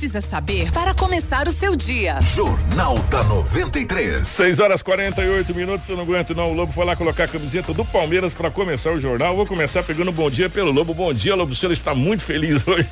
precisa 0.00 0.22
saber 0.22 0.72
para 0.72 0.94
começar 0.94 1.46
o 1.46 1.52
seu 1.52 1.76
dia. 1.76 2.22
Jornal 2.22 2.94
da 3.10 3.22
93. 3.22 4.26
6 4.26 4.58
horas 4.58 4.80
48 4.80 5.54
minutos. 5.54 5.86
Eu 5.90 5.96
não 5.96 6.04
aguento, 6.04 6.34
não. 6.34 6.52
O 6.52 6.54
Lobo 6.54 6.72
foi 6.72 6.86
lá 6.86 6.96
colocar 6.96 7.24
a 7.24 7.28
camiseta 7.28 7.74
do 7.74 7.84
Palmeiras 7.84 8.32
para 8.32 8.50
começar 8.50 8.92
o 8.92 8.98
jornal. 8.98 9.36
Vou 9.36 9.44
começar 9.44 9.82
pegando 9.82 10.10
bom 10.10 10.30
dia 10.30 10.48
pelo 10.48 10.72
Lobo. 10.72 10.94
Bom 10.94 11.12
dia, 11.12 11.34
Lobo. 11.34 11.52
O 11.52 11.54
senhor 11.54 11.72
está 11.72 11.94
muito 11.94 12.24
feliz 12.24 12.66
hoje. 12.66 12.88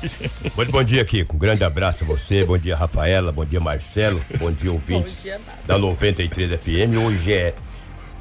Muito 0.55 0.71
bom 0.71 0.83
dia, 0.83 1.03
Kiko. 1.03 1.35
Um 1.35 1.39
grande 1.39 1.63
abraço 1.63 2.03
a 2.03 2.07
você. 2.07 2.43
Bom 2.43 2.59
dia, 2.59 2.75
Rafaela. 2.75 3.31
Bom 3.31 3.43
dia, 3.43 3.59
Marcelo. 3.59 4.21
Bom 4.37 4.51
dia, 4.51 4.71
ouvintes 4.71 5.15
bom 5.15 5.23
dia, 5.23 5.41
da 5.65 5.79
93 5.79 6.61
FM. 6.61 6.95
Hoje 7.03 7.33
é 7.33 7.55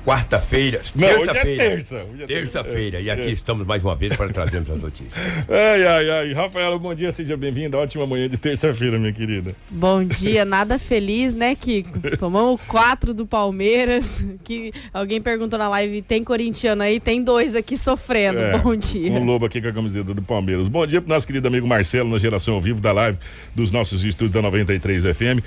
quarta-feira. 0.05 0.81
Não, 0.95 1.09
terça 1.09 1.21
hoje 1.21 1.39
é 1.39 1.57
terça. 1.57 1.97
É 1.97 2.27
Terça-feira. 2.27 2.99
É, 2.99 3.03
e 3.03 3.11
aqui 3.11 3.23
é. 3.23 3.31
estamos 3.31 3.67
mais 3.67 3.83
uma 3.85 3.95
vez 3.95 4.17
para 4.17 4.33
trazermos 4.33 4.71
as 4.71 4.81
notícias. 4.81 5.15
Ai, 5.49 5.87
ai, 5.87 6.11
ai. 6.11 6.33
Rafaela, 6.33 6.79
bom 6.79 6.95
dia, 6.95 7.11
seja 7.13 7.37
bem-vinda. 7.37 7.79
Ótima 7.79 8.07
manhã 8.07 8.29
de 8.29 8.37
terça-feira, 8.37 8.99
minha 8.99 9.13
querida. 9.13 9.55
Bom 9.71 10.05
dia, 10.05 10.45
nada 10.45 10.79
feliz, 10.79 11.35
né, 11.35 11.55
Kiko? 11.55 12.17
Tomamos 12.19 12.61
quatro 12.67 13.13
do 13.15 13.27
Palmeiras. 13.27 14.25
Que 14.45 14.73
alguém 14.93 15.21
perguntou 15.21 15.59
na 15.59 15.69
live: 15.69 16.03
tem 16.03 16.23
corintiano 16.23 16.83
aí? 16.83 17.01
Tem 17.01 17.23
dois 17.23 17.55
aqui 17.55 17.77
sofrendo. 17.77 18.39
É, 18.39 18.59
bom 18.59 18.77
dia. 18.77 19.11
Um 19.13 19.25
lobo 19.25 19.47
aqui 19.47 19.61
com 19.61 19.69
a 19.69 19.73
camiseta 19.73 20.15
do 20.15 20.23
Palmeiras. 20.23 20.69
Bom 20.69 20.87
dia 20.87 21.01
pro 21.01 21.13
nosso 21.13 21.27
querido 21.27 21.49
amigo 21.49 21.67
Marcelo, 21.67 22.11
na 22.11 22.19
geração 22.19 22.55
ao 22.55 22.61
vivo 22.61 22.81
da 22.81 22.93
live 22.93 23.19
dos 23.55 23.73
nossos 23.73 24.05
estúdios 24.05 24.33
da 24.33 24.43
93 24.43 25.05
FM. 25.05 25.43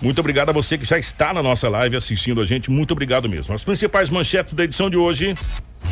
Muito 0.00 0.20
obrigado 0.20 0.50
a 0.50 0.52
você 0.52 0.78
que 0.78 0.84
já 0.84 0.98
está 0.98 1.32
na 1.32 1.42
nossa 1.42 1.68
live 1.68 1.96
assistindo 1.96 2.40
a 2.40 2.46
gente. 2.46 2.70
Muito 2.70 2.92
obrigado 2.92 3.28
mesmo. 3.28 3.54
As 3.54 3.64
principais 3.64 4.08
manchetes 4.10 4.54
da 4.54 4.64
edição 4.64 4.88
de 4.88 4.96
hoje. 4.96 5.34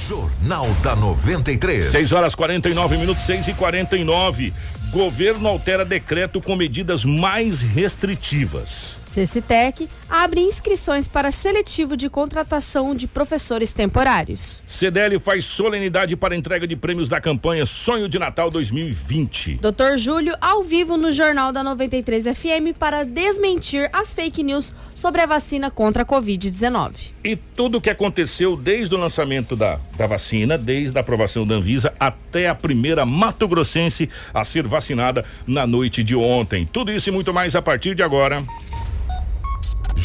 Jornal 0.08 0.68
da 0.82 0.94
93. 0.94 1.84
6 1.84 2.12
horas 2.12 2.34
49 2.34 2.96
minutos, 2.96 3.24
6 3.24 3.48
e 3.48 3.54
49. 3.54 4.52
Governo 4.90 5.48
altera 5.48 5.84
decreto 5.84 6.40
com 6.40 6.54
medidas 6.54 7.04
mais 7.04 7.60
restritivas. 7.60 8.98
CCTEC 9.12 9.88
abre 10.08 10.40
inscrições 10.40 11.08
para 11.08 11.30
seletivo 11.30 11.96
de 11.96 12.08
contratação 12.08 12.94
de 12.94 13.06
professores 13.06 13.72
temporários. 13.72 14.62
CDL 14.66 15.18
faz 15.18 15.44
solenidade 15.44 16.16
para 16.16 16.36
entrega 16.36 16.66
de 16.66 16.76
prêmios 16.76 17.08
da 17.08 17.20
campanha 17.20 17.66
Sonho 17.66 18.08
de 18.08 18.18
Natal 18.18 18.50
2020. 18.50 19.56
Doutor 19.56 19.98
Júlio, 19.98 20.34
ao 20.40 20.62
vivo 20.62 20.96
no 20.96 21.12
Jornal 21.12 21.52
da 21.52 21.62
93 21.62 22.24
FM 22.24 22.76
para 22.78 23.04
desmentir 23.04 23.88
as 23.92 24.14
fake 24.14 24.42
news 24.42 24.72
sobre 24.94 25.20
a 25.20 25.26
vacina 25.26 25.70
contra 25.70 26.02
a 26.02 26.06
Covid-19. 26.06 27.12
E 27.22 27.36
tudo 27.36 27.78
o 27.78 27.80
que 27.80 27.90
aconteceu 27.90 28.56
desde 28.56 28.94
o 28.94 28.98
lançamento 28.98 29.54
da, 29.54 29.78
da 29.96 30.06
vacina, 30.06 30.56
desde 30.56 30.96
a 30.96 31.00
aprovação 31.00 31.46
da 31.46 31.54
Anvisa 31.54 31.92
até 31.98 32.48
a 32.48 32.54
primeira 32.54 33.04
Mato 33.04 33.46
Grossense 33.46 34.08
a 34.32 34.44
ser 34.44 34.66
vacinada 34.66 35.24
na 35.46 35.66
noite 35.66 36.02
de 36.02 36.14
ontem. 36.14 36.66
Tudo 36.66 36.92
isso 36.92 37.08
e 37.08 37.12
muito 37.12 37.32
mais 37.32 37.54
a 37.54 37.62
partir 37.62 37.94
de 37.94 38.02
agora. 38.02 38.42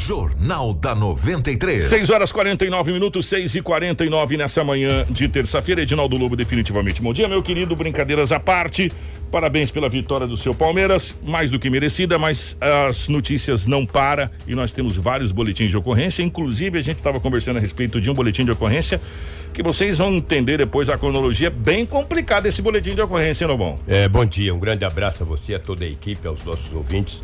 Jornal 0.05 0.73
da 0.73 0.95
93. 0.95 1.83
6 1.83 2.09
horas 2.09 2.31
49 2.31 2.91
minutos, 2.91 3.27
6 3.27 3.55
e 3.55 3.61
49 3.61 4.35
nessa 4.35 4.63
manhã 4.63 5.05
de 5.07 5.27
terça-feira. 5.29 5.83
Edinaldo 5.83 6.17
Lobo, 6.17 6.35
definitivamente. 6.35 7.01
Bom 7.01 7.13
dia, 7.13 7.27
meu 7.27 7.43
querido. 7.43 7.75
Brincadeiras 7.75 8.31
à 8.31 8.39
parte. 8.39 8.91
Parabéns 9.31 9.69
pela 9.69 9.87
vitória 9.87 10.25
do 10.25 10.35
seu 10.35 10.53
Palmeiras, 10.53 11.15
mais 11.23 11.51
do 11.51 11.59
que 11.59 11.69
merecida, 11.69 12.17
mas 12.17 12.57
as 12.59 13.07
notícias 13.07 13.65
não 13.65 13.85
param 13.85 14.29
e 14.45 14.55
nós 14.55 14.71
temos 14.71 14.97
vários 14.97 15.31
boletins 15.31 15.69
de 15.69 15.77
ocorrência. 15.77 16.23
Inclusive, 16.23 16.79
a 16.79 16.81
gente 16.81 16.97
estava 16.97 17.19
conversando 17.19 17.57
a 17.57 17.59
respeito 17.59 18.01
de 18.01 18.09
um 18.09 18.13
boletim 18.13 18.43
de 18.43 18.51
ocorrência 18.51 18.99
que 19.53 19.61
vocês 19.61 19.99
vão 19.99 20.15
entender 20.15 20.57
depois 20.57 20.89
a 20.89 20.97
cronologia. 20.97 21.49
Bem 21.49 21.85
complicada 21.85 22.47
esse 22.47 22.61
boletim 22.61 22.95
de 22.95 23.01
ocorrência, 23.01 23.47
não 23.47 23.55
bom? 23.55 23.79
É, 23.87 24.09
bom 24.09 24.25
dia, 24.25 24.53
um 24.53 24.59
grande 24.59 24.83
abraço 24.83 25.23
a 25.23 25.25
você, 25.25 25.53
a 25.53 25.59
toda 25.59 25.85
a 25.85 25.87
equipe, 25.87 26.27
aos 26.27 26.43
nossos 26.43 26.73
ouvintes. 26.73 27.21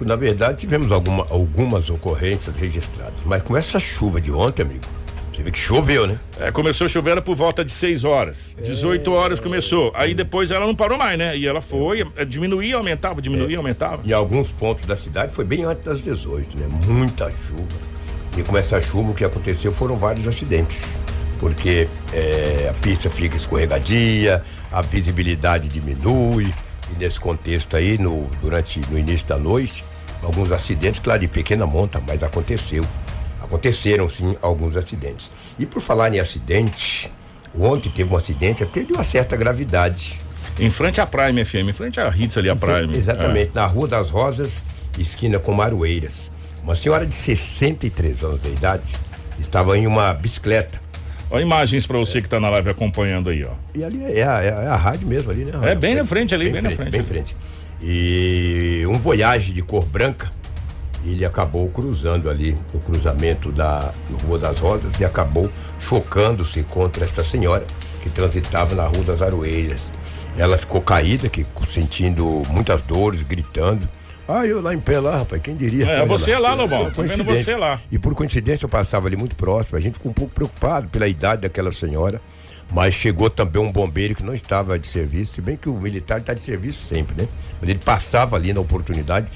Na 0.00 0.16
verdade 0.16 0.58
tivemos 0.58 0.90
alguma, 0.90 1.26
algumas 1.30 1.90
ocorrências 1.90 2.56
registradas, 2.56 3.18
mas 3.24 3.42
com 3.42 3.56
essa 3.56 3.78
chuva 3.78 4.20
de 4.20 4.32
ontem, 4.32 4.62
amigo, 4.62 4.84
você 5.34 5.42
vê 5.42 5.50
que 5.50 5.58
choveu, 5.58 6.06
né? 6.06 6.16
É, 6.38 6.52
começou 6.52 6.84
a 6.84 6.88
chover 6.88 7.20
por 7.20 7.34
volta 7.34 7.64
de 7.64 7.72
6 7.72 8.04
horas. 8.04 8.56
18 8.62 9.10
é... 9.10 9.14
horas 9.14 9.40
começou. 9.40 9.90
Aí 9.94 10.14
depois 10.14 10.52
ela 10.52 10.64
não 10.64 10.76
parou 10.76 10.96
mais, 10.96 11.18
né? 11.18 11.36
E 11.36 11.44
ela 11.44 11.60
foi, 11.60 12.06
é, 12.16 12.24
diminuía, 12.24 12.76
aumentava, 12.76 13.20
diminuía, 13.20 13.56
é. 13.56 13.58
aumentava. 13.58 14.00
Em 14.06 14.12
alguns 14.12 14.52
pontos 14.52 14.86
da 14.86 14.94
cidade 14.94 15.32
foi 15.32 15.44
bem 15.44 15.64
antes 15.64 15.84
das 15.84 16.00
18, 16.02 16.56
né? 16.56 16.68
Muita 16.86 17.30
chuva. 17.32 17.66
E 18.38 18.42
com 18.44 18.56
essa 18.56 18.80
chuva 18.80 19.10
o 19.10 19.14
que 19.14 19.24
aconteceu 19.24 19.72
foram 19.72 19.96
vários 19.96 20.28
acidentes. 20.28 21.00
Porque 21.40 21.88
é, 22.12 22.68
a 22.70 22.74
pista 22.74 23.10
fica 23.10 23.36
escorregadia, 23.36 24.40
a 24.70 24.82
visibilidade 24.82 25.68
diminui. 25.68 26.48
Nesse 26.98 27.18
contexto 27.18 27.76
aí, 27.76 27.98
no, 27.98 28.26
durante 28.40 28.80
no 28.90 28.98
início 28.98 29.26
da 29.26 29.36
noite, 29.36 29.84
alguns 30.22 30.52
acidentes, 30.52 31.00
claro, 31.00 31.20
de 31.20 31.28
pequena 31.28 31.66
monta, 31.66 32.02
mas 32.06 32.22
aconteceu. 32.22 32.84
Aconteceram 33.42 34.08
sim 34.08 34.36
alguns 34.40 34.76
acidentes. 34.76 35.30
E 35.58 35.66
por 35.66 35.80
falar 35.80 36.12
em 36.14 36.20
acidente, 36.20 37.10
ontem 37.58 37.90
teve 37.90 38.12
um 38.12 38.16
acidente 38.16 38.62
até 38.62 38.82
de 38.82 38.92
uma 38.92 39.04
certa 39.04 39.36
gravidade. 39.36 40.18
Em 40.58 40.70
frente 40.70 41.00
à 41.00 41.06
Prime 41.06 41.44
FM, 41.44 41.68
em 41.68 41.72
frente 41.72 42.00
à 42.00 42.08
Hits 42.08 42.36
ali, 42.38 42.48
a 42.48 42.56
Prime. 42.56 42.96
Exatamente, 42.96 43.50
é. 43.50 43.54
na 43.54 43.66
Rua 43.66 43.88
das 43.88 44.10
Rosas, 44.10 44.62
esquina 44.98 45.38
com 45.38 45.52
Maroeiras. 45.52 46.30
Uma 46.62 46.74
senhora 46.74 47.04
de 47.04 47.14
63 47.14 48.24
anos 48.24 48.42
de 48.42 48.48
idade 48.48 48.92
estava 49.38 49.76
em 49.76 49.86
uma 49.86 50.14
bicicleta 50.14 50.83
Olha 51.30 51.42
imagens 51.42 51.86
para 51.86 51.98
você 51.98 52.20
que 52.20 52.26
está 52.26 52.38
na 52.38 52.48
live 52.50 52.70
acompanhando 52.70 53.30
aí, 53.30 53.44
ó. 53.44 53.52
E 53.74 53.82
ali 53.82 54.04
é 54.04 54.26
a, 54.26 54.42
é 54.42 54.68
a 54.68 54.76
rádio 54.76 55.06
mesmo 55.08 55.30
ali, 55.30 55.44
né? 55.44 55.52
É 55.62 55.74
bem 55.74 55.94
na 55.94 56.04
frente 56.04 56.34
ali, 56.34 56.44
bem, 56.44 56.54
bem 56.54 56.62
na 56.62 56.70
frente. 56.70 56.90
Bem 56.90 57.00
ali. 57.00 57.08
frente. 57.08 57.36
E 57.82 58.84
um 58.86 58.94
Voyage 58.94 59.52
de 59.52 59.62
cor 59.62 59.84
branca, 59.84 60.30
ele 61.04 61.24
acabou 61.24 61.68
cruzando 61.68 62.30
ali 62.30 62.54
o 62.72 62.78
cruzamento 62.78 63.52
da 63.52 63.92
Rua 64.26 64.38
das 64.38 64.58
Rosas 64.58 64.98
e 65.00 65.04
acabou 65.04 65.50
chocando-se 65.78 66.62
contra 66.62 67.04
esta 67.04 67.22
senhora 67.22 67.66
que 68.02 68.08
transitava 68.10 68.74
na 68.74 68.86
Rua 68.86 69.04
das 69.04 69.20
Aroeiras. 69.20 69.90
Ela 70.36 70.56
ficou 70.56 70.80
caída, 70.80 71.28
que 71.28 71.46
sentindo 71.68 72.42
muitas 72.50 72.82
dores, 72.82 73.22
gritando. 73.22 73.88
Ah, 74.26 74.46
eu 74.46 74.62
lá 74.62 74.74
em 74.74 74.80
pé 74.80 74.98
lá, 74.98 75.18
rapaz, 75.18 75.42
quem 75.42 75.54
diria? 75.54 75.86
É, 75.86 76.06
você 76.06 76.32
lá, 76.34 76.50
lá 76.50 76.54
Lobão, 76.54 76.90
tô 76.90 77.02
vendo 77.02 77.24
você 77.24 77.56
lá. 77.56 77.78
E 77.92 77.98
por 77.98 78.14
coincidência 78.14 78.64
eu 78.64 78.70
passava 78.70 79.06
ali 79.06 79.16
muito 79.16 79.36
próximo, 79.36 79.76
a 79.76 79.80
gente 79.80 79.94
ficou 79.94 80.10
um 80.10 80.14
pouco 80.14 80.34
preocupado 80.34 80.88
pela 80.88 81.06
idade 81.06 81.42
daquela 81.42 81.70
senhora, 81.70 82.22
mas 82.72 82.94
chegou 82.94 83.28
também 83.28 83.60
um 83.60 83.70
bombeiro 83.70 84.14
que 84.14 84.22
não 84.22 84.32
estava 84.32 84.78
de 84.78 84.86
serviço, 84.86 85.34
se 85.34 85.42
bem 85.42 85.56
que 85.56 85.68
o 85.68 85.74
militar 85.74 86.20
está 86.20 86.32
de 86.32 86.40
serviço 86.40 86.86
sempre, 86.86 87.22
né? 87.22 87.28
Mas 87.60 87.68
ele 87.68 87.78
passava 87.78 88.36
ali 88.36 88.52
na 88.54 88.60
oportunidade, 88.60 89.30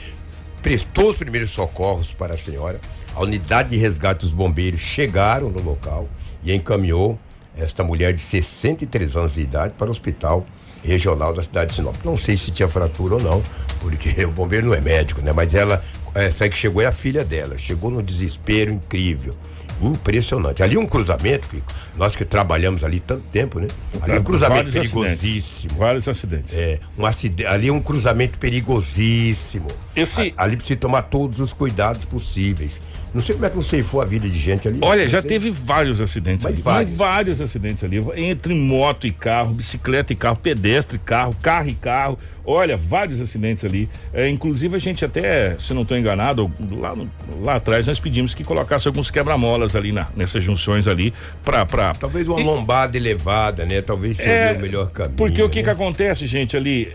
prestou 0.62 1.10
os 1.10 1.16
primeiros 1.16 1.50
socorros 1.50 2.14
para 2.14 2.34
a 2.34 2.38
senhora, 2.38 2.80
a 3.14 3.22
unidade 3.22 3.70
de 3.70 3.76
resgate 3.76 4.20
dos 4.24 4.32
bombeiros 4.32 4.80
chegaram 4.80 5.50
no 5.50 5.62
local 5.62 6.08
e 6.42 6.54
encaminhou 6.54 7.18
esta 7.54 7.84
mulher 7.84 8.14
de 8.14 8.20
63 8.20 9.16
anos 9.16 9.34
de 9.34 9.42
idade 9.42 9.74
para 9.74 9.88
o 9.88 9.90
hospital 9.90 10.46
regional 10.82 11.32
da 11.32 11.42
cidade 11.42 11.70
de 11.70 11.76
Sinop. 11.76 11.96
Não 12.04 12.16
sei 12.16 12.36
se 12.36 12.50
tinha 12.50 12.68
fratura 12.68 13.14
ou 13.14 13.22
não, 13.22 13.42
porque 13.80 14.10
o 14.24 14.30
bombeiro 14.30 14.68
não 14.68 14.74
é 14.74 14.80
médico, 14.80 15.20
né? 15.22 15.32
Mas 15.32 15.54
ela, 15.54 15.82
essa 16.14 16.48
que 16.48 16.56
chegou 16.56 16.82
é 16.82 16.86
a 16.86 16.92
filha 16.92 17.24
dela. 17.24 17.58
Chegou 17.58 17.90
no 17.90 18.02
desespero 18.02 18.72
incrível. 18.72 19.34
Impressionante. 19.80 20.62
Ali 20.62 20.76
um 20.76 20.86
cruzamento, 20.86 21.48
Kiko, 21.48 21.72
nós 21.96 22.16
que 22.16 22.24
trabalhamos 22.24 22.82
ali 22.82 22.98
tanto 22.98 23.22
tempo, 23.24 23.60
né? 23.60 23.68
Ali 24.02 24.18
um 24.18 24.24
cruzamento 24.24 24.72
perigosíssimo. 24.72 25.04
Acidentes. 25.04 25.78
Vários 25.78 26.08
acidentes. 26.08 26.54
É, 26.54 26.80
um 26.98 27.06
acidente, 27.06 27.46
ali 27.46 27.70
um 27.70 27.80
cruzamento 27.80 28.38
perigosíssimo. 28.38 29.68
Esse... 29.94 30.34
ali 30.36 30.56
precisa 30.56 30.80
tomar 30.80 31.02
todos 31.02 31.38
os 31.38 31.52
cuidados 31.52 32.04
possíveis. 32.04 32.80
Não 33.14 33.20
sei 33.22 33.34
como 33.34 33.46
é 33.46 33.50
que 33.50 33.56
não 33.56 33.62
ceifou 33.62 34.00
a 34.00 34.04
vida 34.04 34.28
de 34.28 34.38
gente 34.38 34.68
ali. 34.68 34.78
Olha, 34.82 35.08
já 35.08 35.22
teve 35.22 35.50
vários 35.50 36.00
acidentes 36.00 36.44
Mas 36.44 36.54
ali. 36.54 36.62
Vários. 36.62 36.96
vários 36.96 37.40
acidentes 37.40 37.82
ali. 37.82 38.04
Entre 38.16 38.54
moto 38.54 39.06
e 39.06 39.12
carro, 39.12 39.54
bicicleta 39.54 40.12
e 40.12 40.16
carro, 40.16 40.36
pedestre 40.36 40.96
e 40.96 40.98
carro, 40.98 41.34
carro 41.42 41.68
e 41.68 41.74
carro. 41.74 42.18
Olha, 42.44 42.76
vários 42.76 43.20
acidentes 43.20 43.64
ali. 43.64 43.88
É, 44.12 44.28
inclusive, 44.28 44.74
a 44.74 44.78
gente 44.78 45.04
até, 45.04 45.56
se 45.58 45.74
não 45.74 45.82
estou 45.82 45.98
enganado, 45.98 46.50
lá, 46.70 46.94
lá 47.42 47.54
atrás 47.56 47.86
nós 47.86 48.00
pedimos 48.00 48.34
que 48.34 48.42
colocasse 48.42 48.88
alguns 48.88 49.10
quebra-molas 49.10 49.76
ali 49.76 49.92
na, 49.92 50.06
nessas 50.16 50.42
junções 50.42 50.88
ali 50.88 51.12
para 51.44 51.66
pra... 51.66 51.92
Talvez 51.92 52.26
uma 52.26 52.40
e... 52.40 52.44
lombada 52.44 52.96
elevada, 52.96 53.66
né? 53.66 53.82
Talvez 53.82 54.16
seria 54.16 54.32
é, 54.32 54.52
o 54.54 54.60
melhor 54.60 54.90
caminho. 54.90 55.16
Porque 55.16 55.42
o 55.42 55.50
que 55.50 55.58
né? 55.58 55.64
que 55.64 55.70
acontece, 55.70 56.26
gente, 56.26 56.56
ali 56.56 56.90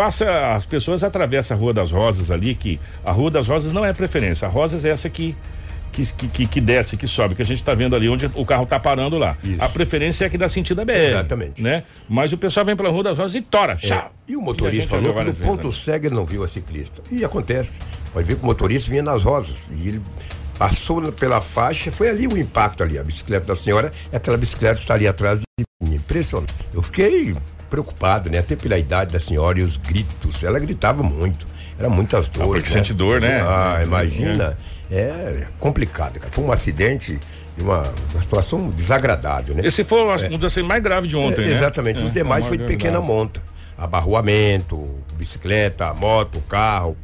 as 0.00 0.66
pessoas 0.66 1.02
atravessam 1.02 1.56
a 1.56 1.60
Rua 1.60 1.72
das 1.72 1.90
Rosas 1.90 2.30
ali, 2.30 2.54
que 2.54 2.80
a 3.04 3.12
Rua 3.12 3.30
das 3.30 3.48
Rosas 3.48 3.72
não 3.72 3.84
é 3.84 3.92
preferência, 3.92 4.46
a 4.46 4.50
Rosas 4.50 4.84
é 4.84 4.90
essa 4.90 5.08
que 5.08 5.34
que, 5.90 6.28
que, 6.28 6.46
que, 6.46 6.60
desce, 6.60 6.96
que 6.96 7.06
sobe, 7.06 7.34
que 7.34 7.42
a 7.42 7.44
gente 7.44 7.58
está 7.58 7.74
vendo 7.74 7.96
ali 7.96 8.08
onde 8.08 8.26
o 8.34 8.44
carro 8.44 8.64
está 8.64 8.78
parando 8.78 9.16
lá. 9.16 9.36
Isso. 9.42 9.56
A 9.62 9.68
preferência 9.68 10.26
é 10.26 10.28
que 10.28 10.38
dá 10.38 10.48
sentido 10.48 10.80
a 10.80 10.84
BR. 10.84 10.92
Exatamente. 10.92 11.62
Né? 11.62 11.82
Mas 12.08 12.32
o 12.32 12.38
pessoal 12.38 12.64
vem 12.64 12.76
pela 12.76 12.90
Rua 12.90 13.04
das 13.04 13.18
Rosas 13.18 13.34
e 13.34 13.40
tora. 13.40 13.76
É. 13.82 14.04
E 14.28 14.36
o 14.36 14.40
motorista 14.40 14.90
falou 14.90 15.12
que 15.12 15.24
no 15.24 15.34
ponto 15.34 15.72
cego 15.72 16.06
ele 16.06 16.14
não 16.14 16.24
viu 16.24 16.44
a 16.44 16.48
ciclista. 16.48 17.02
E 17.10 17.24
acontece. 17.24 17.80
Pode 18.12 18.26
ver 18.26 18.36
que 18.36 18.42
o 18.42 18.46
motorista 18.46 18.90
vinha 18.90 19.02
nas 19.02 19.22
rosas 19.22 19.70
e 19.74 19.88
ele 19.88 20.02
passou 20.58 21.12
pela 21.12 21.40
faixa, 21.40 21.90
foi 21.90 22.08
ali 22.08 22.26
o 22.26 22.36
impacto 22.36 22.82
ali. 22.82 22.98
A 22.98 23.02
bicicleta 23.02 23.46
da 23.46 23.54
senhora, 23.54 23.92
aquela 24.12 24.36
bicicleta 24.36 24.78
está 24.80 24.94
ali 24.94 25.06
atrás 25.06 25.40
de 25.40 25.64
mim. 25.82 25.96
Impressionante. 25.96 26.54
Eu 26.72 26.82
fiquei 26.82 27.34
preocupado, 27.68 28.28
né? 28.30 28.38
Até 28.38 28.56
pela 28.56 28.78
idade 28.78 29.12
da 29.12 29.20
senhora 29.20 29.58
e 29.58 29.62
os 29.62 29.76
gritos. 29.76 30.42
Ela 30.44 30.58
gritava 30.58 31.02
muito. 31.02 31.46
Era 31.78 31.88
muitas 31.88 32.28
dores. 32.28 32.62
porque 32.62 32.70
sente 32.72 32.92
dor, 32.92 33.20
né? 33.20 33.40
Ah, 33.42 33.80
imagina. 33.84 34.56
É 34.90 35.44
complicado, 35.60 36.18
cara. 36.18 36.32
Foi 36.32 36.42
um 36.44 36.50
acidente 36.50 37.18
de 37.56 37.62
uma, 37.62 37.82
uma 38.12 38.22
situação 38.22 38.70
desagradável, 38.70 39.54
né? 39.54 39.62
Esse 39.64 39.84
foi 39.84 40.00
um, 40.02 40.10
um 40.34 40.38
dos 40.38 40.52
assim, 40.52 40.66
mais 40.66 40.82
graves 40.82 41.08
de 41.10 41.16
ontem, 41.16 41.42
É, 41.44 41.48
né? 41.48 41.52
Exatamente. 41.52 42.02
Os 42.02 42.10
É, 42.10 42.14
demais 42.14 42.46
foi 42.46 42.56
de 42.56 42.64
pequena 42.64 43.00
monta. 43.00 43.40
Abarroamento, 43.76 44.88
bicicleta, 45.14 45.92
moto, 45.94 46.40
carro. 46.48 46.96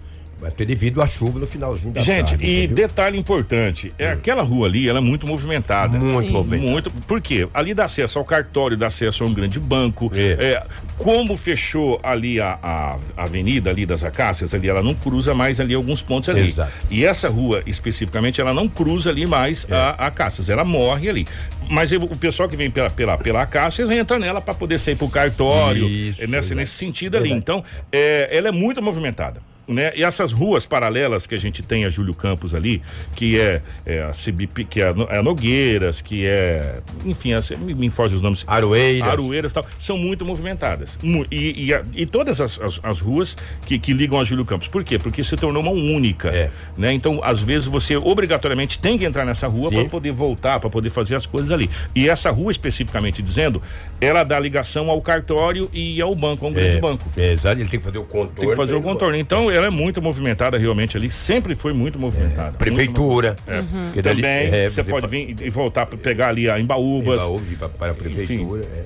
Até 0.48 0.64
devido 0.64 1.00
à 1.02 1.06
chuva 1.06 1.38
no 1.38 1.46
finalzinho 1.46 1.92
da 1.92 2.00
Gente, 2.00 2.30
tarde. 2.30 2.44
e 2.46 2.64
entendeu? 2.64 2.86
detalhe 2.88 3.18
importante, 3.18 3.92
é 3.98 4.08
aquela 4.10 4.42
rua 4.42 4.66
ali, 4.66 4.88
ela 4.88 4.98
é 4.98 5.02
muito 5.02 5.26
movimentada. 5.26 5.98
Muito 5.98 6.10
Sim. 6.26 6.30
movimentada. 6.30 6.70
Muito, 6.70 6.90
por 6.90 7.20
quê? 7.20 7.48
Ali 7.54 7.74
dá 7.74 7.84
acesso 7.84 8.18
ao 8.18 8.24
cartório, 8.24 8.76
dá 8.76 8.86
acesso 8.86 9.24
a 9.24 9.26
um 9.26 9.32
grande 9.34 9.58
banco. 9.58 10.10
É. 10.14 10.32
É, 10.54 10.62
como 10.98 11.36
fechou 11.36 11.98
ali 12.02 12.40
a, 12.40 12.58
a 12.62 12.98
avenida 13.24 13.70
ali 13.70 13.84
das 13.86 14.04
Acácias, 14.04 14.54
ali 14.54 14.68
ela 14.68 14.82
não 14.82 14.94
cruza 14.94 15.34
mais 15.34 15.60
ali 15.60 15.74
alguns 15.74 16.02
pontos 16.02 16.28
ali. 16.28 16.48
Exato. 16.48 16.72
E 16.90 17.04
essa 17.04 17.28
rua 17.28 17.62
especificamente, 17.66 18.40
ela 18.40 18.52
não 18.52 18.68
cruza 18.68 19.10
ali 19.10 19.26
mais 19.26 19.66
É. 19.70 19.74
a, 19.74 19.88
a 19.98 20.06
Acácias, 20.06 20.48
ela 20.48 20.64
morre 20.64 21.08
ali. 21.08 21.26
Mas 21.70 21.90
eu- 21.92 22.02
o 22.02 22.16
pessoal 22.16 22.48
que 22.48 22.56
vem 22.56 22.70
pela, 22.70 22.90
pela, 22.90 23.16
pela 23.16 23.42
Acácias 23.42 23.90
entra 23.90 24.18
nela 24.18 24.40
para 24.40 24.54
poder 24.54 24.78
sair 24.78 24.96
pro 24.96 25.08
cartório, 25.08 25.88
Isso, 25.88 26.22
é 26.22 26.26
nesse, 26.26 26.48
exato. 26.48 26.54
nesse 26.60 26.72
sentido 26.72 27.16
ali. 27.16 27.32
Então, 27.32 27.64
é, 27.90 28.28
ela 28.30 28.48
é 28.48 28.52
muito 28.52 28.82
movimentada. 28.82 29.40
Né? 29.66 29.92
E 29.96 30.04
essas 30.04 30.32
ruas 30.32 30.66
paralelas 30.66 31.26
que 31.26 31.34
a 31.34 31.38
gente 31.38 31.62
tem 31.62 31.84
a 31.84 31.88
Júlio 31.88 32.12
Campos 32.14 32.54
ali, 32.54 32.82
que 33.16 33.40
é, 33.40 33.62
é 33.86 34.02
a 34.02 34.10
CBP, 34.12 34.64
que 34.64 34.80
é 34.82 34.84
a, 34.88 34.94
é 35.08 35.18
a 35.18 35.22
Nogueiras, 35.22 36.02
que 36.02 36.26
é, 36.26 36.80
enfim, 37.04 37.32
as- 37.32 37.50
me, 37.50 37.74
me 37.74 37.88
foge 37.90 38.14
os 38.14 38.20
nomes. 38.20 38.44
Aroeiras. 38.46 39.08
Aroeiras 39.10 39.52
tal, 39.52 39.64
são 39.78 39.96
muito 39.96 40.24
movimentadas. 40.24 40.98
E, 41.30 41.66
e, 41.66 41.74
a- 41.74 41.82
e 41.94 42.04
todas 42.04 42.40
as, 42.40 42.60
as, 42.60 42.80
as 42.82 43.00
ruas 43.00 43.36
que, 43.66 43.78
que 43.78 43.92
ligam 43.92 44.20
a 44.20 44.24
Júlio 44.24 44.44
Campos. 44.44 44.68
Por 44.68 44.84
quê? 44.84 44.98
Porque 44.98 45.24
se 45.24 45.36
tornou 45.36 45.62
uma 45.62 45.72
única. 45.72 46.28
É. 46.28 46.50
Né? 46.76 46.92
Então, 46.92 47.20
às 47.22 47.40
vezes, 47.40 47.66
você 47.66 47.96
obrigatoriamente 47.96 48.78
tem 48.78 48.98
que 48.98 49.04
entrar 49.04 49.24
nessa 49.24 49.46
rua 49.46 49.70
para 49.70 49.84
poder 49.86 50.12
voltar, 50.12 50.60
para 50.60 50.68
poder 50.68 50.90
fazer 50.90 51.14
as 51.14 51.24
coisas 51.26 51.50
ali. 51.50 51.70
E 51.94 52.08
essa 52.08 52.30
rua, 52.30 52.52
especificamente 52.52 53.22
dizendo, 53.22 53.62
ela 54.00 54.22
dá 54.24 54.38
ligação 54.38 54.90
ao 54.90 55.00
cartório 55.00 55.70
e 55.72 56.00
ao 56.02 56.14
banco, 56.14 56.44
a 56.44 56.48
um 56.48 56.52
grande 56.52 56.76
É, 56.76 56.80
banco. 56.80 57.08
é, 57.16 57.32
exato, 57.32 57.60
ele 57.60 57.68
tem 57.70 57.78
que 57.80 57.84
fazer 57.86 57.98
o 57.98 58.04
contorno. 58.04 58.34
Tem 58.40 58.48
que 58.50 58.56
fazer 58.56 58.74
o 58.74 58.82
contorno. 58.82 59.16
Então, 59.16 59.50
ela 59.54 59.66
é 59.66 59.70
muito 59.70 60.02
movimentada 60.02 60.58
realmente 60.58 60.96
ali. 60.96 61.10
Sempre 61.10 61.54
foi 61.54 61.72
muito 61.72 61.98
movimentada. 61.98 62.56
Prefeitura. 62.56 63.36
Muito 63.46 63.98
É. 63.98 64.02
dali- 64.02 64.22
Também, 64.22 64.54
é, 64.54 64.68
você 64.68 64.84
pode 64.84 65.06
vir 65.06 65.36
e 65.40 65.50
voltar 65.50 65.86
para 65.86 65.96
pegar 65.98 66.28
ali 66.28 66.48
a 66.50 66.58
Embaúbas. 66.60 67.22
Embaú, 67.22 67.38
vir 67.38 67.56
pra- 67.58 67.68
para 67.68 67.92
a 67.92 67.94
prefeitura. 67.94 68.62
é. 68.62 68.84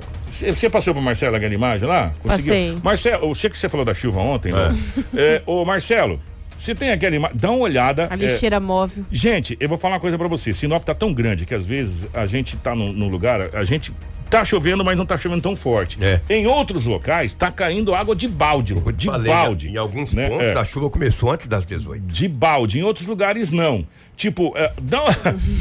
Você 0.53 0.69
passou 0.70 0.94
por 0.94 1.03
Marcelo 1.03 1.35
aquela 1.37 1.53
imagem 1.55 1.88
lá? 1.88 2.12
Passei. 2.25 2.75
Marcelo, 2.82 3.29
eu 3.29 3.35
sei 3.35 3.50
que 3.50 3.56
você 3.59 3.69
falou 3.69 3.85
da 3.85 3.94
chuva 3.94 4.20
ontem, 4.20 4.53
né? 4.53 4.76
É, 5.17 5.43
ô, 5.47 5.65
Marcelo, 5.65 6.20
você 6.59 6.75
tem 6.75 6.91
aquela 6.91 7.15
imagem. 7.15 7.37
Dá 7.37 7.51
uma 7.51 7.61
olhada. 7.61 8.09
A 8.11 8.15
é, 8.15 8.17
lixeira 8.17 8.59
móvel. 8.59 9.05
Gente, 9.11 9.57
eu 9.61 9.69
vou 9.69 9.79
falar 9.79 9.95
uma 9.95 10.01
coisa 10.01 10.19
pra 10.19 10.27
você. 10.27 10.53
Sinop 10.53 10.85
tá 10.85 10.95
tão 10.95 11.15
grande 11.15 11.47
que 11.47 11.55
às 11.55 11.65
vezes 11.65 12.09
a 12.13 12.27
gente 12.27 12.57
tá 12.57 12.75
num, 12.75 12.93
num 12.93 13.09
lugar, 13.09 13.55
a 13.55 13.65
gente 13.65 13.93
tá 14.29 14.45
chovendo, 14.45 14.85
mas 14.85 14.99
não 14.99 15.07
tá 15.07 15.17
chovendo 15.17 15.41
tão 15.41 15.57
forte. 15.57 15.99
É. 16.03 16.21
Em 16.29 16.47
outros 16.47 16.85
locais 16.85 17.33
tá 17.33 17.51
caindo 17.51 17.95
água 17.95 18.15
de 18.15 18.29
balde, 18.29 18.75
de 18.75 19.07
Falei, 19.07 19.33
balde. 19.33 19.69
Em 19.69 19.77
alguns 19.77 20.13
né? 20.13 20.29
pontos 20.29 20.47
É 20.47 20.59
a 20.59 20.65
chuva 20.65 20.91
começou 20.91 21.31
antes 21.31 21.49
das 21.49 21.65
18. 21.65 22.05
de 22.05 22.29
balde, 22.29 22.79
em 22.79 22.83
outros 22.83 23.07
lugares 23.07 23.51
não. 23.51 23.87
Tipo, 24.19 24.53
é, 24.56 24.73
dá, 24.82 25.05
uma, 25.05 25.15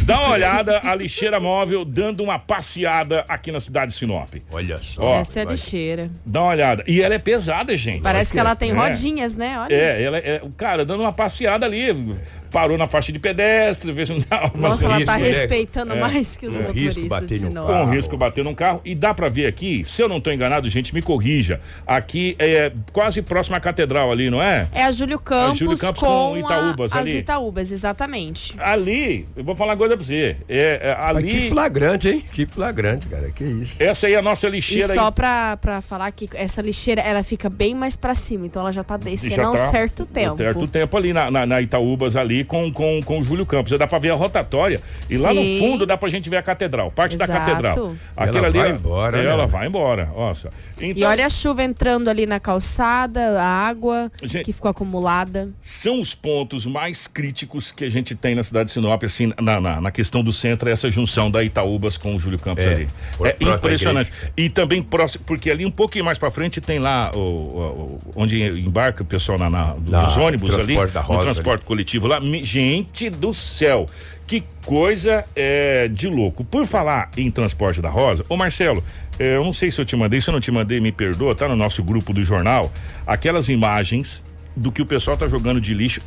dá 0.04 0.20
uma 0.20 0.30
olhada 0.32 0.82
a 0.84 0.96
lixeira 0.96 1.40
móvel 1.40 1.86
dando 1.86 2.24
uma 2.24 2.40
passeada 2.40 3.24
aqui 3.30 3.52
na 3.52 3.60
cidade 3.60 3.92
de 3.92 3.98
Sinop. 4.00 4.34
Olha 4.52 4.80
só. 4.80 5.00
Ó, 5.04 5.20
Essa 5.20 5.42
é 5.42 5.44
a 5.44 5.46
lixeira. 5.46 6.10
Dá 6.26 6.42
uma 6.42 6.50
olhada. 6.50 6.84
E 6.88 7.00
ela 7.00 7.14
é 7.14 7.20
pesada, 7.20 7.78
gente. 7.78 8.02
Parece 8.02 8.34
que 8.34 8.40
ela 8.40 8.56
tem 8.56 8.72
É. 8.72 8.74
rodinhas, 8.74 9.36
né? 9.36 9.60
Olha. 9.60 9.72
É, 9.76 10.02
ela 10.02 10.18
é, 10.18 10.42
o 10.44 10.50
cara 10.50 10.84
dando 10.84 11.02
uma 11.02 11.14
passeada 11.14 11.68
ali, 11.68 12.18
parou 12.52 12.78
na 12.78 12.88
faixa 12.88 13.12
de 13.12 13.20
pedestre, 13.20 13.92
vê 13.92 14.06
se 14.06 14.14
não 14.14 14.20
dá 14.30 14.52
uma 14.54 14.70
Nossa, 14.70 14.86
ela 14.86 15.06
tá 15.06 15.18
né? 15.18 15.30
respeitando 15.32 15.94
É. 15.94 16.00
mais 16.00 16.36
que 16.38 16.48
os 16.48 16.56
É. 16.56 16.60
Risco 16.60 16.74
motoristas 16.74 17.08
bater 17.08 17.40
de 17.40 17.46
com 17.56 17.86
risco 17.92 18.12
de 18.12 18.18
bater 18.18 18.44
num 18.44 18.54
carro. 18.56 18.82
E 18.84 18.96
dá 18.96 19.14
pra 19.14 19.30
ver 19.30 19.46
aqui, 19.48 19.84
se 19.86 20.02
eu 20.02 20.10
não 20.10 20.20
tô 20.20 20.32
enganado, 20.32 20.70
gente, 20.70 20.94
me 20.94 21.02
corrija. 21.02 21.60
Aqui 21.86 22.36
é 22.40 22.72
quase 22.92 23.22
próximo 23.22 23.56
à 23.56 23.60
catedral 23.60 24.12
ali, 24.12 24.30
não 24.30 24.42
é? 24.42 24.68
É 24.72 24.84
a 24.84 24.92
Júlio 24.92 25.20
Campos, 25.20 25.58
Júlio 25.60 25.78
Campos 25.78 26.00
com, 26.00 26.08
com 26.08 26.34
a- 26.36 26.40
Itaúbas 26.40 26.92
as 26.92 26.98
ali. 27.00 27.18
Itaúbas, 27.20 27.72
exatamente. 27.72 28.56
Ali, 28.60 29.28
eu 29.36 29.44
vou 29.44 29.56
falar 29.56 29.72
uma 29.72 29.78
coisa 29.78 29.96
pra 29.98 30.06
você. 30.06 30.36
É, 30.48 30.80
é, 30.82 30.98
Mas 31.14 31.24
que 31.26 31.32
ali, 31.38 31.50
flagrante, 31.50 32.10
hein? 32.10 32.24
Que 32.32 32.46
flagrante, 32.46 33.08
cara. 33.08 33.32
Que 33.32 33.44
isso. 33.44 33.82
essa 33.82 34.08
aí 34.08 34.14
é 34.14 34.18
a 34.18 34.22
nossa 34.22 34.48
E 34.48 34.52
lixeira. 34.52 34.94
só 34.94 35.08
aí. 35.08 35.12
pra, 35.12 35.58
pra 35.58 35.82
falar 35.82 36.12
que 36.12 36.30
essa 36.34 36.62
lixeira, 36.62 37.02
ela 37.02 37.24
fica 37.24 37.50
bem 37.50 37.74
mais 37.76 37.96
pra 37.96 38.14
cima, 38.16 38.46
então 38.46 38.62
ela 38.62 38.72
já 38.72 38.84
tá 38.84 38.98
descendo 38.98 39.36
Já 39.36 39.46
há 39.46 39.52
um 39.52 39.56
tá 39.56 39.68
certo 39.72 40.06
tempo. 40.06 40.38
certo 40.38 40.68
tempo 40.68 40.98
ali 40.98 41.14
na, 41.14 41.30
na, 41.32 41.46
na 41.46 41.62
Itaúbas 41.62 42.16
ali 42.16 42.37
com, 42.44 42.72
com, 42.72 43.02
com 43.04 43.20
o 43.20 43.24
Júlio 43.24 43.46
Campos. 43.46 43.70
Já 43.72 43.78
dá 43.78 43.88
pra 43.88 43.98
ver 44.00 44.12
a 44.12 44.16
rotatória. 44.16 44.82
E 45.10 45.18
lá 45.18 45.34
no 45.34 45.42
Sim. 45.42 45.60
fundo 45.60 45.86
dá 45.86 45.98
pra 45.98 46.10
gente 46.10 46.30
ver 46.30 46.38
a 46.38 46.42
catedral, 46.44 46.92
parte 46.92 47.16
da 47.18 47.26
Exato. 47.26 47.40
catedral. 47.40 47.96
Aquilo 48.16 48.38
Ela 48.40 48.48
ali 48.48 48.58
vai 48.60 48.72
embora, 48.72 49.18
Ela 49.22 49.44
né? 49.46 49.48
vai 49.48 49.68
embora. 49.68 50.06
Nossa. 50.16 50.50
E 50.80 50.88
Então, 50.88 51.10
olha 51.10 51.26
a 51.26 51.30
chuva 51.30 51.64
entrando 51.64 52.10
ali 52.10 52.26
na 52.26 52.40
calçada, 52.40 53.40
a 53.42 53.46
água 53.68 54.12
Gente- 54.24 54.44
que 54.46 54.54
ficou 54.54 54.70
acumulada. 54.70 55.50
são 55.62 56.00
os 56.00 56.14
pontos 56.16 56.66
mais 56.66 57.08
críticos 57.08 57.72
que 57.72 57.86
a 57.86 57.90
gente 57.90 58.16
tem 58.16 58.36
na 58.36 58.44
cidade 58.44 58.68
de 58.68 58.74
Sinop, 58.74 59.04
assim, 59.04 59.32
na, 59.42 59.60
na, 59.62 59.82
na 59.82 59.92
questão 59.92 60.24
do 60.24 60.32
centro, 60.34 60.70
é 60.70 60.72
essa 60.72 60.90
junção 60.92 61.30
da 61.32 61.44
Itaúbas 61.44 61.98
com 61.98 62.16
o 62.16 62.20
Júlio 62.20 62.40
Campos 62.40 62.66
É, 62.66 62.74
ali. 62.74 62.88
por- 63.18 63.28
É 63.28 63.36
impressionante. 63.40 64.12
E 64.36 64.50
também 64.50 64.82
próximo, 64.82 65.24
porque 65.26 65.50
ali 65.50 65.66
um 65.66 65.72
pouquinho 65.72 66.06
mais 66.06 66.18
pra 66.18 66.30
frente 66.32 66.60
tem 66.62 66.80
lá 66.80 67.12
o, 67.16 67.20
o- 67.20 68.00
onde 68.16 68.42
embarca 68.60 69.04
o 69.04 69.06
pessoal 69.06 69.38
na, 69.38 69.50
na- 69.50 69.74
do- 69.74 69.92
Na- 69.92 70.04
dos 70.04 70.18
ônibus 70.18 70.54
ali, 70.54 70.76
da 70.76 71.02
no 71.04 71.20
transporte 71.22 71.66
coletivo 71.66 72.08
lá. 72.08 72.20
Gente 72.44 73.10
do 73.10 73.34
céu, 73.34 73.86
que 74.26 74.44
coisa 74.66 75.24
é, 75.36 75.88
de 75.88 76.08
louco. 76.08 76.44
Por 76.44 76.66
falar 76.66 77.10
em 77.18 77.30
transporte 77.32 77.82
da 77.82 77.90
Rosa, 77.90 78.26
ô 78.30 78.36
Marcelo, 78.38 78.84
é, 79.20 79.36
eu 79.36 79.44
não 79.44 79.54
sei 79.54 79.72
se 79.72 79.80
eu 79.82 79.86
te 79.86 79.96
mandei, 79.96 80.20
se 80.22 80.30
eu 80.30 80.32
não 80.34 80.40
te 80.42 80.52
mandei, 80.52 80.80
me 80.80 80.92
perdoa, 80.92 81.34
tá 81.34 81.48
no 81.48 81.56
nosso 81.56 81.84
grupo 81.84 82.14
do 82.14 82.24
jornal, 82.24 82.72
aquelas 83.06 83.50
imagens 83.50 84.22
do 84.56 84.72
que 84.72 84.82
o 84.82 84.86
pessoal 84.86 85.16
tá 85.18 85.28
jogando 85.28 85.62
de 85.62 85.74
lixo. 85.74 86.02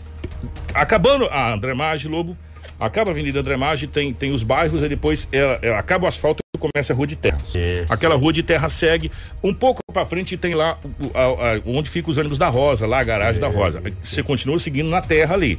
Acabando 0.75 1.27
a 1.27 1.53
André 1.53 1.75
Maggi, 1.75 2.09
Lobo, 2.09 2.37
acaba 2.79 3.11
a 3.11 3.13
Avenida 3.13 3.41
André 3.41 3.57
Maggi, 3.57 3.87
tem, 3.87 4.13
tem 4.13 4.33
os 4.33 4.43
bairros, 4.43 4.83
e 4.83 4.89
depois 4.89 5.27
é, 5.33 5.59
é, 5.63 5.75
acaba 5.75 6.05
o 6.05 6.09
asfalto 6.09 6.41
e 6.55 6.59
começa 6.59 6.93
a 6.93 6.97
rua 6.97 7.07
de 7.07 7.17
terra. 7.17 7.39
É. 7.55 7.85
Aquela 7.89 8.15
rua 8.17 8.33
de 8.33 8.43
terra 8.43 8.69
segue, 8.69 9.11
um 9.43 9.53
pouco 9.53 9.81
pra 9.93 10.05
frente 10.05 10.37
tem 10.37 10.55
lá 10.55 10.79
o- 10.85 11.17
a- 11.17 11.55
a- 11.57 11.61
onde 11.67 11.89
fica 11.91 12.11
os 12.11 12.19
ônibus 12.19 12.39
da 12.39 12.49
Rosa, 12.49 12.87
lá 12.87 13.01
a 13.01 13.05
garagem 13.05 13.41
da 13.41 13.49
Rosa. 13.49 13.83
Você 14.03 14.23
continua 14.23 14.59
seguindo 14.59 14.89
na 14.89 15.01
terra 15.01 15.35
ali. 15.35 15.59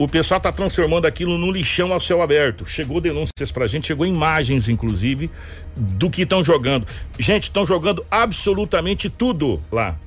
O 0.00 0.08
pessoal 0.08 0.40
tá 0.40 0.50
transformando 0.50 1.04
aquilo 1.04 1.36
num 1.36 1.52
lixão 1.52 1.92
ao 1.92 2.00
céu 2.00 2.22
aberto. 2.22 2.64
Chegou 2.64 3.02
denúncias 3.02 3.52
pra 3.52 3.66
gente, 3.66 3.88
chegou 3.88 4.06
imagens, 4.06 4.66
inclusive, 4.66 5.30
do 5.76 6.08
que 6.08 6.22
estão 6.22 6.42
jogando. 6.42 6.86
Gente, 7.18 7.42
estão 7.42 7.66
jogando 7.66 8.02
absolutamente 8.10 9.10
tudo 9.10 9.62
lá. 9.70 9.98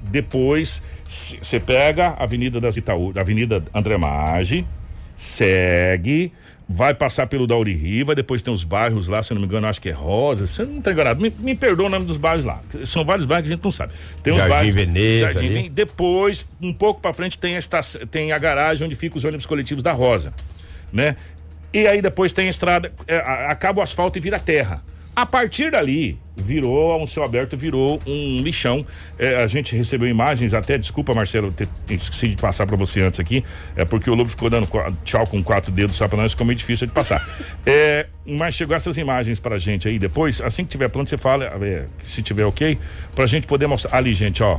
Depois, 0.00 0.80
você 1.08 1.58
pega 1.58 2.10
a 2.10 2.22
Avenida 2.22 2.60
das 2.60 2.76
Itaú, 2.76 3.12
Avenida 3.16 3.64
André 3.74 3.96
Maggi, 3.96 4.64
segue, 5.16 6.32
vai 6.72 6.94
passar 6.94 7.26
pelo 7.26 7.46
Dauri 7.46 7.74
Riva, 7.74 8.14
depois 8.14 8.40
tem 8.40 8.52
os 8.52 8.64
bairros 8.64 9.06
lá, 9.06 9.22
se 9.22 9.32
eu 9.32 9.34
não 9.34 9.42
me 9.42 9.46
engano, 9.46 9.66
acho 9.66 9.80
que 9.80 9.90
é 9.90 9.92
Rosa, 9.92 10.46
se 10.46 10.62
eu 10.62 10.66
não 10.66 10.78
estou 10.78 10.92
enganado, 10.92 11.20
me, 11.20 11.32
me 11.38 11.54
perdoa 11.54 11.86
o 11.86 11.88
nome 11.90 12.06
dos 12.06 12.16
bairros 12.16 12.44
lá. 12.44 12.60
São 12.84 13.04
vários 13.04 13.26
bairros 13.26 13.46
que 13.46 13.52
a 13.52 13.56
gente 13.56 13.64
não 13.64 13.70
sabe. 13.70 13.92
Tem 14.22 14.32
os 14.32 14.38
Jardim 14.38 14.54
bairros, 14.54 14.74
Veneza 14.74 15.32
Jardim 15.32 15.58
ali. 15.58 15.68
Depois, 15.68 16.48
um 16.60 16.72
pouco 16.72 17.00
para 17.00 17.12
frente, 17.12 17.38
tem 17.38 17.56
a, 17.56 17.58
estação, 17.58 18.06
tem 18.06 18.32
a 18.32 18.38
garagem 18.38 18.86
onde 18.86 18.96
ficam 18.96 19.18
os 19.18 19.24
ônibus 19.24 19.44
coletivos 19.46 19.82
da 19.82 19.92
Rosa, 19.92 20.32
né? 20.92 21.16
E 21.74 21.86
aí 21.86 22.02
depois 22.02 22.32
tem 22.32 22.46
a 22.46 22.50
estrada, 22.50 22.92
é, 23.06 23.16
acaba 23.16 23.80
o 23.80 23.82
asfalto 23.82 24.18
e 24.18 24.20
vira 24.20 24.40
terra. 24.40 24.82
A 25.14 25.26
partir 25.26 25.70
dali, 25.70 26.18
virou, 26.34 27.00
um 27.00 27.06
céu 27.06 27.22
aberto, 27.22 27.54
virou 27.56 28.00
um 28.06 28.40
lixão. 28.42 28.84
É, 29.18 29.42
a 29.42 29.46
gente 29.46 29.76
recebeu 29.76 30.08
imagens, 30.08 30.54
até, 30.54 30.78
desculpa, 30.78 31.12
Marcelo, 31.12 31.52
ter, 31.52 31.68
esqueci 31.90 32.28
de 32.28 32.36
passar 32.36 32.66
para 32.66 32.76
você 32.76 33.02
antes 33.02 33.20
aqui, 33.20 33.44
é 33.76 33.84
porque 33.84 34.08
o 34.08 34.14
Lobo 34.14 34.30
ficou 34.30 34.48
dando 34.48 34.66
tchau 35.04 35.26
com 35.26 35.42
quatro 35.42 35.70
dedos 35.70 35.96
só 35.96 36.08
para 36.08 36.22
nós, 36.22 36.32
ficou 36.32 36.46
meio 36.46 36.56
difícil 36.56 36.86
de 36.86 36.92
passar. 36.92 37.22
É, 37.64 38.06
mas 38.26 38.54
chegou 38.54 38.74
essas 38.74 38.96
imagens 38.96 39.38
pra 39.38 39.56
gente 39.56 39.86
aí 39.86 39.96
depois, 39.96 40.40
assim 40.40 40.64
que 40.64 40.70
tiver 40.70 40.88
pronto, 40.88 41.08
você 41.08 41.16
fala, 41.16 41.44
é, 41.44 41.86
se 42.00 42.20
tiver 42.20 42.44
ok, 42.44 42.76
pra 43.14 43.24
gente 43.24 43.46
poder 43.46 43.66
mostrar. 43.66 43.96
Ali, 43.96 44.12
gente, 44.14 44.42
ó. 44.42 44.58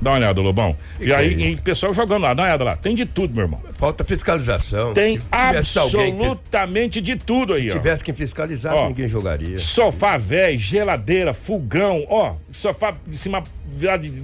Dá 0.00 0.10
uma 0.10 0.16
olhada, 0.18 0.40
Lobão. 0.40 0.76
e 1.00 1.06
que 1.06 1.12
é 1.12 1.16
aí, 1.16 1.52
e 1.52 1.56
pessoal 1.56 1.94
jogando 1.94 2.22
lá, 2.22 2.34
dá 2.34 2.42
uma 2.42 2.48
olhada 2.48 2.64
lá. 2.64 2.76
Tem 2.76 2.94
de 2.94 3.06
tudo, 3.06 3.34
meu 3.34 3.44
irmão. 3.44 3.60
Falta 3.74 4.04
fiscalização. 4.04 4.92
Tem 4.92 5.18
Se 5.18 5.24
que 5.24 5.34
absolutamente 5.34 7.00
de 7.00 7.16
tudo 7.16 7.54
aí, 7.54 7.70
ó. 7.70 7.72
tivesse 7.72 8.04
quem 8.04 8.14
fiscalizasse, 8.14 8.76
Ó. 8.76 8.88
ninguém 8.88 9.08
jogaria. 9.08 9.58
Sofá 9.58 10.16
velho, 10.16 10.58
geladeira, 10.58 11.32
fogão, 11.32 12.04
ó, 12.08 12.34
sofá 12.50 12.94
de 13.06 13.16
cima 13.16 13.42
virado 13.66 14.02
de 14.08 14.22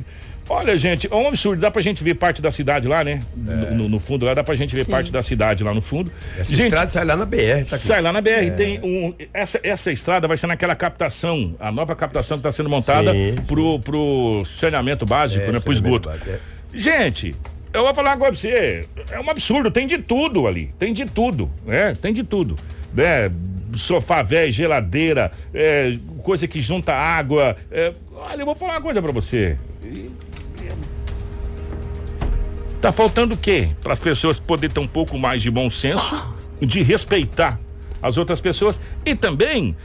Olha, 0.53 0.77
gente, 0.77 1.07
é 1.09 1.15
um 1.15 1.29
absurdo. 1.29 1.61
Dá 1.61 1.71
pra 1.71 1.81
gente 1.81 2.03
ver 2.03 2.15
parte 2.15 2.43
da 2.43 2.51
cidade 2.51 2.89
lá, 2.89 3.05
né? 3.05 3.21
No, 3.37 3.89
no 3.89 4.01
fundo 4.01 4.27
lá, 4.27 4.35
dá 4.35 4.43
pra 4.43 4.57
gente 4.57 4.75
ver 4.75 4.85
Sim. 4.85 4.91
parte 4.91 5.13
da 5.13 5.23
cidade 5.23 5.63
lá 5.63 5.73
no 5.73 5.81
fundo. 5.81 6.11
Essa 6.37 6.51
gente, 6.57 6.65
estrada 6.67 6.91
sai 6.91 7.05
lá 7.05 7.17
na 7.17 7.25
BR, 7.25 7.65
tá 7.69 7.77
aqui. 7.77 7.87
sai 7.87 8.03
lá 8.03 8.13
na 8.13 8.21
BR. 8.21 8.51
Tem 8.57 8.81
um. 8.83 9.15
Essa, 9.33 9.61
essa 9.63 9.93
estrada 9.93 10.27
vai 10.27 10.37
ser 10.37 10.49
naquela 10.49 10.75
captação, 10.75 11.55
a 11.61 11.71
nova 11.71 11.95
captação 11.95 12.37
que 12.37 12.43
tá 12.43 12.51
sendo 12.51 12.69
montada 12.69 13.13
Sim, 13.13 13.37
pro, 13.47 13.79
pro 13.79 14.43
saneamento 14.45 15.07
básico, 15.07 15.45
É, 15.45 15.53
né? 15.53 15.61
Pro 15.61 15.73
esgoto. 15.73 16.09
básico, 16.09 16.31
é. 16.31 16.39
Gente, 16.75 17.33
eu 17.73 17.85
vou 17.85 17.95
falar 17.95 18.11
agora 18.11 18.33
pra 18.33 18.41
você. 18.41 18.85
É 19.13 19.21
um 19.21 19.31
absurdo, 19.31 19.71
tem 19.71 19.87
de 19.87 19.99
tudo 19.99 20.49
ali. 20.49 20.71
Tem 20.81 20.93
de 20.93 21.05
tudo, 21.05 21.49
né? 21.65 21.93
Tem 22.03 22.13
de 22.13 22.25
tudo. 22.25 22.57
Né? 22.93 23.31
Sofá 23.77 24.21
velho, 24.21 24.51
geladeira, 24.51 25.31
é, 25.55 25.97
coisa 26.25 26.49
que 26.49 26.61
junta 26.61 26.93
água. 26.93 27.57
é, 27.71 27.93
olha, 28.13 28.43
eu 28.43 28.47
vou 28.47 28.57
falar 28.57 28.73
uma 28.73 28.81
coisa 28.83 29.01
pra 29.01 29.13
você. 29.13 29.57
E- 29.85 30.11
Tá 32.81 32.91
faltando 32.93 33.35
o 33.35 33.37
quê? 33.37 33.69
Para 33.83 33.93
as 33.93 33.99
pessoas 33.99 34.39
poderem 34.39 34.73
ter 34.73 34.81
um 34.81 34.87
pouco 34.87 35.19
mais 35.19 35.43
de 35.43 35.51
bom 35.51 35.69
senso, 35.69 36.35
de 36.61 36.83
respeitar 36.83 37.61
as 38.03 38.17
outras 38.17 38.41
pessoas 38.41 38.81
e 39.05 39.15
também 39.15 39.77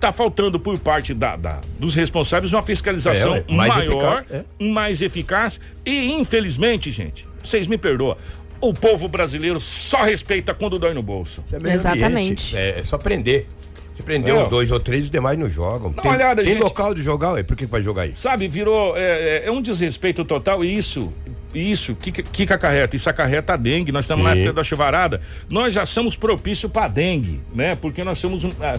tá 0.00 0.12
faltando 0.12 0.58
por 0.58 0.78
parte 0.78 1.12
da, 1.12 1.36
da- 1.36 1.60
dos 1.78 1.94
responsáveis 1.94 2.52
uma 2.52 2.62
fiscalização 2.62 3.34
É, 3.34 3.38
ué, 3.38 3.44
mais 3.48 3.74
maior, 3.74 4.18
eficaz, 4.18 4.44
mais 4.60 5.02
eficaz 5.02 5.60
e 5.84 6.12
infelizmente, 6.12 6.90
gente, 6.90 7.26
vocês 7.42 7.66
me 7.66 7.76
perdoam, 7.76 8.16
o 8.60 8.72
povo 8.72 9.08
brasileiro 9.08 9.60
só 9.60 10.02
respeita 10.04 10.54
quando 10.54 10.78
dói 10.78 10.94
no 10.94 11.02
bolso. 11.02 11.44
É 11.52 11.72
Exatamente. 11.72 12.56
É, 12.56 12.80
é 12.80 12.84
só 12.84 12.96
prender. 12.96 13.46
Se 13.92 14.02
prender 14.02 14.32
Não. 14.32 14.44
uns 14.44 14.48
dois 14.48 14.70
ou 14.70 14.78
três, 14.80 15.04
os 15.04 15.10
demais 15.10 15.36
não 15.38 15.48
jogam. 15.48 15.90
Dá 15.90 16.02
tem 16.02 16.10
olhada, 16.12 16.42
tem 16.42 16.52
gente. 16.54 16.62
local 16.62 16.94
de 16.94 17.02
jogar, 17.02 17.32
ué. 17.32 17.42
Por 17.42 17.56
que 17.56 17.66
que 17.66 17.70
vai 17.70 17.82
jogar 17.82 18.06
isso? 18.06 18.20
Sabe, 18.22 18.46
virou. 18.46 18.96
É, 18.96 19.00
é- 19.02 19.42
é 19.46 19.50
um 19.50 19.60
desrespeito 19.60 20.24
total. 20.24 20.64
E 20.64 20.76
isso, 20.76 21.12
isso, 21.54 21.94
que, 21.94 22.10
que 22.12 22.46
que 22.46 22.52
acarreta? 22.52 22.94
Isso 22.94 23.08
acarreta 23.08 23.54
a 23.54 23.56
dengue. 23.56 23.90
Nós 23.92 24.04
estamos 24.04 24.24
na 24.24 24.32
Sim. 24.32 24.38
época 24.40 24.52
da 24.54 24.64
chuvarada. 24.64 25.20
Nós 25.48 25.72
já 25.72 25.86
somos 25.86 26.16
propícios 26.16 26.70
para 26.70 26.88
dengue, 26.88 27.40
né? 27.54 27.74
Porque 27.76 28.04
nós 28.04 28.18
somos 28.18 28.44
um, 28.44 28.50
ah, 28.60 28.78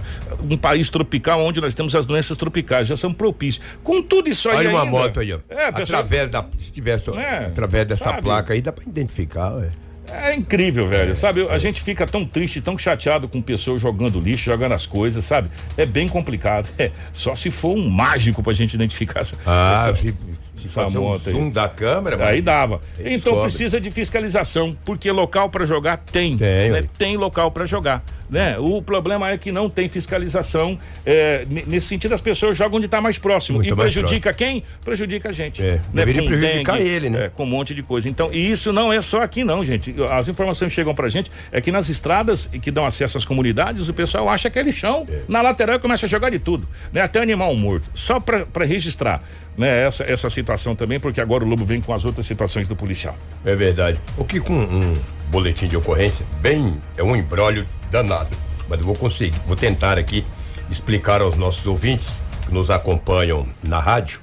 um 0.50 0.56
país 0.58 0.90
tropical 0.90 1.42
onde 1.44 1.60
nós 1.60 1.74
temos 1.74 1.96
as 1.96 2.06
doenças 2.06 2.38
tropicais. 2.38 2.88
Já 2.88 2.96
somos 2.96 3.18
propícios. 3.18 3.64
Com 3.84 4.02
tudo 4.02 4.30
isso 4.30 4.50
aí. 4.50 4.58
Olha 4.58 4.70
uma 4.70 4.80
ainda- 4.84 4.92
moto 4.92 5.20
aí, 5.20 5.34
ó. 5.34 5.40
É, 5.50 5.72
pessoal. 5.72 6.02
através 6.02 6.30
da. 6.30 6.46
Se 6.58 6.72
tivesse. 6.72 7.10
É, 7.12 7.46
através 7.48 7.88
dessa 7.88 8.04
sabe? 8.06 8.22
placa 8.22 8.54
aí, 8.54 8.62
dá 8.62 8.72
pra 8.72 8.84
identificar, 8.86 9.54
ué. 9.56 9.70
É 10.12 10.34
incrível, 10.36 10.88
velho. 10.90 11.16
Sabe, 11.16 11.48
a 11.48 11.58
gente 11.60 11.84
fica 11.84 12.04
tão 12.08 12.26
triste, 12.26 12.60
tão 12.62 12.76
chateado 12.76 13.28
com 13.28 13.40
pessoas 13.44 13.80
jogando 13.80 14.20
lixo, 14.20 14.46
jogando 14.46 14.72
as 14.72 14.88
coisas, 14.88 15.24
sabe? 15.24 15.52
É 15.78 15.86
bem 15.86 16.08
complicado. 16.10 16.68
É, 16.80 16.90
só 17.14 17.36
se 17.36 17.52
for 17.52 17.78
um 17.78 17.88
mágico 17.90 18.42
pra 18.42 18.52
gente 18.54 18.74
identificar 18.74 19.20
essa. 19.20 19.36
Ah, 19.46 19.92
essa- 19.94 20.14
se, 20.62 20.70
fazer 20.70 20.98
um 20.98 21.04
moto 21.04 21.28
aí. 21.28 21.34
zoom 21.34 21.50
da 21.50 21.68
câmera. 21.68 22.28
Aí 22.28 22.42
dava. 22.42 22.82
Então 23.00 23.12
descobre. 23.12 23.42
precisa 23.42 23.80
de 23.82 23.92
fiscalização, 23.92 24.78
porque 24.86 25.12
local 25.12 25.50
para 25.50 25.66
jogar 25.66 25.98
tem. 25.98 26.38
Tem, 26.38 26.70
né? 26.70 26.86
Tem 26.98 27.18
local 27.18 27.52
para 27.52 27.66
jogar. 27.66 28.04
Né? 28.30 28.58
O 28.60 28.82
problema 28.82 29.30
é 29.30 29.38
que 29.38 29.52
não 29.52 29.70
tem 29.70 29.90
fiscalização. 29.90 30.78
é, 31.06 31.46
nesse 31.50 31.88
sentido, 31.88 32.14
as 32.14 32.22
pessoas 32.22 32.58
jogam 32.58 32.78
onde 32.78 32.86
está 32.86 33.02
mais 33.02 33.18
próximo. 33.18 33.58
Muito 33.58 33.74
e 33.74 33.76
mais 33.76 33.92
prejudica 33.94 34.34
quem? 34.34 34.64
Prejudica 34.84 35.30
a 35.30 35.32
gente. 35.32 35.64
É, 35.64 35.80
deveria 35.94 36.22
Com 36.22 36.28
prejudicar 36.28 36.78
dengue, 36.78 36.90
ele, 36.90 37.10
né? 37.10 37.26
é, 37.26 37.30
com 37.30 37.44
um 37.44 37.48
monte 37.48 37.74
de 37.74 37.82
coisa. 37.82 38.08
Então, 38.08 38.30
e 38.32 38.52
isso 38.52 38.72
não 38.72 38.94
é 38.94 39.02
só 39.02 39.22
aqui, 39.22 39.44
não, 39.44 39.66
gente. 39.66 39.96
As 40.12 40.28
informações 40.28 40.70
que 40.70 40.76
chegam 40.76 40.94
pra 40.94 41.10
gente 41.10 41.32
é 41.52 41.60
que 41.60 41.72
nas 41.72 41.90
estradas 41.90 42.50
e 42.54 42.60
que 42.60 42.70
dão 42.70 42.86
acesso 42.86 43.18
às 43.18 43.26
comunidades, 43.26 43.90
o 43.90 43.94
pessoal 43.94 44.30
acha 44.30 44.50
que 44.50 44.60
é 44.60 44.62
lixão. 44.62 45.06
Na 45.28 45.42
lateral 45.42 45.78
e 45.78 45.80
começa 45.80 46.06
a 46.06 46.10
jogar 46.10 46.30
de 46.30 46.40
tudo. 46.40 46.68
Né? 46.94 47.02
Até 47.02 47.22
animal 47.22 47.56
morto. 47.56 47.90
Só 47.94 48.20
pra 48.20 48.46
pra 48.46 48.66
registrar 48.66 49.24
né? 49.58 49.86
essa, 49.86 50.04
essa 50.04 50.30
situação 50.30 50.76
também, 50.76 51.00
porque 51.00 51.22
agora 51.22 51.44
o 51.44 51.48
Lobo 51.48 51.66
vem 51.66 51.82
com 51.82 51.94
as 51.94 52.06
outras 52.06 52.26
situações 52.26 52.68
do 52.68 52.76
policial. 52.76 53.18
É 53.46 53.56
verdade. 53.56 54.00
O 54.18 54.24
que 54.26 54.40
com 54.40 54.54
um 54.54 54.94
boletim 55.30 55.68
de 55.68 55.78
ocorrência, 55.78 56.26
bem, 56.42 56.80
é 56.98 57.04
um 57.04 57.16
embrólio 57.16 57.66
danado. 57.92 58.36
Mas 58.68 58.80
eu 58.80 58.86
vou 58.86 58.96
conseguir, 58.96 59.40
vou 59.46 59.56
tentar 59.56 59.98
aqui 59.98 60.26
explicar 60.70 61.22
aos 61.22 61.36
nossos 61.36 61.66
ouvintes 61.66 62.22
que 62.46 62.54
nos 62.54 62.70
acompanham 62.70 63.48
na 63.64 63.80
rádio 63.80 64.20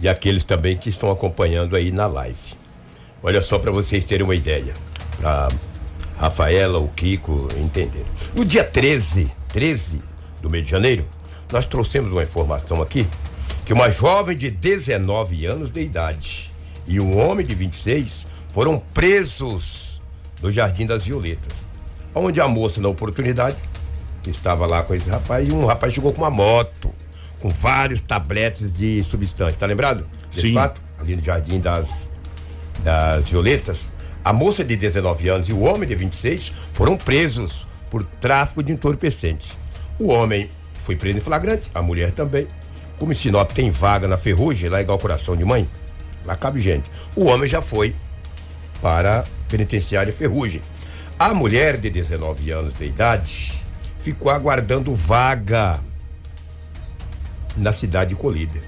e 0.00 0.08
aqueles 0.08 0.44
também 0.44 0.76
que 0.76 0.88
estão 0.88 1.10
acompanhando 1.10 1.76
aí 1.76 1.90
na 1.90 2.06
live. 2.06 2.54
Olha 3.22 3.42
só 3.42 3.58
para 3.58 3.70
vocês 3.70 4.04
terem 4.04 4.24
uma 4.24 4.34
ideia. 4.34 4.72
Pra 5.18 5.48
Rafaela, 6.16 6.78
o 6.78 6.88
Kiko 6.88 7.48
entenderem. 7.58 8.06
No 8.34 8.44
dia 8.44 8.64
13, 8.64 9.30
13 9.48 10.02
do 10.42 10.50
mês 10.50 10.64
de 10.64 10.70
janeiro, 10.70 11.06
nós 11.52 11.66
trouxemos 11.66 12.12
uma 12.12 12.22
informação 12.22 12.80
aqui 12.82 13.06
que 13.64 13.72
uma 13.72 13.90
jovem 13.90 14.36
de 14.36 14.50
19 14.50 15.46
anos 15.46 15.70
de 15.70 15.80
idade 15.80 16.50
e 16.86 17.00
um 17.00 17.18
homem 17.18 17.44
de 17.44 17.54
26 17.54 18.26
foram 18.52 18.78
presos 18.92 19.79
no 20.42 20.50
Jardim 20.50 20.86
das 20.86 21.04
Violetas. 21.04 21.52
Onde 22.14 22.40
a 22.40 22.48
moça, 22.48 22.80
na 22.80 22.88
oportunidade, 22.88 23.56
estava 24.26 24.66
lá 24.66 24.82
com 24.82 24.94
esse 24.94 25.08
rapaz 25.08 25.48
e 25.48 25.52
um 25.52 25.64
rapaz 25.64 25.92
chegou 25.92 26.12
com 26.12 26.22
uma 26.22 26.30
moto 26.30 26.92
com 27.40 27.48
vários 27.48 28.00
tabletes 28.00 28.72
de 28.72 29.02
substância. 29.04 29.58
Tá 29.58 29.66
lembrado? 29.66 30.06
Desse 30.28 30.48
Sim. 30.48 30.54
fato? 30.54 30.80
Ali 30.98 31.16
no 31.16 31.22
Jardim 31.22 31.58
das, 31.58 32.08
das 32.84 33.28
Violetas. 33.28 33.92
A 34.22 34.32
moça 34.32 34.62
de 34.62 34.76
19 34.76 35.28
anos 35.28 35.48
e 35.48 35.52
o 35.52 35.60
homem 35.60 35.88
de 35.88 35.94
26 35.94 36.52
foram 36.74 36.96
presos 36.96 37.66
por 37.90 38.04
tráfico 38.04 38.62
de 38.62 38.72
entorpecentes. 38.72 39.56
O 39.98 40.08
homem 40.08 40.48
foi 40.84 40.94
preso 40.96 41.18
em 41.18 41.20
flagrante, 41.20 41.70
a 41.74 41.80
mulher 41.80 42.12
também. 42.12 42.46
Como 42.98 43.12
em 43.12 43.14
Sinop 43.14 43.50
tem 43.52 43.70
vaga 43.70 44.06
na 44.06 44.18
Ferrugem, 44.18 44.68
lá 44.68 44.82
igual 44.82 44.98
coração 44.98 45.34
de 45.34 45.44
mãe, 45.44 45.66
lá 46.26 46.36
cabe 46.36 46.60
gente. 46.60 46.90
O 47.16 47.24
homem 47.24 47.48
já 47.48 47.62
foi 47.62 47.94
para 48.82 49.24
penitenciária 49.50 50.12
Ferrugem. 50.12 50.62
A 51.18 51.34
mulher 51.34 51.76
de 51.76 51.90
19 51.90 52.50
anos 52.50 52.74
de 52.74 52.84
idade 52.86 53.52
ficou 53.98 54.30
aguardando 54.30 54.94
vaga 54.94 55.78
na 57.56 57.72
cidade 57.72 58.10
de 58.10 58.16
Colíder, 58.16 58.62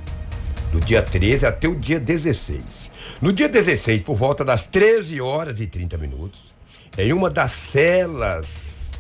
do 0.71 0.81
dia 0.81 1.01
13 1.03 1.47
até 1.47 1.69
o 1.69 1.75
dia 1.75 1.99
16. 1.99 2.91
No 3.23 3.33
dia 3.33 3.49
16, 3.49 4.03
por 4.03 4.17
volta 4.17 4.45
das 4.45 4.67
13 4.67 5.21
horas 5.21 5.61
e 5.61 5.67
30 5.67 5.97
minutos, 5.97 6.53
em 6.99 7.12
uma 7.12 7.31
das 7.31 7.53
celas 7.53 8.91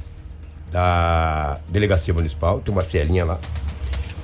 da 0.70 1.58
delegacia 1.68 2.14
municipal, 2.14 2.60
tem 2.60 2.72
uma 2.72 2.84
celinha 2.84 3.24
lá, 3.24 3.38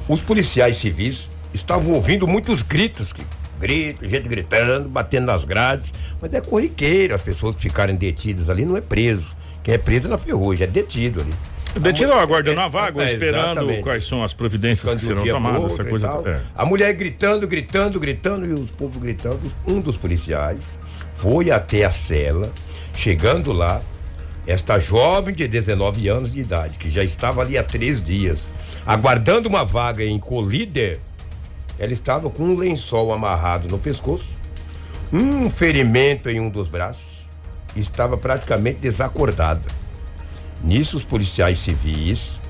os 0.09 0.23
policiais 0.23 0.77
civis 0.79 1.29
estavam 1.53 1.93
ouvindo 1.93 2.27
muitos 2.27 2.63
gritos, 2.63 3.13
que- 3.13 3.23
gritos, 3.59 4.09
gente 4.09 4.29
gritando, 4.29 4.89
batendo 4.89 5.27
nas 5.27 5.45
grades, 5.45 5.93
mas 6.21 6.33
é 6.33 6.41
corriqueiro 6.41 7.15
as 7.15 7.21
pessoas 7.23 7.55
que 7.57 7.63
ficarem 7.63 7.97
detidas 7.97 8.49
ali 8.49 8.65
não 8.65 8.77
é 8.77 8.81
preso. 8.81 9.37
Quem 9.63 9.75
é 9.75 9.79
preso 9.79 10.07
é 10.07 10.11
na 10.11 10.17
ferrugem, 10.19 10.67
é 10.67 10.71
detido 10.71 11.21
ali. 11.21 11.33
Detido 11.79 12.13
aguardando 12.15 12.59
a 12.61 12.69
vaga, 12.69 12.99
ou 12.99 13.05
É, 13.05 13.13
esperando 13.13 13.51
exatamente. 13.59 13.83
quais 13.83 14.05
são 14.07 14.25
as 14.25 14.33
providências 14.33 14.81
Ficando 14.81 15.01
que 15.01 15.07
serão 15.07 15.25
tomadas, 15.43 15.73
essa 15.75 15.85
coisa. 15.85 16.07
é. 16.25 16.41
A 16.57 16.65
mulher 16.65 16.93
gritando, 16.95 17.47
gritando, 17.47 18.01
gritando 18.01 18.47
e 18.47 18.53
os 18.55 18.71
povos 18.71 18.97
gritando. 18.97 19.39
Um 19.67 19.79
dos 19.81 19.97
policiais 19.97 20.79
foi 21.15 21.51
até 21.51 21.85
a 21.85 21.91
cela, 21.91 22.51
chegando 22.97 23.53
lá, 23.53 23.83
esta 24.47 24.79
jovem 24.79 25.35
de 25.35 25.47
19 25.47 26.09
anos 26.09 26.33
de 26.33 26.41
idade, 26.41 26.79
que 26.79 26.89
já 26.89 27.05
estava 27.05 27.43
ali 27.43 27.59
há 27.59 27.63
três 27.63 28.03
dias, 28.03 28.51
aguardando 28.87 29.47
uma 29.49 29.63
vaga 29.65 30.03
em 30.03 30.19
Colíder, 30.19 30.99
ela 31.79 31.93
estava 31.93 32.29
com 32.29 32.43
um 32.43 32.57
lençol 32.57 33.13
amarrado 33.13 33.69
no 33.69 33.79
pescoço, 33.79 34.37
um 35.13 35.49
ferimento 35.49 36.29
em 36.29 36.41
um 36.41 36.51
dos 36.51 36.69
braços, 36.69 37.27
e 37.77 37.81
estava 37.81 38.17
praticamente 38.17 38.81
desacordada. 38.81 39.63
Nisso, 40.63 40.97
os 40.97 41.05
policiais 41.05 41.61
civis 41.61 42.41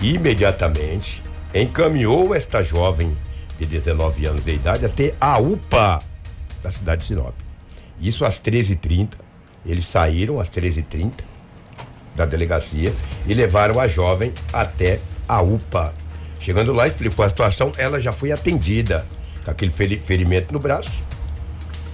imediatamente 0.00 1.22
encaminhou 1.54 2.34
esta 2.34 2.62
jovem 2.62 3.16
de 3.58 3.64
19 3.64 4.26
anos 4.26 4.44
de 4.44 4.50
idade 4.50 4.84
até 4.84 5.12
a 5.20 5.38
UPA 5.38 6.00
da 6.62 6.70
cidade 6.70 7.02
de 7.02 7.08
Sinop. 7.08 7.34
Isso 8.00 8.24
às 8.24 8.40
13h30. 8.40 9.10
Eles 9.64 9.86
saíram 9.86 10.40
às 10.40 10.50
13h30 10.50 11.12
da 12.14 12.26
delegacia 12.26 12.92
e 13.26 13.34
levaram 13.34 13.80
a 13.80 13.86
jovem 13.86 14.32
até 14.52 15.00
a 15.26 15.40
UPA. 15.40 15.94
Chegando 16.40 16.72
lá, 16.72 16.86
explicou 16.86 17.24
a 17.24 17.28
situação, 17.28 17.72
ela 17.78 17.98
já 18.00 18.12
foi 18.12 18.30
atendida 18.32 19.06
com 19.44 19.50
aquele 19.50 19.70
feri- 19.70 19.98
ferimento 19.98 20.52
no 20.52 20.58
braço. 20.58 20.90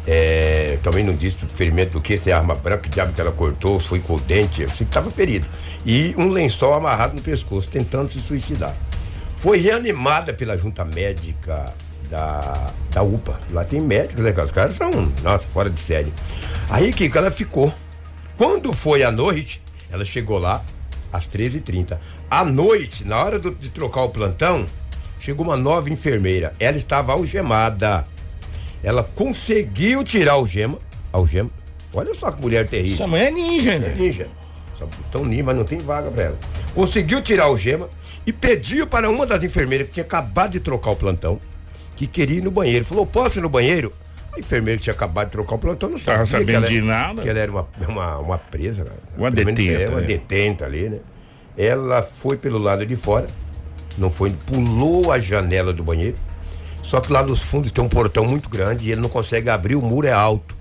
É, 0.07 0.79
também 0.83 1.05
não 1.05 1.15
disse 1.15 1.37
ferimento 1.47 1.93
do 1.93 2.01
que, 2.01 2.17
se 2.17 2.31
é 2.31 2.33
arma 2.33 2.55
branca, 2.55 2.83
que 2.85 2.89
diabo 2.89 3.13
que 3.13 3.21
ela 3.21 3.31
cortou, 3.31 3.79
foi 3.79 4.01
com 4.01 4.15
o 4.15 4.21
dente, 4.21 4.63
eu 4.63 4.69
sei 4.69 4.79
que 4.79 4.85
estava 4.85 5.11
ferido. 5.11 5.47
E 5.85 6.15
um 6.17 6.29
lençol 6.31 6.75
amarrado 6.75 7.15
no 7.17 7.23
pescoço, 7.23 7.69
tentando 7.69 8.11
se 8.11 8.19
suicidar. 8.21 8.75
Foi 9.37 9.59
reanimada 9.59 10.33
pela 10.33 10.57
junta 10.57 10.85
médica 10.85 11.73
da, 12.11 12.73
da 12.91 13.03
UPA. 13.03 13.39
Lá 13.51 13.63
tem 13.65 13.81
médicos, 13.81 14.25
né? 14.25 14.35
Os 14.43 14.51
caras 14.51 14.75
são, 14.75 14.91
nossa, 15.23 15.47
fora 15.49 15.71
de 15.71 15.79
série. 15.81 16.13
Aí, 16.69 16.93
Kiko, 16.93 17.17
ela 17.17 17.31
ficou. 17.31 17.73
Quando 18.37 18.73
foi 18.73 19.03
à 19.03 19.11
noite, 19.13 19.63
ela 19.93 20.05
chegou 20.05 20.39
lá 20.39 20.63
às 21.13 21.27
13h30. 21.27 21.99
À 22.31 22.45
noite, 22.45 23.05
na 23.05 23.23
hora 23.23 23.39
do- 23.39 23.51
de 23.55 23.71
trocar 23.71 24.03
o 24.03 24.09
plantão, 24.11 24.67
chegou 25.19 25.45
uma 25.47 25.57
nova 25.57 25.91
enfermeira. 25.91 26.53
Ela 26.59 26.77
estava 26.77 27.13
algemada. 27.13 28.07
Ela 28.83 29.03
conseguiu 29.03 30.03
tirar 30.05 30.37
o 30.39 30.47
gema, 30.47 30.79
algema. 31.13 31.51
Olha 31.93 32.15
só 32.15 32.31
que 32.31 32.41
mulher 32.41 32.67
terrível. 32.69 32.95
Essa 32.95 33.07
mãe 33.07 33.23
é 33.23 33.31
ninja, 33.31 33.73
É 33.73 33.79
né? 33.79 33.95
ninja. 33.99 34.29
Só 34.79 34.87
tão 35.11 35.25
ninja, 35.25 35.43
mas 35.43 35.57
não 35.57 35.65
tem 35.65 35.79
vaga 35.79 36.11
pra 36.11 36.25
ela. 36.27 36.39
Conseguiu 36.75 37.21
tirar 37.21 37.51
o 37.51 37.57
gema 37.57 37.89
e 38.27 38.33
pediu 38.33 38.87
para 38.87 39.11
uma 39.11 39.27
das 39.27 39.43
enfermeiras 39.45 39.89
que 39.89 39.95
tinha 39.95 40.05
acabado 40.05 40.53
de 40.53 40.61
trocar 40.61 40.93
o 40.93 40.97
plantão, 40.97 41.39
que 41.97 42.07
queria 42.07 42.39
ir 42.39 42.43
no 42.43 42.51
banheiro. 42.51 42.85
Falou, 42.85 43.05
posso 43.05 43.39
ir 43.39 43.43
no 43.43 43.49
banheiro? 43.51 43.93
A 44.33 44.39
enfermeira 44.39 44.79
que 44.79 44.85
tinha 44.85 44.95
acabado 44.95 45.27
de 45.27 45.33
trocar 45.33 45.57
o 45.57 45.59
plantão 45.59 45.91
não 45.91 45.99
sabia 45.99 46.21
que 46.23 46.27
sabendo 46.31 46.51
ela, 46.57 46.67
de 46.67 46.81
nada. 46.81 47.23
Que 47.23 47.29
ela 47.29 47.39
era 47.39 47.51
uma, 47.51 47.69
uma, 47.89 48.19
uma 48.19 48.39
presa. 48.39 48.85
né? 48.85 48.91
Uma 49.17 49.31
detenta, 49.31 49.63
É, 49.83 49.89
uma 49.89 50.01
né? 50.01 50.07
detenta 50.07 50.65
ali, 50.65 50.89
né? 50.89 50.99
Ela 51.57 52.01
foi 52.03 52.37
pelo 52.37 52.59
lado 52.59 52.87
de 52.87 52.95
fora, 52.97 53.27
não 53.99 54.11
foi, 54.11 54.31
pulou 54.31 55.11
a 55.13 55.19
janela 55.19 55.73
do 55.73 55.83
banheiro. 55.83 56.17
Só 56.83 57.01
que 57.01 57.13
lá 57.13 57.23
nos 57.23 57.43
fundos 57.43 57.71
tem 57.71 57.83
um 57.85 57.89
portão 57.89 58.25
muito 58.25 58.49
grande 58.49 58.89
e 58.89 58.93
ele 58.93 59.01
não 59.01 59.09
consegue 59.09 59.51
abrir, 59.51 59.75
o 59.77 59.83
muro 59.83 60.07
é 60.07 60.13
alto. 60.13 60.55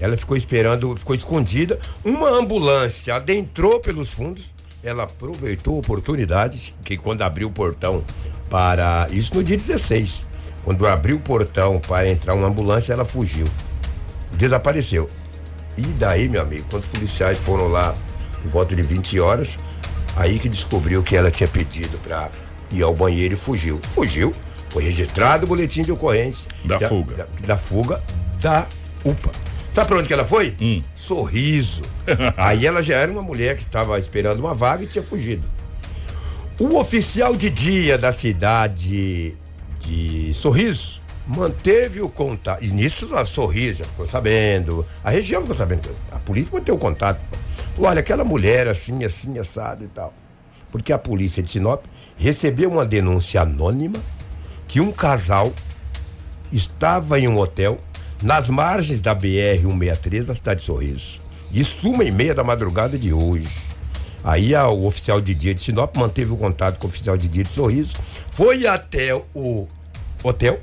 Ela 0.00 0.16
ficou 0.16 0.36
esperando, 0.36 0.96
ficou 0.96 1.14
escondida. 1.14 1.78
Uma 2.02 2.30
ambulância 2.30 3.14
adentrou 3.16 3.80
pelos 3.80 4.10
fundos. 4.10 4.50
Ela 4.82 5.02
aproveitou 5.02 5.76
a 5.76 5.78
oportunidade 5.80 6.72
que 6.82 6.96
quando 6.96 7.20
abriu 7.20 7.48
o 7.48 7.50
portão 7.50 8.02
para. 8.48 9.06
Isso 9.12 9.34
no 9.34 9.44
dia 9.44 9.58
16. 9.58 10.26
Quando 10.64 10.86
abriu 10.86 11.16
o 11.16 11.20
portão 11.20 11.80
para 11.80 12.08
entrar 12.08 12.34
uma 12.34 12.48
ambulância, 12.48 12.92
ela 12.92 13.04
fugiu. 13.04 13.46
Desapareceu. 14.32 15.08
E 15.76 15.82
daí, 15.82 16.28
meu 16.28 16.42
amigo, 16.42 16.64
quando 16.70 16.82
os 16.82 16.88
policiais 16.88 17.38
foram 17.38 17.68
lá 17.68 17.94
por 18.42 18.50
volta 18.50 18.76
de 18.76 18.82
20 18.82 19.20
horas, 19.20 19.58
aí 20.16 20.38
que 20.38 20.48
descobriu 20.48 21.02
que 21.02 21.16
ela 21.16 21.30
tinha 21.30 21.48
pedido 21.48 21.98
para 21.98 22.28
ir 22.70 22.82
ao 22.82 22.94
banheiro 22.94 23.34
e 23.34 23.36
fugiu. 23.36 23.80
Fugiu. 23.94 24.34
Foi 24.68 24.84
registrado 24.84 25.46
o 25.46 25.48
boletim 25.48 25.82
de 25.82 25.90
ocorrência. 25.90 26.48
Da 26.64 26.78
fuga. 26.78 27.16
Da, 27.16 27.46
da 27.46 27.56
fuga 27.56 28.02
da 28.40 28.66
UPA. 29.04 29.30
Sabe 29.72 29.88
pra 29.88 29.98
onde 29.98 30.08
que 30.08 30.14
ela 30.14 30.24
foi? 30.24 30.56
Hum. 30.60 30.82
Sorriso. 30.94 31.82
Aí 32.36 32.66
ela 32.66 32.82
já 32.82 32.96
era 32.96 33.10
uma 33.10 33.22
mulher 33.22 33.56
que 33.56 33.62
estava 33.62 33.98
esperando 33.98 34.40
uma 34.40 34.54
vaga 34.54 34.84
e 34.84 34.86
tinha 34.86 35.02
fugido. 35.02 35.46
O 36.58 36.76
oficial 36.76 37.34
de 37.34 37.48
dia 37.48 37.96
da 37.96 38.12
cidade 38.12 39.34
de 39.80 40.32
Sorriso 40.34 41.00
manteve 41.26 42.00
o 42.00 42.08
contato. 42.08 42.64
E 42.64 42.68
nisso 42.68 43.14
a 43.14 43.24
Sorriso 43.24 43.84
ficou 43.84 44.06
sabendo. 44.06 44.86
A 45.02 45.10
região 45.10 45.42
ficou 45.42 45.56
sabendo. 45.56 45.90
A 46.10 46.18
polícia 46.18 46.52
manteve 46.52 46.76
o 46.76 46.78
contato. 46.78 47.20
Olha, 47.78 48.00
aquela 48.00 48.24
mulher 48.24 48.68
assim, 48.68 49.04
assim, 49.04 49.38
assado 49.38 49.84
e 49.84 49.88
tal. 49.88 50.12
Porque 50.70 50.92
a 50.92 50.98
polícia 50.98 51.42
de 51.42 51.50
Sinop 51.50 51.84
recebeu 52.16 52.70
uma 52.70 52.84
denúncia 52.84 53.40
anônima 53.40 53.96
que 54.68 54.80
um 54.80 54.92
casal 54.92 55.52
estava 56.52 57.18
em 57.18 57.28
um 57.28 57.38
hotel 57.38 57.78
nas 58.22 58.48
margens 58.48 59.00
da 59.00 59.14
BR-163 59.14 60.24
da 60.26 60.34
cidade 60.34 60.60
de 60.60 60.66
Sorriso. 60.66 61.20
Isso 61.52 61.88
uma 61.88 62.04
e 62.04 62.10
meia 62.10 62.34
da 62.34 62.44
madrugada 62.44 62.98
de 62.98 63.12
hoje. 63.12 63.48
Aí 64.22 64.54
a- 64.54 64.68
o 64.68 64.86
oficial 64.86 65.20
de 65.20 65.34
dia 65.34 65.54
de 65.54 65.60
Sinop 65.60 65.96
manteve 65.96 66.32
o 66.32 66.36
contato 66.36 66.78
com 66.78 66.86
o 66.86 66.90
oficial 66.90 67.16
de 67.16 67.26
dia 67.28 67.42
de 67.42 67.50
Sorriso, 67.52 67.94
foi 68.30 68.66
até 68.66 69.14
o 69.34 69.66
hotel, 70.22 70.60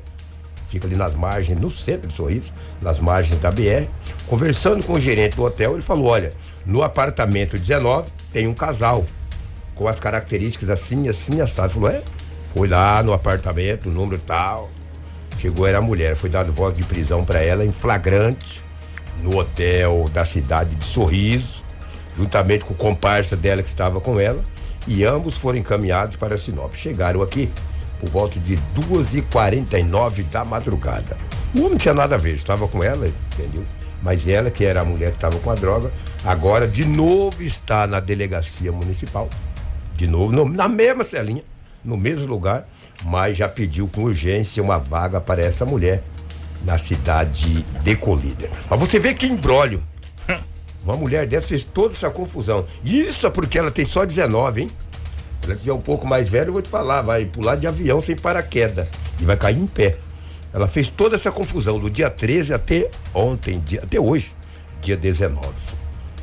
fica 0.70 0.86
ali 0.88 0.96
nas 0.96 1.16
margens, 1.16 1.60
no 1.60 1.70
centro 1.72 2.08
de 2.08 2.14
Sorriso, 2.14 2.54
nas 2.82 3.00
margens 3.00 3.40
da 3.42 3.50
BR, 3.50 3.88
conversando 4.28 4.86
com 4.86 4.94
o 4.94 5.00
gerente 5.00 5.36
do 5.36 5.44
hotel, 5.44 5.74
ele 5.74 5.82
falou: 5.82 6.06
olha, 6.08 6.32
no 6.66 6.84
apartamento 6.84 7.58
19 7.58 8.10
tem 8.32 8.48
um 8.48 8.54
casal 8.54 9.06
com 9.74 9.88
as 9.88 10.00
características 10.00 10.70
assim, 10.70 11.08
assim, 11.08 11.40
assado. 11.42 11.74
Falou, 11.74 11.90
é? 11.90 12.02
Foi 12.56 12.68
lá 12.68 13.02
no 13.04 13.14
apartamento, 13.14 13.90
o 13.90 13.92
número 13.92 14.22
tal. 14.26 14.70
Chegou, 15.40 15.68
era 15.68 15.78
a 15.78 15.82
mulher, 15.82 16.16
foi 16.16 16.30
dado 16.30 16.52
voz 16.52 16.74
de 16.76 16.84
prisão 16.84 17.24
para 17.24 17.40
ela 17.44 17.64
em 17.64 17.70
flagrante 17.72 18.64
no 19.22 19.38
hotel 19.38 20.06
da 20.12 20.26
cidade 20.26 20.74
de 20.76 20.84
Sorriso, 20.84 21.64
juntamente 22.18 22.66
com 22.66 22.74
o 22.74 22.78
comparsa 22.78 23.36
dela 23.36 23.62
que 23.62 23.70
estava 23.70 24.02
com 24.02 24.20
ela, 24.20 24.44
e 24.88 25.04
ambos 25.04 25.38
foram 25.38 25.60
encaminhados 25.60 26.16
para 26.16 26.38
Sinop. 26.38 26.74
Chegaram 26.74 27.22
aqui 27.22 27.50
por 28.00 28.10
volta 28.10 28.40
de 28.40 28.58
2h49 28.76 30.24
da 30.30 30.44
madrugada. 30.46 31.18
O 31.54 31.60
homem 31.60 31.72
não 31.72 31.78
tinha 31.78 31.94
nada 31.94 32.16
a 32.16 32.18
ver, 32.18 32.36
estava 32.36 32.68
com 32.68 32.84
ela, 32.84 33.08
entendeu? 33.34 33.64
Mas 34.02 34.28
ela, 34.28 34.50
que 34.52 34.64
era 34.64 34.82
a 34.82 34.86
mulher 34.86 35.10
que 35.12 35.18
estava 35.18 35.38
com 35.40 35.50
a 35.50 35.56
droga, 35.56 35.92
agora 36.24 36.68
de 36.68 36.86
novo 36.86 37.42
está 37.42 37.88
na 37.88 38.00
delegacia 38.00 38.72
municipal, 38.72 39.30
de 39.96 40.08
novo, 40.08 40.32
no- 40.32 40.46
na 40.48 40.68
mesma 40.68 41.04
celinha, 41.04 41.44
no 41.84 41.98
mesmo 41.98 42.26
lugar, 42.28 42.68
mas 43.04 43.38
já 43.38 43.48
pediu 43.50 43.88
com 43.88 44.04
urgência 44.04 44.62
uma 44.62 44.78
vaga 44.78 45.20
para 45.20 45.42
essa 45.42 45.66
mulher 45.66 46.04
na 46.66 46.78
cidade 46.78 47.64
de 47.84 47.96
Colíder. 47.96 48.50
Mas 48.70 48.80
você 48.80 49.00
vê 49.00 49.14
que 49.14 49.26
embrólio. 49.26 49.82
Uma 50.88 50.96
mulher 50.96 51.28
dessa 51.28 51.48
fez 51.48 51.66
toda 51.66 51.94
essa 51.94 52.10
confusão. 52.10 52.66
Isso 52.82 53.28
é 53.28 53.30
porque 53.30 53.60
ela 53.60 53.70
tem 53.70 53.86
só 53.86 54.06
19, 54.06 54.62
hein? 54.62 54.70
Ela 55.44 55.54
tiver 55.54 55.74
um 55.74 55.82
pouco 55.82 56.08
mais 56.08 56.30
velha, 56.30 56.48
eu 56.48 56.54
vou 56.54 56.62
te 56.62 56.70
falar, 56.70 57.02
vai 57.02 57.26
pular 57.26 57.58
de 57.58 57.68
avião 57.68 58.00
sem 58.00 58.16
paraquedas 58.16 58.88
e 59.20 59.26
vai 59.26 59.36
cair 59.36 59.58
em 59.58 59.68
pé. 59.68 59.98
Ela 60.54 60.66
fez 60.66 60.88
toda 60.88 61.18
essa 61.18 61.30
confusão 61.30 61.78
do 61.78 61.90
dia 61.90 62.10
13 62.10 62.54
até 62.54 62.90
ontem, 63.14 63.60
dia, 63.60 63.82
até 63.84 64.00
hoje, 64.00 64.32
dia 64.82 64.96
19. 64.96 65.46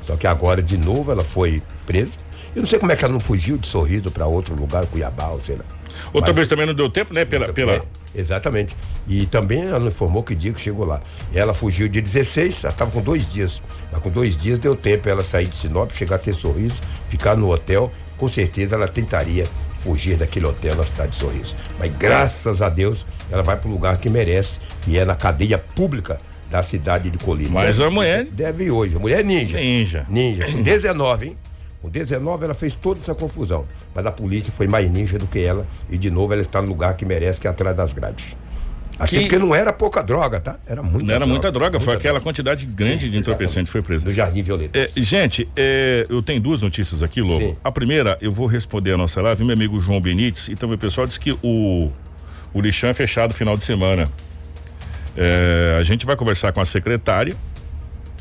Só 0.00 0.16
que 0.16 0.26
agora, 0.26 0.62
de 0.62 0.78
novo, 0.78 1.12
ela 1.12 1.22
foi 1.22 1.62
presa. 1.84 2.12
Eu 2.56 2.62
não 2.62 2.68
sei 2.68 2.78
como 2.78 2.90
é 2.90 2.96
que 2.96 3.04
ela 3.04 3.12
não 3.12 3.20
fugiu 3.20 3.58
de 3.58 3.66
sorriso 3.66 4.10
para 4.10 4.26
outro 4.26 4.54
lugar, 4.54 4.86
Cuiabá, 4.86 5.28
ou 5.28 5.42
sei 5.42 5.56
lá. 5.56 5.64
Outra 6.06 6.30
Mas- 6.30 6.36
vez 6.36 6.48
também 6.48 6.64
não 6.64 6.74
deu 6.74 6.88
tempo, 6.88 7.12
né? 7.12 7.26
Pela, 7.26 7.52
pela... 7.52 7.84
exatamente. 8.14 8.76
E 9.06 9.26
também 9.26 9.62
ela 9.62 9.88
informou 9.88 10.22
que 10.22 10.34
dia 10.34 10.52
que 10.52 10.60
chegou 10.60 10.84
lá. 10.86 11.00
Ela 11.34 11.52
fugiu 11.54 11.88
dia 11.88 12.00
16, 12.02 12.64
ela 12.64 12.72
estava 12.72 12.90
com 12.90 13.00
dois 13.00 13.26
dias. 13.28 13.62
Mas 13.92 14.02
com 14.02 14.10
dois 14.10 14.36
dias 14.36 14.58
deu 14.58 14.74
tempo 14.76 15.08
ela 15.08 15.22
sair 15.22 15.46
de 15.46 15.56
Sinop, 15.56 15.90
chegar 15.92 16.16
a 16.16 16.18
ter 16.18 16.32
sorriso, 16.34 16.76
ficar 17.08 17.36
no 17.36 17.50
hotel. 17.52 17.90
Com 18.16 18.28
certeza 18.28 18.76
ela 18.76 18.88
tentaria 18.88 19.44
fugir 19.80 20.16
daquele 20.16 20.46
hotel 20.46 20.74
na 20.76 20.82
cidade 20.84 21.10
de 21.10 21.16
Sorriso. 21.16 21.54
Mas 21.78 21.92
graças 21.94 22.62
a 22.62 22.70
Deus 22.70 23.04
ela 23.30 23.42
vai 23.42 23.56
para 23.56 23.68
o 23.68 23.72
lugar 23.72 23.98
que 23.98 24.08
merece, 24.08 24.58
que 24.82 24.98
é 24.98 25.04
na 25.04 25.14
cadeia 25.14 25.58
pública 25.58 26.16
da 26.50 26.62
cidade 26.62 27.10
de 27.10 27.18
Colina. 27.18 27.50
Mas 27.50 27.78
a 27.80 27.90
mulher- 27.90 28.24
Deve 28.24 28.64
ir 28.64 28.70
hoje. 28.70 28.96
A 28.96 28.98
mulher 28.98 29.20
é 29.20 29.22
ninja. 29.22 29.58
Ninja. 29.58 30.06
Ninja. 30.08 30.46
Com 30.50 30.62
19, 30.62 31.26
hein? 31.26 31.36
Com 31.84 31.90
19 31.90 32.46
ela 32.46 32.54
fez 32.54 32.72
toda 32.74 32.98
essa 32.98 33.14
confusão. 33.14 33.66
Mas 33.94 34.06
a 34.06 34.10
polícia 34.10 34.50
foi 34.50 34.66
mais 34.66 34.90
ninja 34.90 35.18
do 35.18 35.26
que 35.26 35.40
ela. 35.40 35.66
E 35.90 35.98
de 35.98 36.10
novo 36.10 36.32
ela 36.32 36.40
está 36.40 36.62
no 36.62 36.68
lugar 36.68 36.96
que 36.96 37.04
merece, 37.04 37.38
que 37.38 37.46
é 37.46 37.50
atrás 37.50 37.76
das 37.76 37.92
grades. 37.92 38.38
Até 38.98 39.10
Que- 39.10 39.20
porque 39.20 39.38
não 39.38 39.54
era 39.54 39.70
pouca 39.70 40.02
droga, 40.02 40.40
tá? 40.40 40.56
Era 40.66 40.82
muita 40.82 41.06
Não 41.06 41.14
era 41.14 41.26
muita 41.26 41.52
droga, 41.52 41.78
foi 41.78 41.88
muita 41.92 41.98
aquela 41.98 42.20
quantidade 42.22 42.64
grande 42.64 43.10
de 43.10 43.18
entorpecente 43.18 43.66
que 43.66 43.72
foi 43.72 43.82
presa. 43.82 44.06
Do 44.06 44.14
Jardim 44.14 44.40
Violeta. 44.42 44.78
É, 44.78 44.88
gente, 44.96 45.46
é, 45.54 46.06
eu 46.08 46.22
tenho 46.22 46.40
duas 46.40 46.62
notícias 46.62 47.02
aqui, 47.02 47.20
Lobo. 47.20 47.44
Sim. 47.44 47.56
A 47.62 47.70
primeira, 47.70 48.16
eu 48.22 48.32
vou 48.32 48.46
responder 48.46 48.92
a 48.92 48.96
nossa 48.96 49.20
live, 49.20 49.44
meu 49.44 49.52
amigo 49.52 49.78
João 49.78 50.00
Benites, 50.00 50.48
e 50.48 50.54
também 50.56 50.76
o 50.76 50.78
pessoal 50.78 51.06
disse 51.06 51.20
que 51.20 51.32
o, 51.42 51.90
o 52.54 52.60
lixão 52.62 52.88
é 52.88 52.94
fechado 52.94 53.32
no 53.32 53.36
final 53.36 53.58
de 53.58 53.62
semana. 53.64 54.08
É, 55.14 55.76
a 55.78 55.82
gente 55.84 56.06
vai 56.06 56.16
conversar 56.16 56.50
com 56.52 56.62
a 56.62 56.64
secretária, 56.64 57.34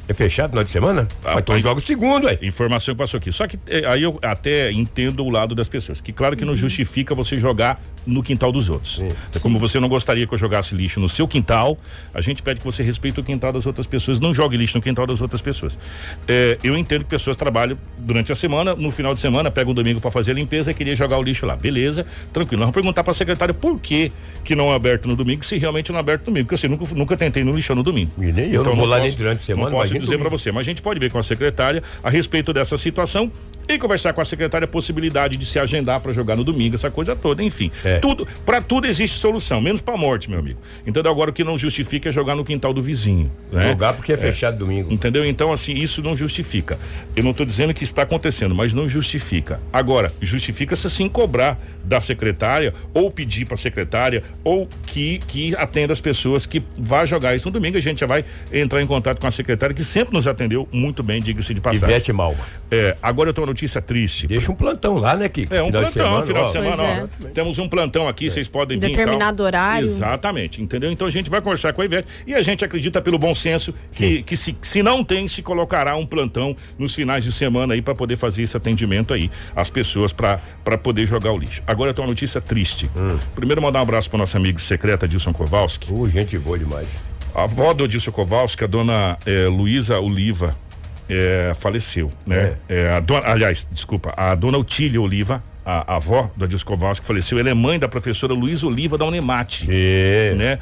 É 0.07 0.13
fechado 0.13 0.47
no 0.47 0.51
final 0.51 0.63
de 0.63 0.69
semana? 0.69 1.07
Ah, 1.23 1.31
Mas 1.35 1.39
então 1.39 1.59
joga 1.59 1.79
o 1.79 1.83
segundo, 1.83 2.27
aí. 2.27 2.37
informação 2.41 2.93
que 2.93 2.97
passou 2.97 3.17
aqui. 3.17 3.31
Só 3.31 3.47
que 3.47 3.57
é, 3.67 3.85
aí 3.87 4.03
eu 4.03 4.19
até 4.21 4.71
entendo 4.71 5.23
o 5.23 5.29
lado 5.29 5.55
das 5.55 5.69
pessoas, 5.69 6.01
que 6.01 6.11
claro 6.11 6.35
que 6.35 6.43
não 6.43 6.55
justifica 6.55 7.15
você 7.15 7.39
jogar 7.39 7.81
no 8.05 8.21
quintal 8.21 8.51
dos 8.51 8.69
outros. 8.69 8.97
Sim. 8.97 9.09
É 9.33 9.39
como 9.39 9.59
você 9.59 9.79
não 9.79 9.87
gostaria 9.87 10.25
que 10.27 10.33
eu 10.33 10.37
jogasse 10.37 10.75
lixo 10.75 10.99
no 10.99 11.09
seu 11.09 11.27
quintal, 11.27 11.77
a 12.13 12.21
gente 12.21 12.41
pede 12.41 12.59
que 12.59 12.65
você 12.65 12.83
respeite 12.83 13.19
o 13.19 13.23
quintal 13.23 13.51
das 13.51 13.65
outras 13.65 13.87
pessoas, 13.87 14.19
não 14.19 14.33
jogue 14.33 14.57
lixo 14.57 14.77
no 14.77 14.81
quintal 14.81 15.05
das 15.05 15.21
outras 15.21 15.41
pessoas. 15.41 15.77
É, 16.27 16.57
eu 16.63 16.77
entendo 16.77 17.03
que 17.03 17.09
pessoas 17.09 17.37
trabalham 17.37 17.77
durante 17.97 18.31
a 18.31 18.35
semana, 18.35 18.75
no 18.75 18.91
final 18.91 19.13
de 19.13 19.19
semana, 19.19 19.49
pegam 19.49 19.71
um 19.71 19.75
domingo 19.75 20.01
para 20.01 20.11
fazer 20.11 20.31
a 20.31 20.35
limpeza 20.35 20.71
e 20.71 20.73
queria 20.73 20.95
jogar 20.95 21.17
o 21.17 21.23
lixo 21.23 21.45
lá. 21.45 21.55
Beleza, 21.55 22.05
tranquilo. 22.31 22.59
Nós 22.59 22.67
vamos 22.67 22.75
perguntar 22.75 23.03
para 23.03 23.11
a 23.11 23.15
secretária 23.15 23.53
por 23.53 23.79
que 23.79 24.11
que 24.43 24.55
não 24.55 24.71
é 24.71 24.75
aberto 24.75 25.07
no 25.07 25.15
domingo, 25.15 25.43
se 25.43 25.57
realmente 25.57 25.91
não 25.91 25.97
é 25.97 25.99
aberto 25.99 26.21
no 26.21 26.25
domingo, 26.27 26.45
porque 26.45 26.55
eu 26.55 26.57
sei, 26.57 26.69
nunca, 26.69 26.85
nunca 26.95 27.17
tentei 27.17 27.43
no 27.43 27.55
lixão 27.55 27.75
no 27.75 27.83
domingo. 27.83 28.11
E 28.17 28.31
nem 28.31 28.51
eu 28.51 28.63
não 28.63 28.75
vou 28.75 28.85
lá 28.85 28.99
nem 28.99 29.11
durante 29.11 29.39
a 29.39 29.43
semana, 29.43 29.69
Não 29.69 29.77
posso 29.77 29.97
dizer 29.97 30.17
para 30.17 30.29
você, 30.29 30.51
mas 30.51 30.61
a 30.61 30.63
gente 30.63 30.81
pode 30.81 30.99
ver 30.99 31.11
com 31.11 31.17
a 31.17 31.23
secretária 31.23 31.81
a 32.03 32.09
respeito 32.09 32.53
dessa 32.53 32.77
situação 32.77 33.31
e 33.67 33.78
conversar 33.78 34.13
com 34.13 34.21
a 34.21 34.26
secretária 34.26 34.65
a 34.65 34.67
possibilidade 34.67 35.38
de 35.38 35.45
se 35.45 35.60
agendar 35.60 35.99
para 36.02 36.13
jogar 36.13 36.36
no 36.36 36.43
domingo, 36.43 36.76
essa 36.76 36.91
coisa 36.91 37.15
toda, 37.15 37.43
enfim. 37.43 37.71
É. 37.84 37.99
Tudo, 37.99 38.28
para 38.45 38.62
tudo 38.62 38.88
existe 38.88 39.19
solução, 39.19 39.62
menos 39.62 39.82
para 39.82 39.97
morte, 39.97 40.30
meu 40.30 40.39
amigo. 40.39 40.60
Então 40.86 41.04
agora 41.10 41.30
o 41.30 41.34
que 41.34 41.43
não 41.43 41.58
justifica 41.58 42.10
é 42.10 42.12
jogar 42.12 42.36
no 42.36 42.43
quintal 42.43 42.73
do 42.73 42.82
vizinho, 42.82 43.32
né? 43.52 43.69
Jogar 43.69 43.93
porque 43.93 44.13
é 44.13 44.17
fechado 44.17 44.58
domingo. 44.58 44.93
Entendeu? 44.93 45.26
Então, 45.26 45.52
assim, 45.52 45.73
isso 45.73 46.02
não 46.02 46.15
justifica. 46.15 46.80
Eu 47.15 47.23
não 47.23 47.32
estou 47.32 47.45
dizendo 47.45 47.73
que 47.73 47.84
está 47.84 48.04
acontecendo, 48.04 48.56
mas 48.56 48.73
não 48.73 48.88
justifica. 48.88 49.60
Agora, 49.71 50.12
justifica-se 50.21 50.89
sim 50.89 51.10
cobrar 51.10 51.58
da 51.84 51.99
secretária, 51.99 52.73
ou 52.93 53.12
pedir 53.12 53.45
para 53.45 53.56
a 53.56 53.58
secretária, 53.58 54.23
ou 54.43 54.67
que, 54.86 55.19
que 55.28 55.56
atenda 55.56 55.93
as 55.93 55.99
pessoas 56.02 56.45
que 56.45 56.63
vá 56.78 57.06
jogar 57.06 57.36
isso 57.36 57.47
no 57.47 57.52
domingo. 57.52 57.78
A 57.78 57.82
gente 57.82 57.99
já 57.99 58.08
vai 58.08 58.23
entrar 58.52 58.82
em 58.82 58.88
contato 58.88 59.19
com 59.19 59.28
a 59.28 59.32
secretária, 59.32 59.76
que 59.76 59.84
sempre 59.84 60.13
nos 60.13 60.28
atendeu 60.28 60.67
muito 60.71 61.04
bem, 61.04 61.21
diga-se 61.21 61.54
de 61.54 61.62
passagem. 61.62 61.89
Ivete 61.89 62.13
Malma. 62.13 62.39
É, 62.71 62.95
agora 63.02 63.30
eu 63.30 63.34
tenho 63.34 63.45
uma 63.45 63.52
notícia 63.53 63.81
triste. 63.81 64.27
Deixa 64.27 64.51
um 64.51 64.55
plantão 64.55 64.97
lá, 64.97 65.15
né, 65.15 65.29
Kiko? 65.29 65.53
É 65.53 65.61
um 65.61 65.67
Final 65.67 65.83
de 65.83 65.91
plantão, 65.91 66.25
semana, 66.25 66.25
final 66.25 66.45
de 66.45 66.51
semana. 66.51 67.09
Ó. 67.23 67.27
Temos 67.29 67.59
um 67.59 67.69
plantão 67.69 68.07
aqui, 68.07 68.29
vocês 68.29 68.47
podem 68.47 68.77
vir. 68.77 68.89
Determinado 68.89 69.43
horário. 69.43 69.85
Exatamente, 69.85 70.61
entendeu? 70.61 70.91
Então 70.91 71.07
a 71.07 71.09
gente 71.11 71.29
vai 71.29 71.41
conversar 71.41 71.73
com 71.73 71.81
a 71.81 71.85
Ivete 71.85 72.07
e 72.27 72.33
a 72.33 72.41
gente 72.41 72.65
acredita 72.65 73.01
pelo 73.01 73.17
bom 73.17 73.33
senso 73.33 73.73
que, 73.91 74.23
que 74.23 74.35
se, 74.35 74.55
se 74.61 74.83
não 74.83 75.03
tem, 75.03 75.27
se 75.27 75.41
colocará 75.41 75.95
um 75.95 76.05
plantão 76.05 76.55
nos 76.77 76.93
finais 76.93 77.23
de 77.23 77.31
semana 77.31 77.73
aí 77.73 77.81
para 77.81 77.95
poder 77.95 78.17
fazer 78.17 78.43
esse 78.43 78.57
atendimento 78.57 79.13
aí 79.13 79.31
às 79.55 79.69
pessoas 79.69 80.11
para 80.11 80.37
poder 80.81 81.05
jogar 81.05 81.31
o 81.31 81.37
lixo. 81.37 81.61
Agora 81.65 81.93
tem 81.93 82.03
uma 82.03 82.09
notícia 82.09 82.41
triste. 82.41 82.89
Hum. 82.95 83.17
Primeiro 83.35 83.61
mandar 83.61 83.79
um 83.79 83.83
abraço 83.83 84.09
para 84.09 84.19
nosso 84.19 84.35
amigo 84.35 84.59
secreto 84.59 85.05
Adilson 85.05 85.33
Kowalski. 85.33 85.93
Ô, 85.93 86.07
gente 86.09 86.37
boa 86.37 86.57
demais. 86.57 86.87
A 87.35 87.43
avó 87.43 87.73
do 87.73 87.83
Adilson 87.83 88.11
Kowalski, 88.11 88.63
a 88.63 88.67
dona 88.67 89.17
eh, 89.25 89.47
Luísa 89.47 89.99
Oliva, 89.99 90.55
eh, 91.09 91.51
faleceu, 91.55 92.11
né? 92.25 92.55
Eh, 92.69 92.89
a 92.89 92.99
dona, 92.99 93.27
aliás, 93.27 93.67
desculpa, 93.69 94.13
a 94.15 94.35
dona 94.35 94.57
Otília 94.57 95.01
Oliva, 95.01 95.43
a, 95.65 95.93
a 95.93 95.95
avó 95.95 96.29
do 96.35 96.45
Adilson 96.45 96.65
Kowalski, 96.65 97.05
faleceu. 97.05 97.39
Ela 97.39 97.49
é 97.49 97.53
mãe 97.53 97.79
da 97.79 97.87
professora 97.87 98.33
Luísa 98.33 98.67
Oliva 98.67 98.97
da 98.97 99.05
Unemate, 99.05 99.65
É, 99.69 100.33
né? 100.35 100.59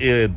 Eh, 0.00 0.30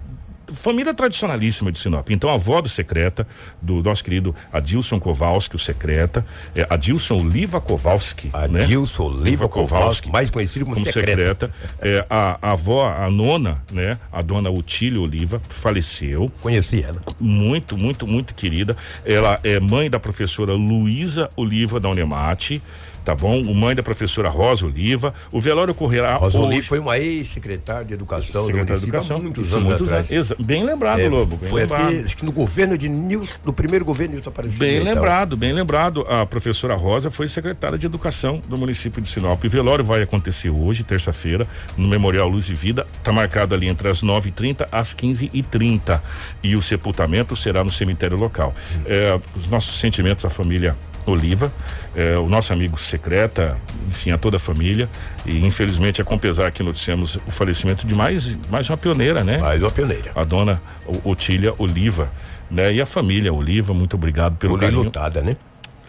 família 0.52 0.94
tradicionalíssima 0.94 1.72
de 1.72 1.80
Sinop. 1.80 2.10
Então, 2.10 2.30
a 2.30 2.34
avó 2.34 2.62
do 2.62 2.70
secreta, 2.70 3.28
do 3.62 3.82
nosso 3.84 4.04
querido 4.04 4.36
Adilson 4.52 5.00
Kowalski, 5.00 5.56
o 5.56 5.60
secreta, 5.60 6.26
é 6.56 6.66
Adilson 6.70 7.22
Oliva 7.22 7.62
Kowalski, 7.62 8.30
né? 8.50 8.64
Adilson 8.64 9.04
Oliva 9.04 9.48
Kowalski, 9.48 10.10
mais 10.10 10.30
conhecido 10.30 10.66
como, 10.66 10.76
como 10.76 10.86
secreta. 10.86 11.48
secreta. 11.48 11.54
É, 11.82 12.06
a, 12.10 12.38
a 12.42 12.52
avó, 12.52 12.88
a 12.88 13.10
nona, 13.10 13.62
né? 13.72 13.98
A 14.12 14.22
dona 14.22 14.50
Otília 14.50 15.00
Oliva 15.00 15.42
faleceu 15.48 16.32
Conheci 16.42 16.82
ela. 16.82 17.02
muito, 17.20 17.78
muito, 17.78 18.06
muito 18.08 18.36
querida. 18.36 18.76
Ela 19.06 19.40
é 19.44 19.60
mãe 19.60 19.90
da 19.90 20.00
professora 20.00 20.54
Luísa 20.54 21.30
Oliva 21.36 21.80
da 21.80 21.90
Unemate, 21.90 22.62
tá 23.04 23.16
bom? 23.16 23.42
O 23.42 23.54
mãe 23.56 23.76
da 23.76 23.84
professora 23.84 24.30
Rosa 24.30 24.66
Oliva. 24.66 25.14
O 25.32 25.40
velório 25.40 25.72
ocorrerá 25.72 26.16
Rosa 26.16 26.38
hoje. 26.40 26.48
Oliva 26.48 26.68
foi 26.68 26.80
uma 26.80 26.98
ex-secretária 26.98 27.86
de 27.86 27.94
Educação 27.94 28.46
Secretária 28.46 28.78
de 28.80 28.84
Educação. 28.86 29.20
muitos 29.20 29.48
Isso, 29.48 29.56
anos 29.56 29.68
muitos 29.70 29.88
atrás. 29.88 30.12
anos. 30.12 30.34
Bem 30.40 30.64
lembrado, 30.64 31.00
É, 31.00 31.10
Lobo. 31.10 31.38
Bem 31.38 31.50
foi 31.50 31.62
lembrado. 31.62 31.88
até, 31.88 32.00
acho 32.00 32.18
que 32.18 32.26
no 32.26 32.32
governo 32.32 32.78
de 32.78 32.90
Nilson, 32.90 33.40
no 33.46 33.54
primeiro 33.54 33.84
governo 33.86 34.14
Nilson 34.16 34.30
Aparecido. 34.30 34.60
Bem 34.60 34.80
lembrado, 34.82 35.36
bem 35.38 35.54
lembrado. 35.54 36.02
A 36.10 36.26
professora 36.26 36.76
Rosa 36.76 37.10
foi 37.10 37.28
secretária 37.28 37.78
de 37.78 37.86
Educação 37.86 38.42
do 38.48 38.58
município 38.58 39.02
de 39.02 39.08
Sinop. 39.08 39.44
O 39.44 39.50
velório 39.50 39.84
vai 39.84 40.02
acontecer 40.02 40.50
hoje, 40.50 40.84
terça-feira, 40.84 41.48
no 41.78 41.88
Memorial 41.88 42.28
Luz 42.28 42.50
e 42.50 42.54
Vida. 42.54 42.86
Está 42.98 43.12
marcado 43.12 43.56
ali 43.56 43.68
entre 43.68 43.88
as 43.90 44.02
9h30 44.04 44.68
às 44.72 44.94
15h30. 44.94 46.00
E 46.44 46.56
o 46.56 46.62
sepultamento 46.62 47.36
será 47.36 47.64
no 47.64 47.70
cemitério 47.72 48.18
local. 48.18 48.54
É, 48.86 49.20
os 49.36 49.50
nossos 49.50 49.80
sentimentos 49.80 50.24
à 50.26 50.30
família 50.30 50.76
Oliva, 51.06 51.52
é, 51.96 52.18
o 52.18 52.28
nosso 52.28 52.54
amigo 52.54 52.80
secreta, 52.80 53.58
enfim, 53.90 54.12
a 54.12 54.18
toda 54.18 54.38
a 54.38 54.40
família. 54.40 54.90
E 55.26 55.46
infelizmente 55.46 56.02
é 56.02 56.04
com 56.04 56.18
pesar 56.18 56.52
que 56.52 56.64
noticiamos 56.64 57.16
o 57.28 57.32
falecimento 57.32 57.86
de 57.86 57.96
mais, 57.96 58.38
mais 58.50 58.70
uma 58.70 58.78
pioneira, 58.78 59.24
né? 59.24 59.38
Mais 59.38 59.62
uma 59.62 59.72
pioneira. 59.72 60.12
A 60.16 60.24
dona 60.24 60.62
Otília 61.04 61.54
Oliva. 61.58 62.10
Né? 62.50 62.74
E 62.74 62.82
a 62.82 62.86
família 62.86 63.32
Oliva, 63.32 63.74
muito 63.74 63.96
obrigado 63.96 64.36
pelo 64.38 64.54
Mulher 64.54 64.68
carinho 64.68 64.84
lutada, 64.84 65.22
né? 65.22 65.36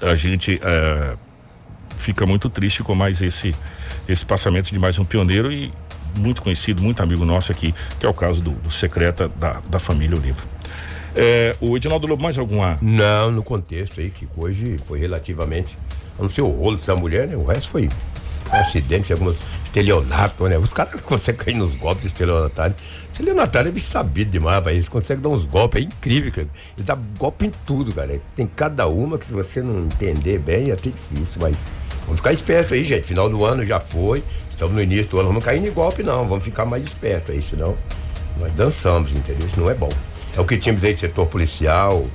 a 0.02 0.14
gente 0.14 0.58
é, 0.62 1.14
fica 1.96 2.24
muito 2.26 2.48
triste 2.48 2.82
com 2.82 2.94
mais 2.94 3.20
esse 3.20 3.54
esse 4.08 4.24
passamento 4.24 4.72
de 4.72 4.78
mais 4.78 4.98
um 4.98 5.04
pioneiro 5.04 5.52
e 5.52 5.72
muito 6.16 6.42
conhecido, 6.42 6.82
muito 6.82 7.00
amigo 7.02 7.24
nosso 7.24 7.52
aqui, 7.52 7.72
que 7.98 8.06
é 8.06 8.08
o 8.08 8.14
caso 8.14 8.40
do, 8.40 8.50
do 8.50 8.70
secreta 8.70 9.28
da, 9.28 9.60
da 9.68 9.78
família 9.78 10.16
Oliva. 10.16 10.42
É, 11.14 11.54
o 11.60 11.76
Edinaldo 11.76 12.06
Lobo, 12.06 12.22
mais 12.22 12.38
alguma? 12.38 12.78
Não, 12.80 13.30
no 13.30 13.42
contexto 13.42 14.00
aí, 14.00 14.10
que 14.10 14.28
hoje 14.36 14.76
foi 14.86 14.98
relativamente. 14.98 15.76
A 16.18 16.22
não 16.22 16.28
ser 16.28 16.42
o 16.42 16.50
rolo 16.50 16.76
dessa 16.76 16.94
mulher, 16.94 17.28
né? 17.28 17.36
O 17.36 17.44
resto 17.44 17.70
foi 17.70 17.88
acidente, 18.50 19.12
alguns 19.12 19.36
estelionato, 19.70 20.48
né? 20.48 20.58
Os 20.58 20.72
caras 20.72 21.00
conseguem 21.02 21.44
cair 21.44 21.56
nos 21.56 21.74
golpes 21.74 22.02
de 22.02 22.08
estelionatário. 22.08 22.74
Estelionatário 23.12 23.68
é 23.68 23.72
bicho 23.72 23.90
sabido 23.90 24.30
demais, 24.30 24.62
velho. 24.62 24.76
Eles 24.76 24.88
conseguem 24.88 25.22
dar 25.22 25.28
uns 25.28 25.46
golpes, 25.46 25.82
é 25.82 25.86
incrível, 25.86 26.32
cara. 26.32 26.48
Eles 26.76 26.84
dão 26.84 26.98
golpe 27.18 27.46
em 27.46 27.52
tudo, 27.64 27.94
cara. 27.94 28.20
Tem 28.34 28.46
cada 28.46 28.86
uma 28.86 29.18
que 29.18 29.26
se 29.26 29.32
você 29.32 29.62
não 29.62 29.84
entender 29.84 30.38
bem, 30.38 30.70
é 30.70 30.72
até 30.72 30.90
difícil, 30.90 31.36
mas 31.40 31.56
vamos 32.02 32.16
ficar 32.16 32.32
esperto 32.32 32.74
aí, 32.74 32.84
gente. 32.84 33.06
Final 33.06 33.28
do 33.28 33.44
ano 33.44 33.64
já 33.64 33.80
foi. 33.80 34.22
Estamos 34.50 34.74
no 34.74 34.82
início 34.82 35.08
do 35.08 35.16
ano, 35.16 35.24
não 35.24 35.32
vamos 35.32 35.44
cair 35.44 35.64
em 35.64 35.72
golpe, 35.72 36.02
não. 36.02 36.26
Vamos 36.26 36.44
ficar 36.44 36.66
mais 36.66 36.82
esperto 36.82 37.32
aí, 37.32 37.40
senão 37.40 37.74
nós 38.38 38.52
dançamos, 38.52 39.12
entendeu? 39.12 39.46
Isso 39.46 39.60
não 39.60 39.70
é 39.70 39.74
bom. 39.74 39.88
É 40.36 40.40
o 40.40 40.44
que 40.44 40.56
tínhamos 40.56 40.84
aí 40.84 40.94
de 40.94 41.00
setor 41.00 41.26
policial, 41.26 42.06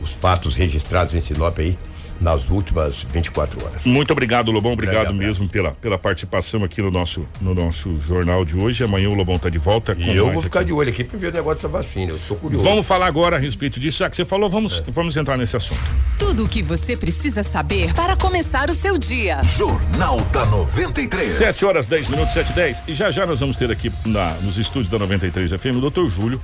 os 0.00 0.12
fatos 0.12 0.56
registrados 0.56 1.14
em 1.14 1.20
Sinop 1.20 1.58
aí 1.58 1.76
nas 2.20 2.48
últimas 2.48 3.02
24 3.12 3.66
horas. 3.66 3.84
Muito 3.84 4.12
obrigado, 4.12 4.50
Lobão. 4.52 4.72
Obrigado 4.72 5.06
Grande 5.08 5.14
abraço. 5.24 5.40
mesmo 5.40 5.48
pela, 5.48 5.72
pela 5.72 5.98
participação 5.98 6.62
aqui 6.62 6.80
no 6.80 6.90
nosso, 6.90 7.26
no 7.40 7.52
nosso 7.54 7.98
jornal 8.00 8.44
de 8.44 8.56
hoje. 8.56 8.84
Amanhã 8.84 9.08
o 9.10 9.14
Lobão 9.14 9.36
tá 9.36 9.50
de 9.50 9.58
volta. 9.58 9.96
com 9.96 10.00
E 10.00 10.16
eu 10.16 10.32
vou 10.32 10.40
ficar 10.40 10.60
aqui. 10.60 10.68
de 10.68 10.72
olho 10.72 10.88
aqui 10.90 11.02
pra 11.02 11.18
ver 11.18 11.26
o 11.26 11.32
negócio 11.32 11.56
dessa 11.56 11.68
vacina. 11.68 12.12
Eu 12.12 12.16
estou 12.16 12.36
curioso. 12.36 12.64
Vamos 12.64 12.86
falar 12.86 13.06
agora 13.08 13.36
a 13.36 13.38
respeito 13.38 13.80
disso. 13.80 13.98
Já 13.98 14.08
que 14.08 14.14
você 14.14 14.24
falou, 14.24 14.48
vamos, 14.48 14.78
É. 14.86 14.90
vamos 14.92 15.16
entrar 15.16 15.36
nesse 15.36 15.56
assunto. 15.56 15.80
Tudo 16.16 16.44
o 16.44 16.48
que 16.48 16.62
você 16.62 16.96
precisa 16.96 17.42
saber 17.42 17.92
para 17.94 18.14
começar 18.16 18.70
o 18.70 18.74
seu 18.74 18.96
dia. 18.96 19.42
Jornal 19.42 20.16
da 20.32 20.46
93. 20.46 21.32
7 21.36 21.64
horas 21.66 21.88
10 21.88 22.08
minutos, 22.10 22.32
7 22.32 22.50
e 22.50 22.54
10. 22.54 22.82
E 22.86 22.94
já 22.94 23.10
já 23.10 23.26
nós 23.26 23.40
vamos 23.40 23.56
ter 23.56 23.70
aqui 23.70 23.90
na, 24.06 24.30
nos 24.42 24.56
estúdios 24.56 24.88
da 24.90 24.98
93 25.00 25.50
FM 25.50 25.76
o 25.76 25.80
doutor 25.80 26.08
Júlio 26.08 26.40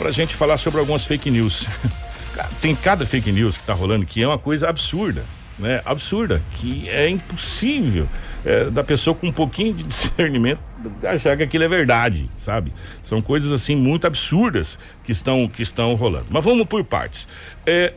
pra 0.00 0.10
gente 0.10 0.34
falar 0.34 0.56
sobre 0.56 0.80
algumas 0.80 1.04
fake 1.04 1.30
news. 1.30 1.66
Tem 2.62 2.74
cada 2.74 3.04
fake 3.04 3.30
news 3.30 3.58
que 3.58 3.64
tá 3.64 3.74
rolando 3.74 4.06
que 4.06 4.22
é 4.22 4.26
uma 4.26 4.38
coisa 4.38 4.66
absurda, 4.66 5.22
né? 5.58 5.82
Absurda, 5.84 6.40
que 6.56 6.88
é 6.88 7.06
impossível 7.06 8.08
é, 8.42 8.70
da 8.70 8.82
pessoa 8.82 9.14
com 9.14 9.26
um 9.26 9.32
pouquinho 9.32 9.74
de 9.74 9.82
discernimento 9.84 10.58
achar 11.06 11.36
que 11.36 11.42
aquilo 11.42 11.64
é 11.64 11.68
verdade, 11.68 12.30
sabe? 12.38 12.72
São 13.02 13.20
coisas 13.20 13.52
assim 13.52 13.76
muito 13.76 14.06
absurdas 14.06 14.78
que 15.04 15.12
estão 15.12 15.46
que 15.46 15.62
estão 15.62 15.94
rolando. 15.94 16.26
Mas 16.30 16.42
vamos 16.42 16.66
por 16.66 16.82
partes. 16.82 17.28
É, 17.66 17.92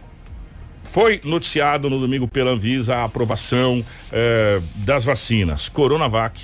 foi 0.84 1.22
noticiado 1.24 1.90
no 1.90 2.02
domingo 2.02 2.28
pela 2.28 2.52
Anvisa 2.52 2.96
a 2.96 3.06
aprovação 3.06 3.84
eh, 4.12 4.62
das 4.76 5.06
vacinas 5.06 5.70
Coronavac, 5.70 6.38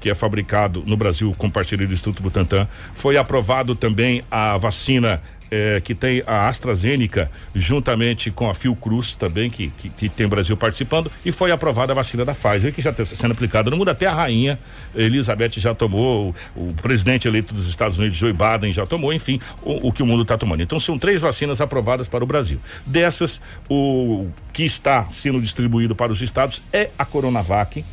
que 0.00 0.10
é 0.10 0.14
fabricado 0.14 0.82
no 0.86 0.96
Brasil 0.96 1.34
com 1.36 1.50
parceria 1.50 1.86
do 1.86 1.92
Instituto 1.92 2.22
Butantan. 2.22 2.66
Foi 2.94 3.16
aprovado 3.16 3.76
também 3.76 4.22
a 4.30 4.56
vacina 4.56 5.20
eh, 5.50 5.80
que 5.82 5.96
tem 5.96 6.22
a 6.26 6.48
AstraZeneca, 6.48 7.28
juntamente 7.52 8.30
com 8.30 8.48
a 8.48 8.54
Fiocruz 8.54 9.14
também, 9.14 9.50
que, 9.50 9.68
que, 9.70 9.90
que 9.90 10.08
tem 10.08 10.28
Brasil 10.28 10.56
participando, 10.56 11.10
e 11.24 11.32
foi 11.32 11.50
aprovada 11.50 11.92
a 11.92 11.94
vacina 11.94 12.24
da 12.24 12.32
Pfizer, 12.32 12.72
que 12.72 12.80
já 12.80 12.90
está 12.90 13.04
sendo 13.04 13.32
aplicada 13.32 13.68
no 13.68 13.76
mundo. 13.76 13.90
Até 13.90 14.06
a 14.06 14.12
rainha 14.12 14.60
Elizabeth 14.94 15.54
já 15.56 15.74
tomou, 15.74 16.34
o, 16.54 16.70
o 16.70 16.74
presidente 16.74 17.26
eleito 17.26 17.52
dos 17.52 17.66
Estados 17.66 17.98
Unidos, 17.98 18.16
Joe 18.16 18.32
Biden, 18.32 18.72
já 18.72 18.86
tomou, 18.86 19.12
enfim, 19.12 19.40
o, 19.60 19.88
o 19.88 19.92
que 19.92 20.04
o 20.04 20.06
mundo 20.06 20.22
está 20.22 20.38
tomando. 20.38 20.62
Então 20.62 20.78
são 20.78 20.96
três 20.96 21.20
vacinas 21.20 21.60
aprovadas 21.60 22.08
para 22.08 22.22
o 22.22 22.26
Brasil. 22.28 22.60
Dessas, 22.86 23.40
o 23.68 24.28
que 24.52 24.62
está 24.62 25.08
sendo 25.10 25.40
distribuído 25.40 25.96
para 25.96 26.12
os 26.12 26.22
estados 26.22 26.62
é 26.72 26.90
a 26.96 27.04
Coronavac, 27.04 27.84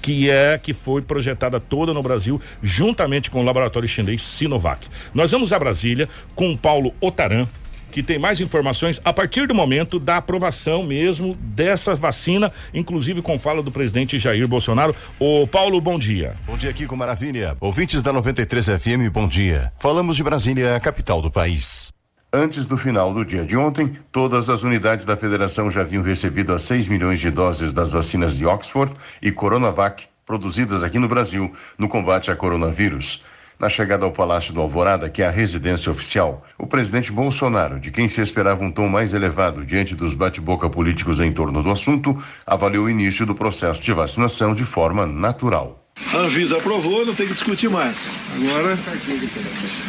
que 0.00 0.30
é 0.30 0.58
que 0.58 0.72
foi 0.72 1.02
projetada 1.02 1.60
toda 1.60 1.92
no 1.94 2.02
Brasil 2.02 2.40
juntamente 2.62 3.30
com 3.30 3.40
o 3.40 3.44
laboratório 3.44 3.88
chinês 3.88 4.22
Sinovac. 4.22 4.88
Nós 5.14 5.30
vamos 5.30 5.52
a 5.52 5.58
Brasília 5.58 6.08
com 6.34 6.52
o 6.52 6.58
Paulo 6.58 6.94
Otaran, 7.00 7.46
que 7.90 8.02
tem 8.02 8.18
mais 8.18 8.40
informações 8.40 9.00
a 9.04 9.12
partir 9.12 9.46
do 9.46 9.54
momento 9.54 9.98
da 9.98 10.18
aprovação 10.18 10.82
mesmo 10.82 11.34
dessa 11.34 11.94
vacina, 11.94 12.52
inclusive 12.72 13.20
com 13.20 13.38
fala 13.38 13.62
do 13.62 13.72
presidente 13.72 14.18
Jair 14.18 14.46
Bolsonaro. 14.46 14.94
Ô 15.18 15.46
Paulo, 15.46 15.80
bom 15.80 15.98
dia. 15.98 16.34
Bom 16.46 16.56
dia, 16.56 16.72
Kiko 16.72 16.96
Maravilha. 16.96 17.56
Ouvintes 17.60 18.02
da 18.02 18.12
93 18.12 18.66
FM, 18.66 19.12
bom 19.12 19.26
dia. 19.26 19.72
Falamos 19.78 20.16
de 20.16 20.22
Brasília, 20.22 20.76
a 20.76 20.80
capital 20.80 21.20
do 21.20 21.30
país. 21.30 21.90
Antes 22.32 22.64
do 22.64 22.76
final 22.76 23.12
do 23.12 23.24
dia 23.24 23.44
de 23.44 23.56
ontem, 23.56 23.98
todas 24.12 24.48
as 24.48 24.62
unidades 24.62 25.04
da 25.04 25.16
federação 25.16 25.68
já 25.68 25.80
haviam 25.80 26.00
recebido 26.00 26.52
as 26.52 26.62
6 26.62 26.86
milhões 26.86 27.18
de 27.18 27.28
doses 27.28 27.74
das 27.74 27.90
vacinas 27.90 28.38
de 28.38 28.46
Oxford 28.46 28.94
e 29.20 29.32
Coronavac, 29.32 30.06
produzidas 30.24 30.84
aqui 30.84 30.96
no 30.96 31.08
Brasil, 31.08 31.52
no 31.76 31.88
combate 31.88 32.30
a 32.30 32.36
coronavírus. 32.36 33.24
Na 33.58 33.68
chegada 33.68 34.04
ao 34.04 34.12
Palácio 34.12 34.54
do 34.54 34.60
Alvorada, 34.60 35.10
que 35.10 35.22
é 35.22 35.26
a 35.26 35.30
residência 35.30 35.90
oficial, 35.90 36.46
o 36.56 36.68
presidente 36.68 37.10
Bolsonaro, 37.10 37.80
de 37.80 37.90
quem 37.90 38.06
se 38.06 38.20
esperava 38.20 38.62
um 38.62 38.70
tom 38.70 38.86
mais 38.86 39.12
elevado 39.12 39.64
diante 39.64 39.96
dos 39.96 40.14
bate-boca 40.14 40.70
políticos 40.70 41.18
em 41.18 41.32
torno 41.32 41.64
do 41.64 41.70
assunto, 41.72 42.16
avaliou 42.46 42.84
o 42.84 42.90
início 42.90 43.26
do 43.26 43.34
processo 43.34 43.82
de 43.82 43.92
vacinação 43.92 44.54
de 44.54 44.64
forma 44.64 45.04
natural. 45.04 45.79
A 46.12 46.16
Anvisa 46.18 46.56
aprovou, 46.56 47.06
não 47.06 47.14
tem 47.14 47.26
que 47.26 47.34
discutir 47.34 47.70
mais. 47.70 47.96
Agora, 48.34 48.78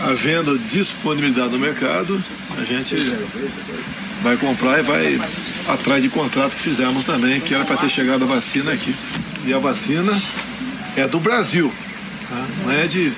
havendo 0.04 0.58
disponibilidade 0.60 1.52
no 1.52 1.60
mercado, 1.60 2.24
a 2.58 2.64
gente 2.64 2.96
vai 4.22 4.38
comprar 4.38 4.80
e 4.80 4.84
vai 4.84 5.22
atrás 5.68 6.04
de 6.04 6.10
contrato 6.10 6.52
que 6.52 6.62
fizemos 6.62 7.06
também, 7.06 7.42
que 7.42 7.56
era 7.56 7.66
para 7.66 7.78
ter 7.78 7.90
chegado 7.90 8.24
a 8.24 8.28
vacina 8.28 8.72
aqui. 8.72 8.94
E 9.46 9.54
a 9.54 9.58
vacina 9.58 10.12
é 10.96 11.08
do 11.08 11.20
Brasil, 11.20 11.74
tá? 12.30 12.48
não 12.64 12.72
é 12.72 12.86
de 12.86 13.12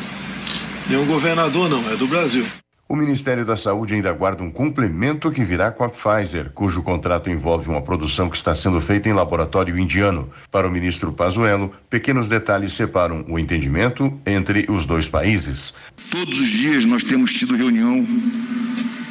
nenhum 0.89 1.06
governador, 1.06 1.69
não, 1.69 1.91
é 1.91 1.95
do 1.97 2.08
Brasil. 2.08 2.45
O 2.88 2.98
Ministério 2.98 3.46
da 3.46 3.56
Saúde 3.56 3.96
ainda 3.96 4.10
aguarda 4.10 4.43
um 4.43 4.52
complemento 4.52 5.32
que 5.32 5.43
virá 5.43 5.72
com 5.72 5.86
a 5.86 5.89
Pfizer, 5.89 6.52
cujo 6.52 6.84
contrato 6.84 7.30
envolve 7.30 7.69
uma 7.69 7.82
produção 7.82 8.30
que 8.30 8.36
está 8.36 8.54
sendo 8.54 8.82
feita 8.82 9.08
em 9.08 9.13
laboratório 9.13 9.80
indiano. 9.80 10.30
Para 10.52 10.67
o 10.67 10.72
ministro 10.72 11.13
Pazuello, 11.13 11.74
pequenos 11.89 12.28
detalhes 12.28 12.74
separam 12.74 13.24
o 13.30 13.39
entendimento 13.39 14.13
entre 14.26 14.65
os 14.69 14.86
dois 14.86 15.08
países. 15.08 15.76
Todos 16.12 16.39
os 16.39 16.50
dias 16.50 16.84
nós 16.84 17.04
temos 17.04 17.34
tido 17.34 17.56
reunião, 17.56 18.06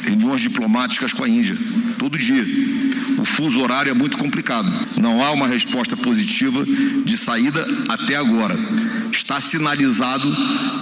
reuniões 0.03 0.41
diplomáticas 0.41 1.12
com 1.12 1.25
a 1.25 1.29
Índia, 1.29 1.57
todo 1.99 2.19
dia. 2.19 2.45
O 3.19 3.25
fuso 3.25 3.61
horário 3.61 3.91
é 3.91 3.95
muito 3.95 4.19
complicado. 4.19 4.71
Não 5.01 5.23
há 5.23 5.31
uma 5.31 5.47
resposta 5.47 5.97
positiva 5.97 6.65
de 7.05 7.17
saída 7.17 7.67
até 7.88 8.17
agora. 8.17 8.59
Está 9.12 9.41
sinalizado 9.41 10.37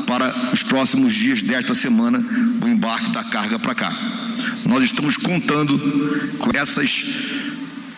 para 0.07 0.35
os 0.53 0.63
próximos 0.63 1.13
dias 1.13 1.43
desta 1.43 1.75
semana 1.75 2.19
o 2.63 2.69
embarque 2.69 3.11
da 3.11 3.25
carga 3.25 3.59
para 3.59 3.75
cá. 3.75 3.93
Nós 4.65 4.85
estamos 4.85 5.17
contando 5.17 5.79
com 6.39 6.57
essas 6.57 7.05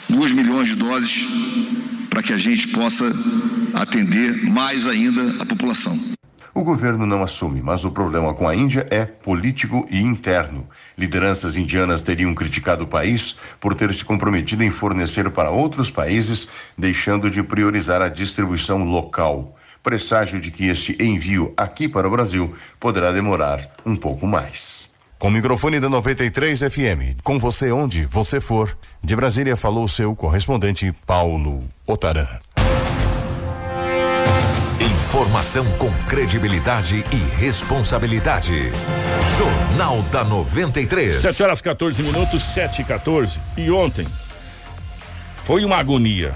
duas 0.08 0.32
milhões 0.32 0.68
de 0.68 0.74
doses 0.74 1.24
para 2.10 2.22
que 2.22 2.32
a 2.32 2.38
gente 2.38 2.68
possa 2.68 3.12
atender 3.74 4.44
mais 4.50 4.86
ainda 4.86 5.36
a 5.40 5.46
população. 5.46 5.98
O 6.54 6.62
governo 6.62 7.06
não 7.06 7.22
assume, 7.22 7.62
mas 7.62 7.82
o 7.82 7.90
problema 7.90 8.34
com 8.34 8.46
a 8.46 8.54
Índia 8.54 8.86
é 8.90 9.06
político 9.06 9.86
e 9.90 10.02
interno. 10.02 10.66
Lideranças 10.98 11.56
indianas 11.56 12.02
teriam 12.02 12.34
criticado 12.34 12.84
o 12.84 12.86
país 12.86 13.38
por 13.58 13.74
ter 13.74 13.92
se 13.94 14.04
comprometido 14.04 14.62
em 14.62 14.70
fornecer 14.70 15.30
para 15.30 15.50
outros 15.50 15.90
países, 15.90 16.48
deixando 16.76 17.30
de 17.30 17.42
priorizar 17.42 18.02
a 18.02 18.08
distribuição 18.08 18.84
local. 18.84 19.56
Presságio 19.82 20.38
de 20.40 20.50
que 20.50 20.68
este 20.68 20.96
envio 21.02 21.54
aqui 21.56 21.88
para 21.88 22.06
o 22.06 22.10
Brasil 22.10 22.54
poderá 22.78 23.12
demorar 23.12 23.70
um 23.84 23.96
pouco 23.96 24.26
mais. 24.26 24.92
Com 25.18 25.28
o 25.28 25.30
microfone 25.30 25.80
da 25.80 25.88
93 25.88 26.60
FM, 26.60 27.22
com 27.22 27.38
você 27.38 27.72
onde 27.72 28.04
você 28.04 28.40
for. 28.40 28.76
De 29.00 29.16
Brasília 29.16 29.56
falou 29.56 29.88
seu 29.88 30.14
correspondente 30.14 30.92
Paulo 31.06 31.64
Otaran. 31.86 32.28
Informação 34.92 35.64
com 35.78 35.90
credibilidade 36.06 37.02
e 37.10 37.16
responsabilidade. 37.36 38.70
Jornal 39.38 40.02
da 40.02 40.22
93. 40.22 41.14
7 41.14 41.42
horas 41.42 41.62
14 41.62 42.02
minutos, 42.02 42.42
7 42.42 42.82
e 42.82 42.84
14. 42.84 43.40
E 43.56 43.70
ontem 43.70 44.06
foi 45.44 45.64
uma 45.64 45.76
agonia. 45.76 46.34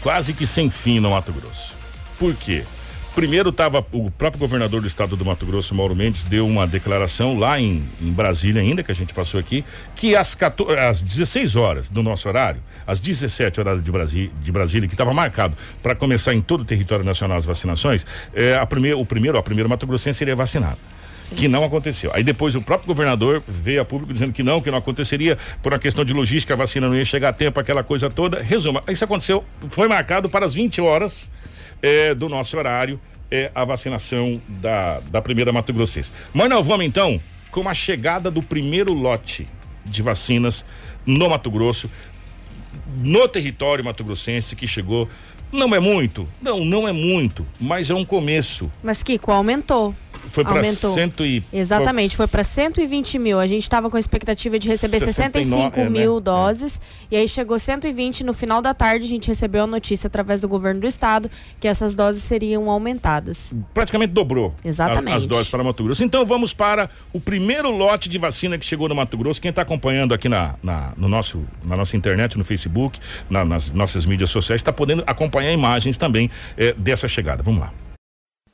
Quase 0.00 0.32
que 0.32 0.46
sem 0.46 0.70
fim 0.70 0.98
no 0.98 1.10
Mato 1.10 1.30
Grosso. 1.30 1.74
Por 2.18 2.34
quê? 2.34 2.64
Primeiro 3.14 3.50
estava 3.50 3.84
o 3.92 4.10
próprio 4.10 4.40
governador 4.40 4.80
do 4.80 4.86
estado 4.86 5.16
do 5.16 5.24
Mato 5.24 5.44
Grosso, 5.44 5.74
Mauro 5.74 5.94
Mendes, 5.94 6.24
deu 6.24 6.46
uma 6.46 6.66
declaração 6.66 7.38
lá 7.38 7.60
em, 7.60 7.84
em 8.00 8.10
Brasília 8.10 8.62
ainda, 8.62 8.82
que 8.82 8.90
a 8.90 8.94
gente 8.94 9.12
passou 9.12 9.38
aqui, 9.38 9.62
que 9.94 10.16
às, 10.16 10.34
14, 10.34 10.78
às 10.78 11.02
16 11.02 11.54
horas 11.54 11.88
do 11.90 12.02
nosso 12.02 12.26
horário, 12.26 12.62
às 12.86 13.00
17 13.00 13.60
horas 13.60 13.84
de, 13.84 13.92
Brasi, 13.92 14.32
de 14.40 14.50
Brasília, 14.50 14.88
que 14.88 14.94
estava 14.94 15.12
marcado 15.12 15.54
para 15.82 15.94
começar 15.94 16.32
em 16.32 16.40
todo 16.40 16.62
o 16.62 16.64
território 16.64 17.04
nacional 17.04 17.36
as 17.36 17.44
vacinações, 17.44 18.06
é, 18.32 18.54
a 18.54 18.64
primeir, 18.64 18.96
o 18.96 19.04
primeiro, 19.04 19.36
a 19.36 19.42
primeira 19.42 19.68
Mato 19.68 19.86
Grossense 19.86 20.18
seria 20.18 20.34
vacinado. 20.34 20.78
Sim. 21.20 21.36
que 21.36 21.46
não 21.46 21.62
aconteceu. 21.62 22.10
Aí 22.12 22.24
depois 22.24 22.56
o 22.56 22.60
próprio 22.60 22.88
governador 22.88 23.40
veio 23.46 23.80
a 23.80 23.84
público 23.84 24.12
dizendo 24.12 24.32
que 24.32 24.42
não, 24.42 24.60
que 24.60 24.72
não 24.72 24.78
aconteceria 24.78 25.38
por 25.62 25.72
uma 25.72 25.78
questão 25.78 26.04
de 26.04 26.12
logística, 26.12 26.52
a 26.52 26.56
vacina 26.56 26.88
não 26.88 26.96
ia 26.96 27.04
chegar 27.04 27.28
a 27.28 27.32
tempo, 27.32 27.60
aquela 27.60 27.84
coisa 27.84 28.10
toda. 28.10 28.42
Resumo, 28.42 28.80
isso 28.88 29.04
aconteceu, 29.04 29.44
foi 29.70 29.86
marcado 29.86 30.28
para 30.28 30.44
as 30.44 30.52
20 30.52 30.80
horas 30.80 31.30
é, 31.80 32.14
do 32.14 32.28
nosso 32.28 32.56
horário 32.56 33.00
é 33.30 33.50
a 33.54 33.64
vacinação 33.64 34.40
da, 34.46 35.00
da 35.00 35.22
primeira 35.22 35.52
Mato 35.52 35.72
Grossense. 35.72 36.10
Mas 36.34 36.50
nós 36.50 36.66
vamos 36.66 36.84
então 36.84 37.20
com 37.50 37.68
a 37.68 37.74
chegada 37.74 38.30
do 38.30 38.42
primeiro 38.42 38.92
lote 38.92 39.48
de 39.84 40.02
vacinas 40.02 40.64
no 41.06 41.28
Mato 41.28 41.50
Grosso, 41.50 41.90
no 43.02 43.28
território 43.28 43.84
mato-grossense 43.84 44.56
que 44.56 44.66
chegou. 44.66 45.08
Não 45.52 45.74
é 45.74 45.80
muito? 45.80 46.26
Não, 46.40 46.64
não 46.64 46.88
é 46.88 46.92
muito, 46.92 47.46
mas 47.60 47.90
é 47.90 47.94
um 47.94 48.04
começo. 48.04 48.70
Mas 48.82 49.02
Kiko, 49.02 49.30
aumentou. 49.30 49.94
Foi 50.28 50.44
para 50.44 50.62
cento 50.74 51.24
e 51.24 51.42
Exatamente, 51.52 52.16
foi 52.16 52.26
para 52.26 52.44
120 52.44 53.18
mil. 53.18 53.38
A 53.38 53.46
gente 53.46 53.62
estava 53.62 53.90
com 53.90 53.96
a 53.96 54.00
expectativa 54.00 54.58
de 54.58 54.68
receber 54.68 55.00
69, 55.00 55.44
65 55.44 55.80
é, 55.80 55.90
mil 55.90 56.14
né? 56.16 56.20
doses 56.20 56.80
é. 57.10 57.14
e 57.14 57.16
aí 57.18 57.28
chegou 57.28 57.58
120. 57.58 58.24
No 58.24 58.32
final 58.32 58.62
da 58.62 58.72
tarde, 58.72 59.06
a 59.06 59.08
gente 59.08 59.28
recebeu 59.28 59.64
a 59.64 59.66
notícia 59.66 60.06
através 60.06 60.40
do 60.40 60.48
governo 60.48 60.80
do 60.80 60.86
estado 60.86 61.30
que 61.60 61.66
essas 61.66 61.94
doses 61.94 62.22
seriam 62.22 62.70
aumentadas. 62.70 63.54
Praticamente 63.74 64.12
dobrou. 64.12 64.54
Exatamente. 64.64 65.14
A, 65.14 65.16
as 65.16 65.26
doses 65.26 65.48
para 65.48 65.62
Mato 65.64 65.84
Grosso. 65.84 66.04
Então 66.04 66.24
vamos 66.24 66.54
para 66.54 66.88
o 67.12 67.20
primeiro 67.20 67.70
lote 67.70 68.08
de 68.08 68.18
vacina 68.18 68.56
que 68.58 68.64
chegou 68.64 68.88
no 68.88 68.94
Mato 68.94 69.16
Grosso. 69.16 69.40
Quem 69.40 69.50
está 69.50 69.62
acompanhando 69.62 70.14
aqui 70.14 70.28
na, 70.28 70.54
na, 70.62 70.92
no 70.96 71.08
nosso, 71.08 71.42
na 71.64 71.76
nossa 71.76 71.96
internet, 71.96 72.38
no 72.38 72.44
Facebook, 72.44 72.98
na, 73.28 73.44
nas 73.44 73.70
nossas 73.70 74.06
mídias 74.06 74.30
sociais, 74.30 74.60
está 74.60 74.72
podendo 74.72 75.02
acompanhar 75.06 75.52
imagens 75.52 75.96
também 75.96 76.30
é, 76.56 76.72
dessa 76.72 77.08
chegada. 77.08 77.42
Vamos 77.42 77.60
lá. 77.60 77.72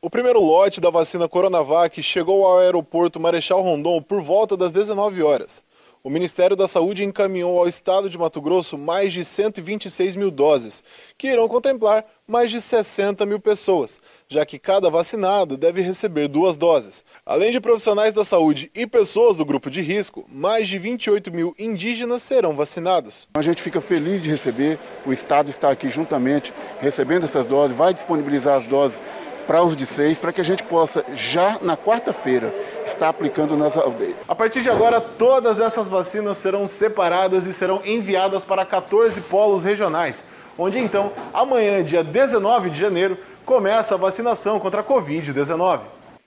O 0.00 0.08
primeiro 0.08 0.40
lote 0.40 0.80
da 0.80 0.90
vacina 0.90 1.26
Coronavac 1.26 2.00
chegou 2.04 2.46
ao 2.46 2.58
aeroporto 2.58 3.18
Marechal 3.18 3.60
Rondon 3.60 4.00
por 4.00 4.22
volta 4.22 4.56
das 4.56 4.70
19 4.70 5.24
horas. 5.24 5.64
O 6.04 6.08
Ministério 6.08 6.54
da 6.54 6.68
Saúde 6.68 7.04
encaminhou 7.04 7.58
ao 7.58 7.66
estado 7.66 8.08
de 8.08 8.16
Mato 8.16 8.40
Grosso 8.40 8.78
mais 8.78 9.12
de 9.12 9.24
126 9.24 10.14
mil 10.14 10.30
doses, 10.30 10.84
que 11.18 11.26
irão 11.26 11.48
contemplar 11.48 12.04
mais 12.28 12.48
de 12.48 12.60
60 12.60 13.26
mil 13.26 13.40
pessoas, 13.40 13.98
já 14.28 14.46
que 14.46 14.56
cada 14.56 14.88
vacinado 14.88 15.56
deve 15.56 15.82
receber 15.82 16.28
duas 16.28 16.56
doses. 16.56 17.04
Além 17.26 17.50
de 17.50 17.60
profissionais 17.60 18.14
da 18.14 18.22
saúde 18.22 18.70
e 18.76 18.86
pessoas 18.86 19.38
do 19.38 19.44
grupo 19.44 19.68
de 19.68 19.80
risco, 19.80 20.24
mais 20.28 20.68
de 20.68 20.78
28 20.78 21.32
mil 21.32 21.52
indígenas 21.58 22.22
serão 22.22 22.54
vacinados. 22.54 23.26
A 23.34 23.42
gente 23.42 23.60
fica 23.60 23.80
feliz 23.80 24.22
de 24.22 24.30
receber, 24.30 24.78
o 25.04 25.12
Estado 25.12 25.50
está 25.50 25.70
aqui 25.70 25.90
juntamente 25.90 26.54
recebendo 26.78 27.24
essas 27.24 27.46
doses, 27.46 27.76
vai 27.76 27.92
disponibilizar 27.92 28.58
as 28.58 28.66
doses 28.66 29.00
para 29.48 29.64
os 29.64 29.74
de 29.74 29.86
seis, 29.86 30.18
para 30.18 30.30
que 30.30 30.42
a 30.42 30.44
gente 30.44 30.62
possa, 30.62 31.02
já 31.14 31.56
na 31.62 31.74
quarta-feira, 31.74 32.54
estar 32.86 33.08
aplicando 33.08 33.56
nas 33.56 33.78
aldeias. 33.78 34.14
A 34.28 34.34
partir 34.34 34.60
de 34.60 34.68
agora, 34.68 35.00
todas 35.00 35.58
essas 35.58 35.88
vacinas 35.88 36.36
serão 36.36 36.68
separadas 36.68 37.46
e 37.46 37.52
serão 37.54 37.80
enviadas 37.82 38.44
para 38.44 38.66
14 38.66 39.22
polos 39.22 39.64
regionais, 39.64 40.22
onde 40.58 40.78
então, 40.78 41.10
amanhã, 41.32 41.82
dia 41.82 42.04
19 42.04 42.68
de 42.68 42.78
janeiro, 42.78 43.16
começa 43.46 43.94
a 43.94 43.98
vacinação 43.98 44.60
contra 44.60 44.82
a 44.82 44.84
Covid-19. 44.84 45.80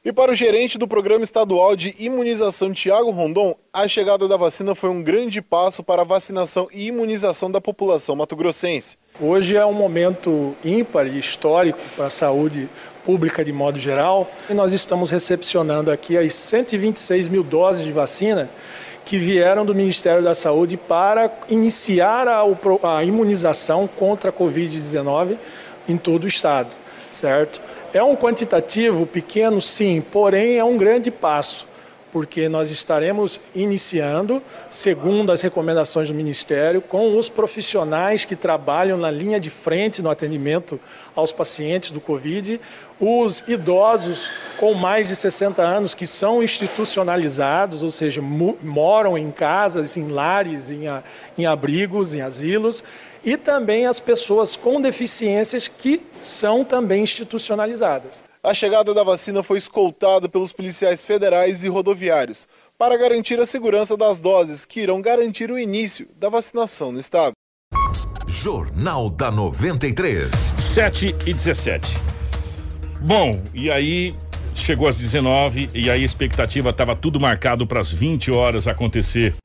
E 0.03 0.11
para 0.11 0.31
o 0.31 0.33
gerente 0.33 0.79
do 0.79 0.87
Programa 0.87 1.23
Estadual 1.23 1.75
de 1.75 1.93
Imunização, 2.03 2.73
Tiago 2.73 3.11
Rondon, 3.11 3.55
a 3.71 3.87
chegada 3.87 4.27
da 4.27 4.35
vacina 4.35 4.73
foi 4.73 4.89
um 4.89 5.03
grande 5.03 5.43
passo 5.43 5.83
para 5.83 6.01
a 6.01 6.05
vacinação 6.05 6.67
e 6.73 6.87
imunização 6.87 7.51
da 7.51 7.61
população 7.61 8.15
mato-grossense. 8.15 8.97
Hoje 9.19 9.55
é 9.55 9.63
um 9.63 9.73
momento 9.73 10.55
ímpar 10.65 11.05
e 11.05 11.19
histórico 11.19 11.77
para 11.95 12.07
a 12.07 12.09
saúde 12.09 12.67
pública 13.03 13.43
de 13.43 13.51
modo 13.51 13.79
geral. 13.79 14.29
E 14.49 14.53
nós 14.53 14.73
estamos 14.73 15.11
recepcionando 15.11 15.91
aqui 15.91 16.17
as 16.17 16.33
126 16.33 17.27
mil 17.27 17.43
doses 17.43 17.83
de 17.83 17.91
vacina 17.91 18.49
que 19.03 19.17
vieram 19.17 19.65
do 19.65 19.73
Ministério 19.73 20.23
da 20.23 20.35
Saúde 20.35 20.77
para 20.77 21.31
iniciar 21.49 22.27
a, 22.27 22.43
a 22.83 23.03
imunização 23.03 23.87
contra 23.87 24.29
a 24.29 24.33
Covid-19 24.33 25.37
em 25.89 25.97
todo 25.97 26.25
o 26.25 26.27
estado, 26.27 26.69
certo? 27.11 27.59
É 27.93 28.01
um 28.01 28.15
quantitativo 28.15 29.05
pequeno, 29.05 29.61
sim, 29.61 30.01
porém 30.11 30.57
é 30.57 30.63
um 30.63 30.77
grande 30.77 31.11
passo 31.11 31.70
porque 32.11 32.49
nós 32.49 32.71
estaremos 32.71 33.39
iniciando, 33.55 34.41
segundo 34.69 35.31
as 35.31 35.41
recomendações 35.41 36.07
do 36.07 36.13
Ministério, 36.13 36.81
com 36.81 37.17
os 37.17 37.29
profissionais 37.29 38.25
que 38.25 38.35
trabalham 38.35 38.97
na 38.97 39.09
linha 39.09 39.39
de 39.39 39.49
frente 39.49 40.01
no 40.01 40.09
atendimento 40.09 40.79
aos 41.15 41.31
pacientes 41.31 41.91
do 41.91 42.01
Covid, 42.01 42.59
os 42.99 43.43
idosos 43.47 44.29
com 44.57 44.73
mais 44.73 45.07
de 45.07 45.15
60 45.15 45.61
anos 45.61 45.95
que 45.95 46.05
são 46.05 46.43
institucionalizados, 46.43 47.81
ou 47.81 47.89
seja, 47.89 48.21
moram 48.21 49.17
em 49.17 49.31
casas, 49.31 49.97
em 49.97 50.07
lares, 50.07 50.69
em, 50.69 50.83
em 51.37 51.45
abrigos, 51.45 52.13
em 52.13 52.21
asilos, 52.21 52.83
e 53.23 53.37
também 53.37 53.87
as 53.87 53.99
pessoas 53.99 54.55
com 54.55 54.79
deficiências 54.79 55.67
que 55.67 56.05
são 56.19 56.63
também 56.63 57.03
institucionalizadas. 57.03 58.23
A 58.43 58.55
chegada 58.55 58.91
da 58.91 59.03
vacina 59.03 59.43
foi 59.43 59.59
escoltada 59.59 60.27
pelos 60.27 60.51
policiais 60.51 61.05
federais 61.05 61.63
e 61.63 61.69
rodoviários 61.69 62.47
para 62.75 62.97
garantir 62.97 63.39
a 63.39 63.45
segurança 63.45 63.95
das 63.95 64.17
doses 64.17 64.65
que 64.65 64.79
irão 64.79 64.99
garantir 64.99 65.51
o 65.51 65.59
início 65.59 66.07
da 66.17 66.27
vacinação 66.27 66.91
no 66.91 66.99
estado. 66.99 67.33
Jornal 68.27 69.11
da 69.11 69.29
93. 69.29 70.31
7 70.73 71.15
e 71.27 71.33
17. 71.35 71.95
Bom, 73.01 73.43
e 73.53 73.69
aí 73.69 74.15
chegou 74.55 74.87
às 74.87 74.97
19 74.97 75.69
e 75.75 75.91
aí 75.91 76.01
a 76.01 76.03
expectativa 76.03 76.71
estava 76.71 76.95
tudo 76.95 77.19
marcado 77.19 77.67
para 77.67 77.79
as 77.79 77.91
20 77.91 78.31
horas 78.31 78.67
acontecer 78.67 79.35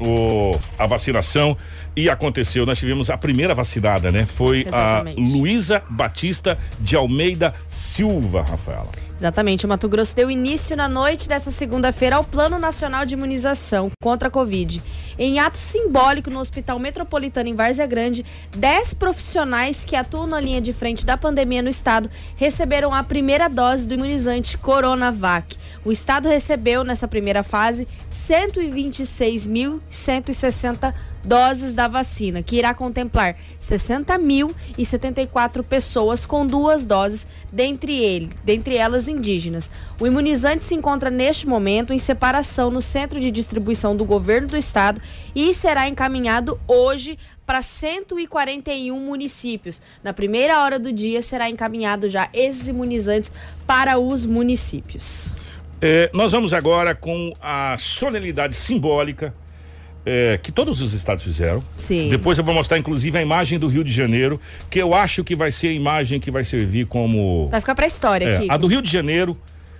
o, 0.00 0.58
a 0.78 0.86
vacinação 0.86 1.56
e 1.96 2.10
aconteceu. 2.10 2.66
Nós 2.66 2.78
tivemos 2.78 3.08
a 3.08 3.16
primeira 3.16 3.54
vacinada, 3.54 4.10
né? 4.10 4.26
Foi 4.26 4.64
Exatamente. 4.66 5.20
a 5.20 5.24
Luísa 5.24 5.82
Batista 5.88 6.58
de 6.78 6.94
Almeida 6.94 7.54
Silva, 7.68 8.42
Rafaela. 8.42 9.06
Exatamente. 9.18 9.64
O 9.64 9.68
Mato 9.68 9.88
Grosso 9.88 10.14
deu 10.14 10.30
início 10.30 10.76
na 10.76 10.88
noite 10.88 11.26
dessa 11.26 11.50
segunda-feira 11.50 12.16
ao 12.16 12.24
Plano 12.24 12.58
Nacional 12.58 13.06
de 13.06 13.14
Imunização 13.14 13.90
contra 14.02 14.28
a 14.28 14.30
Covid. 14.30 14.82
Em 15.18 15.38
ato 15.38 15.56
simbólico 15.56 16.28
no 16.28 16.38
Hospital 16.38 16.78
Metropolitano 16.78 17.48
em 17.48 17.54
Várzea 17.54 17.86
Grande, 17.86 18.26
10 18.54 18.92
profissionais 18.92 19.86
que 19.86 19.96
atuam 19.96 20.26
na 20.26 20.38
linha 20.38 20.60
de 20.60 20.74
frente 20.74 21.06
da 21.06 21.16
pandemia 21.16 21.62
no 21.62 21.70
estado 21.70 22.10
receberam 22.36 22.92
a 22.92 23.02
primeira 23.02 23.48
dose 23.48 23.88
do 23.88 23.94
imunizante 23.94 24.58
Coronavac. 24.58 25.56
O 25.86 25.92
estado 25.92 26.28
recebeu, 26.28 26.82
nessa 26.82 27.06
primeira 27.06 27.44
fase, 27.44 27.86
126.160 28.10 30.92
doses 31.24 31.72
da 31.74 31.86
vacina, 31.86 32.42
que 32.42 32.56
irá 32.56 32.74
contemplar 32.74 33.36
60.074 33.60 35.62
pessoas 35.62 36.26
com 36.26 36.44
duas 36.44 36.84
doses, 36.84 37.24
dentre, 37.52 38.02
ele, 38.02 38.30
dentre 38.42 38.74
elas 38.74 39.06
indígenas. 39.06 39.70
O 40.00 40.08
imunizante 40.08 40.64
se 40.64 40.74
encontra 40.74 41.08
neste 41.08 41.46
momento 41.46 41.92
em 41.92 42.00
separação 42.00 42.68
no 42.68 42.80
centro 42.80 43.20
de 43.20 43.30
distribuição 43.30 43.94
do 43.94 44.04
governo 44.04 44.48
do 44.48 44.56
estado 44.56 45.00
e 45.36 45.54
será 45.54 45.88
encaminhado 45.88 46.58
hoje 46.66 47.16
para 47.46 47.62
141 47.62 48.98
municípios. 48.98 49.80
Na 50.02 50.12
primeira 50.12 50.64
hora 50.64 50.80
do 50.80 50.92
dia 50.92 51.22
será 51.22 51.48
encaminhado 51.48 52.08
já 52.08 52.28
esses 52.32 52.66
imunizantes 52.66 53.30
para 53.64 53.98
os 53.98 54.26
municípios. 54.26 55.45
É, 55.80 56.10
nós 56.12 56.32
vamos 56.32 56.52
agora 56.54 56.94
com 56.94 57.32
a 57.40 57.76
solenidade 57.78 58.54
simbólica 58.54 59.34
é, 60.06 60.38
que 60.40 60.52
todos 60.52 60.80
os 60.80 60.94
estados 60.94 61.24
fizeram. 61.24 61.62
Sim. 61.76 62.08
Depois 62.08 62.38
eu 62.38 62.44
vou 62.44 62.54
mostrar, 62.54 62.78
inclusive, 62.78 63.18
a 63.18 63.22
imagem 63.22 63.58
do 63.58 63.66
Rio 63.66 63.82
de 63.82 63.92
Janeiro, 63.92 64.40
que 64.70 64.80
eu 64.80 64.94
acho 64.94 65.24
que 65.24 65.34
vai 65.34 65.50
ser 65.50 65.68
a 65.68 65.72
imagem 65.72 66.20
que 66.20 66.30
vai 66.30 66.44
servir 66.44 66.86
como. 66.86 67.48
Vai 67.50 67.60
ficar 67.60 67.74
para 67.74 67.84
a 67.84 67.88
história 67.88 68.24
é, 68.24 68.36
aqui. 68.36 68.46
A 68.48 68.56
do 68.56 68.68
Rio 68.68 68.80
de 68.80 68.90
Janeiro, 68.90 69.36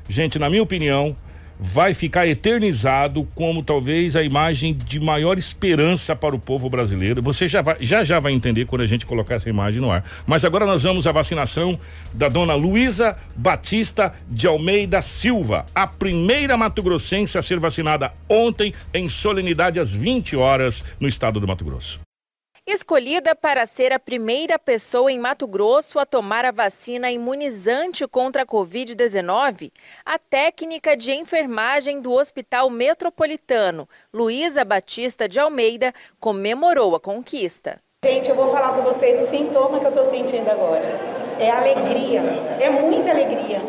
gente, 0.09 0.39
na 0.39 0.51
minha 0.51 0.63
opinião, 0.63 1.17
vai 1.59 1.95
ficar 1.95 2.27
eternizado 2.27 3.27
como 3.35 3.63
talvez 3.63 4.17
a 4.17 4.23
imagem 4.23 4.75
de 4.75 5.01
maior 5.01 5.39
esperança 5.39 6.15
para 6.15 6.35
o 6.35 6.39
povo 6.39 6.69
brasileiro. 6.69 7.23
Você 7.23 7.49
já 7.49 7.63
vai, 7.63 7.77
já 7.81 8.05
já 8.05 8.21
vai 8.21 8.33
entender 8.33 8.67
quando 8.67 8.83
a 8.83 8.87
gente 8.87 9.07
colocar 9.07 9.37
essa 9.37 9.49
imagem 9.49 9.81
no 9.81 9.91
ar. 9.91 10.05
Mas 10.27 10.45
agora 10.45 10.67
nós 10.67 10.83
vamos 10.83 11.07
à 11.07 11.13
vacinação 11.13 11.79
da 12.13 12.29
dona 12.29 12.55
Luísa 12.55 13.17
Batista 13.35 14.13
de 14.29 14.47
Almeida 14.47 15.01
Silva, 15.03 15.67
a 15.75 15.87
primeira 15.87 16.57
mato-grossense 16.57 17.39
a 17.39 17.43
ser 17.43 17.59
vacinada 17.59 18.13
ontem 18.29 18.73
em 18.93 19.09
solenidade 19.09 19.81
às 19.81 19.93
20 19.93 20.37
horas 20.37 20.85
no 21.01 21.09
estado 21.09 21.41
do 21.41 21.47
Mato 21.47 21.65
Grosso. 21.65 22.06
Escolhida 22.69 23.33
para 23.33 23.65
ser 23.65 23.93
a 23.93 23.99
primeira 23.99 24.59
pessoa 24.59 25.13
em 25.13 25.21
Mato 25.21 25.47
Grosso 25.47 26.01
a 26.01 26.05
tomar 26.05 26.45
a 26.45 26.51
vacina 26.51 27.09
imunizante 27.13 28.05
contra 28.09 28.43
a 28.43 28.47
Covid-19, 28.47 29.71
a 30.05 30.19
técnica 30.19 30.97
de 30.97 31.13
enfermagem 31.13 32.01
do 32.01 32.13
Hospital 32.13 32.69
Metropolitano, 32.69 33.89
Luísa 34.13 34.65
Batista 34.65 35.29
de 35.29 35.39
Almeida, 35.39 35.95
comemorou 36.19 36.97
a 36.97 37.01
conquista. 37.01 37.81
Gente, 38.05 38.31
eu 38.31 38.35
vou 38.35 38.51
falar 38.51 38.73
para 38.73 38.83
vocês 38.83 39.21
o 39.21 39.31
sintoma 39.31 39.79
que 39.79 39.87
eu 39.87 39.91
estou 39.91 40.11
sentindo 40.11 40.51
agora. 40.51 40.89
É 41.39 41.49
alegria, 41.49 42.21
é 42.61 42.69
muita 42.69 43.13
alegria 43.13 43.63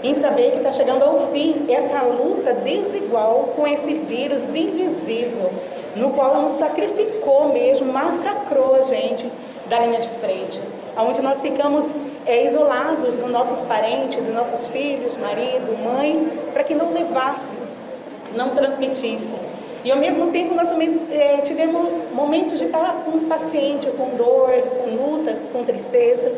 em 0.00 0.14
saber 0.14 0.52
que 0.52 0.58
está 0.58 0.70
chegando 0.70 1.02
ao 1.02 1.32
fim 1.32 1.66
essa 1.68 2.02
luta 2.02 2.54
desigual 2.54 3.52
com 3.56 3.66
esse 3.66 3.94
vírus 3.94 4.54
invisível 4.54 5.50
no 5.96 6.10
qual 6.10 6.42
nos 6.42 6.58
sacrificou 6.58 7.52
mesmo, 7.52 7.92
massacrou 7.92 8.76
a 8.76 8.82
gente 8.82 9.30
da 9.68 9.80
linha 9.80 10.00
de 10.00 10.08
frente, 10.20 10.60
onde 10.96 11.22
nós 11.22 11.40
ficamos 11.40 11.86
é, 12.26 12.46
isolados 12.46 13.16
dos 13.16 13.30
nossos 13.30 13.62
parentes, 13.62 14.22
dos 14.22 14.34
nossos 14.34 14.68
filhos, 14.68 15.16
marido, 15.16 15.76
mãe, 15.82 16.28
para 16.52 16.64
que 16.64 16.74
não 16.74 16.92
levasse, 16.92 17.56
não 18.34 18.50
transmitisse. 18.50 19.34
E 19.84 19.92
ao 19.92 19.98
mesmo 19.98 20.30
tempo 20.30 20.54
nós 20.54 20.68
também 20.68 20.98
é, 21.10 21.38
tivemos 21.42 21.86
momentos 22.12 22.58
de 22.58 22.64
estar 22.64 23.02
com 23.04 23.14
os 23.14 23.24
pacientes 23.24 23.92
com 23.94 24.16
dor, 24.16 24.50
com 24.62 24.90
lutas, 24.90 25.38
com 25.52 25.62
tristeza. 25.62 26.32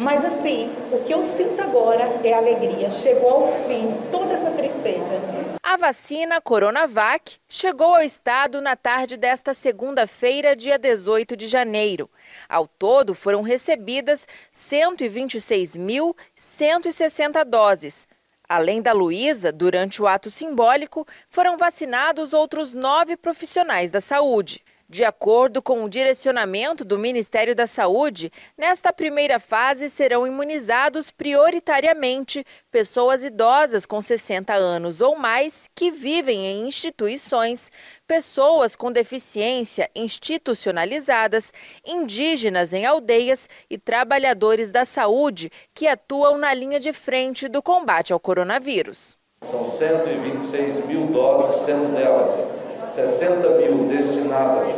Mas 0.00 0.24
assim, 0.24 0.68
o 0.90 1.04
que 1.04 1.12
eu 1.12 1.24
sinto 1.26 1.60
agora 1.60 2.04
é 2.24 2.32
alegria. 2.32 2.90
Chegou 2.90 3.30
ao 3.30 3.46
fim 3.66 3.94
toda 4.10 4.32
essa 4.32 4.50
tristeza. 4.50 5.20
A 5.62 5.76
vacina 5.76 6.40
Coronavac 6.40 7.36
chegou 7.46 7.94
ao 7.94 8.02
estado 8.02 8.62
na 8.62 8.74
tarde 8.74 9.18
desta 9.18 9.52
segunda-feira, 9.52 10.56
dia 10.56 10.78
18 10.78 11.36
de 11.36 11.46
janeiro. 11.46 12.08
Ao 12.48 12.66
todo, 12.66 13.14
foram 13.14 13.42
recebidas 13.42 14.26
126.160 14.54 17.44
doses. 17.44 18.08
Além 18.48 18.80
da 18.80 18.94
Luísa, 18.94 19.52
durante 19.52 20.00
o 20.00 20.06
ato 20.06 20.30
simbólico, 20.30 21.06
foram 21.28 21.58
vacinados 21.58 22.32
outros 22.32 22.72
nove 22.72 23.18
profissionais 23.18 23.90
da 23.90 24.00
saúde. 24.00 24.64
De 24.90 25.04
acordo 25.04 25.62
com 25.62 25.84
o 25.84 25.88
direcionamento 25.88 26.84
do 26.84 26.98
Ministério 26.98 27.54
da 27.54 27.64
Saúde, 27.64 28.28
nesta 28.58 28.92
primeira 28.92 29.38
fase 29.38 29.88
serão 29.88 30.26
imunizados 30.26 31.12
prioritariamente 31.12 32.44
pessoas 32.72 33.22
idosas 33.22 33.86
com 33.86 34.00
60 34.00 34.52
anos 34.52 35.00
ou 35.00 35.16
mais 35.16 35.68
que 35.76 35.92
vivem 35.92 36.44
em 36.44 36.66
instituições, 36.66 37.70
pessoas 38.04 38.74
com 38.74 38.90
deficiência 38.90 39.88
institucionalizadas, 39.94 41.52
indígenas 41.86 42.72
em 42.72 42.84
aldeias 42.84 43.48
e 43.70 43.78
trabalhadores 43.78 44.72
da 44.72 44.84
saúde 44.84 45.52
que 45.72 45.86
atuam 45.86 46.36
na 46.36 46.52
linha 46.52 46.80
de 46.80 46.92
frente 46.92 47.46
do 47.46 47.62
combate 47.62 48.12
ao 48.12 48.18
coronavírus. 48.18 49.16
São 49.42 49.64
126 49.64 50.84
mil 50.86 51.06
doses, 51.06 51.62
sendo 51.62 51.94
delas 51.94 52.69
60 52.84 53.48
mil 53.50 53.86
destinadas 53.86 54.70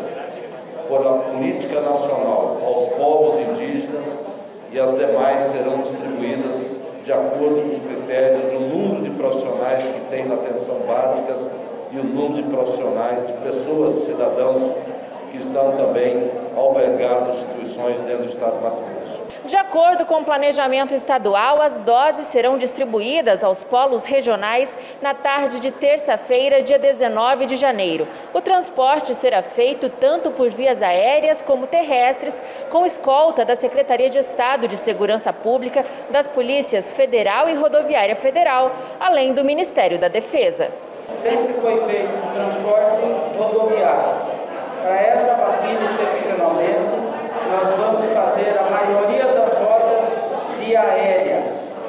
por 0.89 1.07
a 1.07 1.13
política 1.13 1.81
nacional 1.81 2.59
aos 2.65 2.89
povos 2.89 3.39
indígenas 3.39 4.17
e 4.73 4.81
as 4.81 4.95
demais 4.95 5.43
serão 5.43 5.79
distribuídas 5.79 6.65
de 7.05 7.13
acordo 7.13 7.63
com 7.63 7.77
o 7.77 7.81
critério 7.81 8.51
do 8.51 8.61
número 8.61 9.03
de 9.03 9.11
profissionais 9.11 9.87
que 9.87 10.01
tem 10.11 10.27
na 10.27 10.35
atenção 10.35 10.77
básica 10.87 11.35
e 11.91 11.99
o 11.99 12.05
número 12.05 12.35
de 12.35 12.43
profissionais, 12.45 13.27
de 13.27 13.33
pessoas, 13.35 14.05
cidadãos 14.05 14.63
que 15.31 15.39
estão 15.39 15.73
também 15.73 16.31
albergados 16.57 17.29
em 17.29 17.31
instituições 17.31 18.01
dentro 18.03 18.25
do 18.25 18.29
Estado 18.29 18.59
do 18.59 18.63
Mato 18.63 18.81
Grosso. 18.81 19.02
De 19.45 19.57
acordo 19.57 20.07
com 20.07 20.21
o 20.21 20.25
planejamento 20.25 20.95
estadual, 20.95 21.61
as 21.61 21.81
doses 21.81 22.29
serão 22.29 22.57
distribuídas 22.57 23.43
aos 23.43 23.65
polos 23.65 24.07
regionais 24.07 24.79
na 25.01 25.15
tarde 25.15 25.59
de 25.59 25.73
terça-feira, 25.73 26.63
dia 26.63 26.79
19 26.79 27.47
de 27.47 27.57
janeiro. 27.57 28.07
O 28.33 28.41
transporte 28.41 29.17
será 29.17 29.43
feito 29.43 29.89
tanto 29.89 30.31
por 30.31 30.49
vias 30.49 30.81
aéreas 30.81 31.43
como 31.43 31.67
terrestres, 31.67 32.41
com 32.71 32.87
escolta 32.87 33.45
da 33.45 33.57
Secretaria 33.57 34.09
de 34.09 34.19
Estado 34.19 34.69
de 34.69 34.77
Segurança 34.77 35.33
Pública, 35.33 35.85
das 36.09 36.29
Polícias 36.29 36.93
Federal 36.93 37.49
e 37.49 37.55
Rodoviária 37.55 38.15
Federal, 38.15 38.71
além 39.01 39.35
do 39.35 39.45
Ministério 39.45 39.99
da 39.99 40.07
Defesa. 40.07 40.71
Sempre 41.19 41.55
foi 41.55 41.85
feito 41.87 42.11
o 42.15 42.33
transporte 42.33 43.01
rodoviário. 43.37 44.23
Para 44.85 45.01
essa 45.01 45.35
vacina, 45.35 45.81
excepcionalmente, 45.85 46.93
nós 47.51 47.69
vamos 47.77 48.07
fazer 48.07 48.57
a 48.59 48.71
maioria 48.71 49.25
das 49.25 49.55
rotas 49.55 50.13
via 50.59 50.81
aérea. 50.81 51.43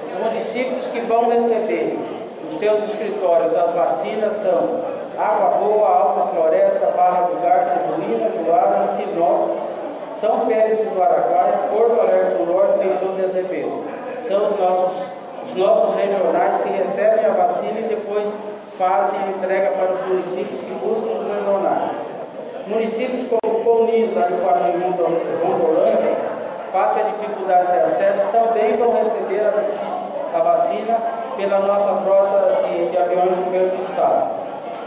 Os 0.08 0.26
municípios 0.26 0.86
que 0.88 1.00
vão 1.02 1.30
receber 1.30 2.00
nos 2.44 2.56
seus 2.56 2.84
escritórios 2.84 3.56
as 3.56 3.72
vacinas 3.72 4.34
são 4.34 4.82
Água 5.18 5.58
Boa, 5.60 5.88
Alta 5.88 6.34
Floresta, 6.34 6.88
Barra 6.96 7.28
do 7.28 7.42
Garça, 7.42 7.76
Duína, 7.76 8.32
Juara, 8.32 8.82
Sinop, 8.82 9.52
São 10.16 10.46
Pérez 10.48 10.80
do 10.80 11.02
Araguaia, 11.02 11.70
Porto 11.72 12.00
Alegre 12.00 12.38
do 12.38 12.52
Norte 12.52 12.80
Peixoto 12.80 13.14
de 13.14 13.26
Azevedo. 13.26 13.84
São 14.20 14.48
os 14.48 14.60
nossos, 14.60 15.08
os 15.46 15.56
nossos 15.56 15.96
regionais 15.96 16.58
que 16.62 16.70
recebem 16.70 17.26
a 17.26 17.30
vacina 17.30 17.80
e 17.80 17.84
depois 17.90 18.34
fazem 18.78 19.20
a 19.20 19.38
entrega 19.38 19.72
para 19.72 19.94
os 19.94 20.08
municípios 20.08 20.60
que 20.62 20.74
buscam 20.84 21.20
os 21.20 21.28
regionais. 21.28 22.13
Municípios 22.68 23.24
como 23.28 23.64
Colniz, 23.64 24.16
Ariquara 24.18 24.70
e 24.70 25.44
Rondolândia, 25.44 26.16
face 26.72 27.00
à 27.00 27.04
dificuldade 27.04 27.72
de 27.72 27.80
acesso, 27.80 28.28
também 28.32 28.78
vão 28.78 28.94
receber 28.94 29.42
a 30.34 30.40
vacina, 30.40 30.98
pela 31.36 31.60
nossa 31.60 32.02
frota 32.04 32.68
de, 32.68 32.90
de 32.90 32.98
aviões 32.98 33.30
do 33.30 33.46
governo 33.46 33.78
do 33.78 33.82
Estado. 33.82 34.32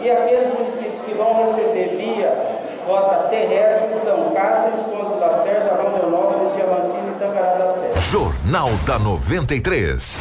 E 0.01 0.11
aqueles 0.11 0.53
municípios 0.55 1.01
que 1.05 1.15
vão 1.15 1.47
receber 1.47 1.97
via 1.97 2.57
rota 2.87 3.29
terrestre 3.29 3.95
são 4.01 4.33
Cáceres, 4.33 4.81
Pontes 4.81 5.19
Lacerda, 5.19 5.75
Rondonópolis, 5.83 6.55
Diamantino 6.55 7.15
e 7.15 7.19
Tangará 7.19 7.55
da 7.57 7.71
Serra. 7.71 8.01
Jornal 8.01 8.71
da 8.87 8.99
93. 8.99 10.17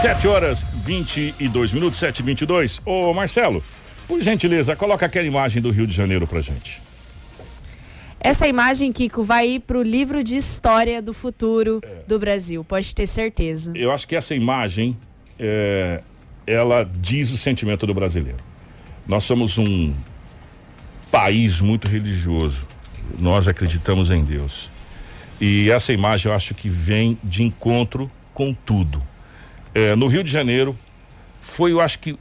7 0.00 0.28
horas 0.28 0.84
22 0.84 1.72
minutos, 1.72 1.98
7 1.98 2.20
e 2.20 2.22
22 2.22 2.80
Ô 2.86 3.12
Marcelo, 3.12 3.62
por 4.10 4.20
gentileza, 4.20 4.74
coloca 4.74 5.06
aquela 5.06 5.24
imagem 5.24 5.62
do 5.62 5.70
Rio 5.70 5.86
de 5.86 5.94
Janeiro 5.94 6.26
pra 6.26 6.40
gente. 6.40 6.82
Essa 8.18 8.48
imagem, 8.48 8.90
Kiko, 8.90 9.22
vai 9.22 9.48
ir 9.50 9.60
pro 9.60 9.82
livro 9.82 10.24
de 10.24 10.36
história 10.36 11.00
do 11.00 11.14
futuro 11.14 11.80
do 12.08 12.18
Brasil, 12.18 12.64
pode 12.64 12.92
ter 12.92 13.06
certeza. 13.06 13.72
Eu 13.72 13.92
acho 13.92 14.08
que 14.08 14.16
essa 14.16 14.34
imagem 14.34 14.96
é, 15.38 16.02
ela 16.44 16.82
diz 16.82 17.30
o 17.30 17.36
sentimento 17.36 17.86
do 17.86 17.94
brasileiro. 17.94 18.40
Nós 19.06 19.22
somos 19.22 19.58
um 19.58 19.94
país 21.08 21.60
muito 21.60 21.86
religioso. 21.86 22.66
Nós 23.16 23.46
acreditamos 23.46 24.10
em 24.10 24.24
Deus. 24.24 24.68
E 25.40 25.70
essa 25.70 25.92
imagem 25.92 26.32
eu 26.32 26.36
acho 26.36 26.52
que 26.52 26.68
vem 26.68 27.16
de 27.22 27.44
encontro 27.44 28.10
com 28.34 28.52
tudo. 28.52 29.00
É, 29.72 29.94
no 29.94 30.08
Rio 30.08 30.24
de 30.24 30.32
Janeiro, 30.32 30.76
foi, 31.40 31.70
eu 31.70 31.80
acho 31.80 32.00
que, 32.00 32.18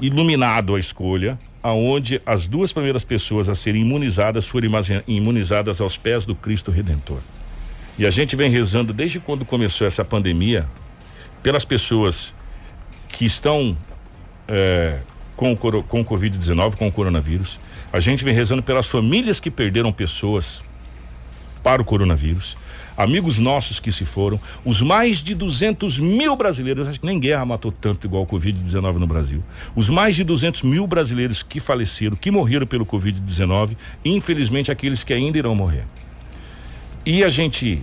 iluminado 0.00 0.74
a 0.74 0.80
escolha, 0.80 1.38
aonde 1.62 2.20
as 2.26 2.46
duas 2.46 2.72
primeiras 2.72 3.04
pessoas 3.04 3.48
a 3.48 3.54
serem 3.54 3.82
imunizadas 3.82 4.46
foram 4.46 4.68
imunizadas 5.06 5.80
aos 5.80 5.96
pés 5.96 6.24
do 6.24 6.34
Cristo 6.34 6.70
Redentor. 6.70 7.20
E 7.98 8.04
a 8.04 8.10
gente 8.10 8.34
vem 8.34 8.50
rezando 8.50 8.92
desde 8.92 9.20
quando 9.20 9.44
começou 9.44 9.86
essa 9.86 10.04
pandemia 10.04 10.68
pelas 11.42 11.64
pessoas 11.64 12.34
que 13.08 13.24
estão 13.24 13.76
é, 14.48 14.98
com, 15.36 15.56
com 15.56 16.00
o 16.00 16.04
Covid-19, 16.04 16.76
com 16.76 16.88
o 16.88 16.92
coronavírus. 16.92 17.60
A 17.92 18.00
gente 18.00 18.24
vem 18.24 18.34
rezando 18.34 18.62
pelas 18.62 18.88
famílias 18.88 19.38
que 19.38 19.50
perderam 19.50 19.92
pessoas 19.92 20.62
para 21.62 21.80
o 21.80 21.84
coronavírus, 21.84 22.56
amigos 22.96 23.38
nossos 23.38 23.80
que 23.80 23.90
se 23.90 24.04
foram, 24.04 24.40
os 24.64 24.80
mais 24.80 25.18
de 25.18 25.34
200 25.34 25.98
mil 25.98 26.36
brasileiros, 26.36 26.88
acho 26.88 27.00
que 27.00 27.06
nem 27.06 27.18
guerra 27.18 27.44
matou 27.44 27.72
tanto 27.72 28.06
igual 28.06 28.22
o 28.22 28.26
Covid-19 28.26 28.94
no 28.94 29.06
Brasil, 29.06 29.42
os 29.74 29.88
mais 29.88 30.14
de 30.14 30.24
200 30.24 30.62
mil 30.62 30.86
brasileiros 30.86 31.42
que 31.42 31.60
faleceram, 31.60 32.16
que 32.16 32.30
morreram 32.30 32.66
pelo 32.66 32.86
Covid-19, 32.86 33.76
infelizmente 34.04 34.70
aqueles 34.70 35.02
que 35.02 35.12
ainda 35.12 35.38
irão 35.38 35.54
morrer. 35.54 35.84
E 37.04 37.22
a 37.22 37.30
gente 37.30 37.82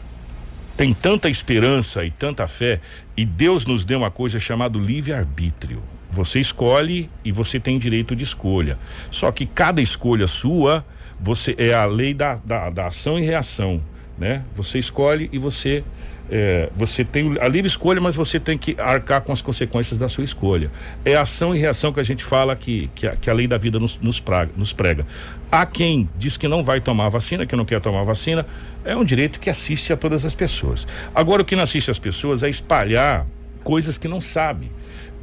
tem 0.75 0.93
tanta 0.93 1.29
esperança 1.29 2.03
e 2.03 2.09
tanta 2.09 2.47
fé, 2.47 2.81
e 3.15 3.25
Deus 3.25 3.65
nos 3.65 3.85
deu 3.85 3.99
uma 3.99 4.09
coisa 4.09 4.39
chamada 4.39 4.77
livre-arbítrio. 4.79 5.81
Você 6.09 6.39
escolhe 6.39 7.09
e 7.23 7.31
você 7.31 7.59
tem 7.59 7.79
direito 7.79 8.15
de 8.15 8.23
escolha. 8.23 8.77
Só 9.09 9.31
que 9.31 9.45
cada 9.45 9.81
escolha 9.81 10.27
sua 10.27 10.83
você 11.19 11.55
é 11.57 11.73
a 11.73 11.85
lei 11.85 12.13
da, 12.13 12.35
da, 12.43 12.69
da 12.69 12.87
ação 12.87 13.19
e 13.19 13.21
reação, 13.21 13.81
né? 14.21 14.43
Você 14.53 14.77
escolhe 14.77 15.27
e 15.33 15.39
você 15.39 15.83
é, 16.29 16.69
você 16.75 17.03
tem 17.03 17.35
a 17.41 17.47
livre 17.47 17.67
escolha, 17.67 17.99
mas 17.99 18.15
você 18.15 18.39
tem 18.39 18.55
que 18.55 18.79
arcar 18.79 19.21
com 19.21 19.33
as 19.33 19.41
consequências 19.41 19.99
da 19.99 20.07
sua 20.07 20.23
escolha. 20.23 20.71
É 21.03 21.15
ação 21.15 21.55
e 21.55 21.59
reação 21.59 21.91
que 21.91 21.99
a 21.99 22.03
gente 22.03 22.23
fala 22.23 22.55
que, 22.55 22.89
que, 22.93 23.07
a, 23.07 23.15
que 23.15 23.29
a 23.31 23.33
lei 23.33 23.47
da 23.47 23.57
vida 23.57 23.79
nos, 23.79 23.99
nos, 23.99 24.19
praga, 24.19 24.51
nos 24.55 24.71
prega. 24.71 25.07
Há 25.51 25.65
quem 25.65 26.07
diz 26.17 26.37
que 26.37 26.47
não 26.47 26.63
vai 26.63 26.79
tomar 26.79 27.09
vacina, 27.09 27.47
que 27.47 27.55
não 27.55 27.65
quer 27.65 27.81
tomar 27.81 28.03
vacina, 28.03 28.45
é 28.85 28.95
um 28.95 29.03
direito 29.03 29.39
que 29.39 29.49
assiste 29.49 29.91
a 29.91 29.97
todas 29.97 30.23
as 30.23 30.35
pessoas. 30.35 30.87
Agora, 31.15 31.41
o 31.41 31.45
que 31.45 31.55
não 31.55 31.63
assiste 31.63 31.89
às 31.89 31.99
pessoas 31.99 32.43
é 32.43 32.49
espalhar 32.49 33.25
coisas 33.63 33.97
que 33.97 34.07
não 34.07 34.21
sabe. 34.21 34.71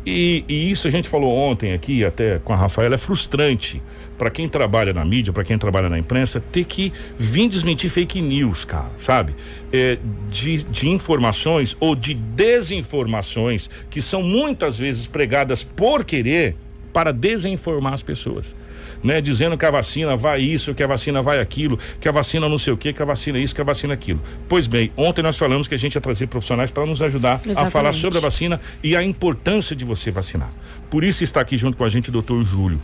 E, 0.08 0.44
e, 0.48 0.70
isso 0.70 0.88
a 0.88 0.90
gente 0.90 1.06
falou 1.06 1.36
ontem 1.36 1.74
aqui, 1.74 2.02
até 2.02 2.38
com 2.38 2.54
a 2.54 2.56
Rafaela, 2.56 2.94
é 2.94 2.98
frustrante 2.98 3.82
para 4.16 4.30
quem 4.30 4.48
trabalha 4.48 4.92
na 4.94 5.04
mídia, 5.04 5.34
para 5.34 5.44
quem 5.44 5.58
trabalha 5.58 5.90
na 5.90 5.98
imprensa, 5.98 6.42
ter 6.50 6.64
que 6.64 6.92
vir 7.18 7.46
desmentir 7.46 7.90
fake 7.90 8.20
news, 8.20 8.64
cara, 8.64 8.90
sabe? 8.96 9.34
É, 9.70 9.98
de, 10.30 10.62
de 10.64 10.88
informações 10.88 11.76
ou 11.78 11.94
de 11.94 12.14
desinformações 12.14 13.68
que 13.90 14.00
são 14.00 14.22
muitas 14.22 14.78
vezes 14.78 15.06
pregadas 15.06 15.62
por 15.62 16.04
querer 16.04 16.56
para 16.90 17.12
desinformar 17.12 17.92
as 17.92 18.02
pessoas 18.02 18.56
né? 19.02 19.20
Dizendo 19.20 19.56
que 19.56 19.64
a 19.64 19.70
vacina 19.70 20.16
vai 20.16 20.40
isso, 20.40 20.74
que 20.74 20.82
a 20.82 20.86
vacina 20.86 21.22
vai 21.22 21.40
aquilo, 21.40 21.78
que 22.00 22.08
a 22.08 22.12
vacina 22.12 22.48
não 22.48 22.58
sei 22.58 22.72
o 22.72 22.76
que, 22.76 22.92
que 22.92 23.02
a 23.02 23.04
vacina 23.04 23.38
é 23.38 23.40
isso, 23.40 23.54
que 23.54 23.60
a 23.60 23.64
vacina 23.64 23.92
é 23.92 23.96
aquilo. 23.96 24.20
Pois 24.48 24.66
bem, 24.66 24.92
ontem 24.96 25.22
nós 25.22 25.36
falamos 25.36 25.68
que 25.68 25.74
a 25.74 25.78
gente 25.78 25.94
ia 25.94 26.00
trazer 26.00 26.26
profissionais 26.26 26.70
para 26.70 26.86
nos 26.86 27.02
ajudar 27.02 27.40
Exatamente. 27.44 27.68
a 27.68 27.70
falar 27.70 27.92
sobre 27.92 28.18
a 28.18 28.20
vacina 28.20 28.60
e 28.82 28.96
a 28.96 29.02
importância 29.02 29.74
de 29.74 29.84
você 29.84 30.10
vacinar. 30.10 30.50
Por 30.90 31.04
isso 31.04 31.22
está 31.24 31.40
aqui 31.40 31.56
junto 31.56 31.76
com 31.76 31.84
a 31.84 31.88
gente 31.88 32.08
o 32.08 32.12
doutor 32.12 32.44
Júlio 32.44 32.80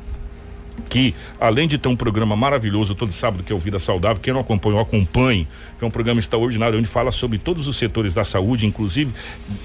que 0.88 1.14
além 1.40 1.66
de 1.66 1.78
ter 1.78 1.88
um 1.88 1.96
programa 1.96 2.36
maravilhoso 2.36 2.94
todo 2.94 3.12
sábado 3.12 3.42
que 3.42 3.52
é 3.52 3.56
o 3.56 3.58
Vida 3.58 3.78
Saudável, 3.78 4.20
quem 4.22 4.32
não 4.32 4.40
acompanhou, 4.40 4.80
acompanhe, 4.80 5.46
que 5.78 5.84
é 5.84 5.86
um 5.86 5.90
programa 5.90 6.20
extraordinário 6.20 6.78
onde 6.78 6.88
fala 6.88 7.10
sobre 7.10 7.38
todos 7.38 7.66
os 7.66 7.76
setores 7.76 8.14
da 8.14 8.24
saúde, 8.24 8.66
inclusive 8.66 9.12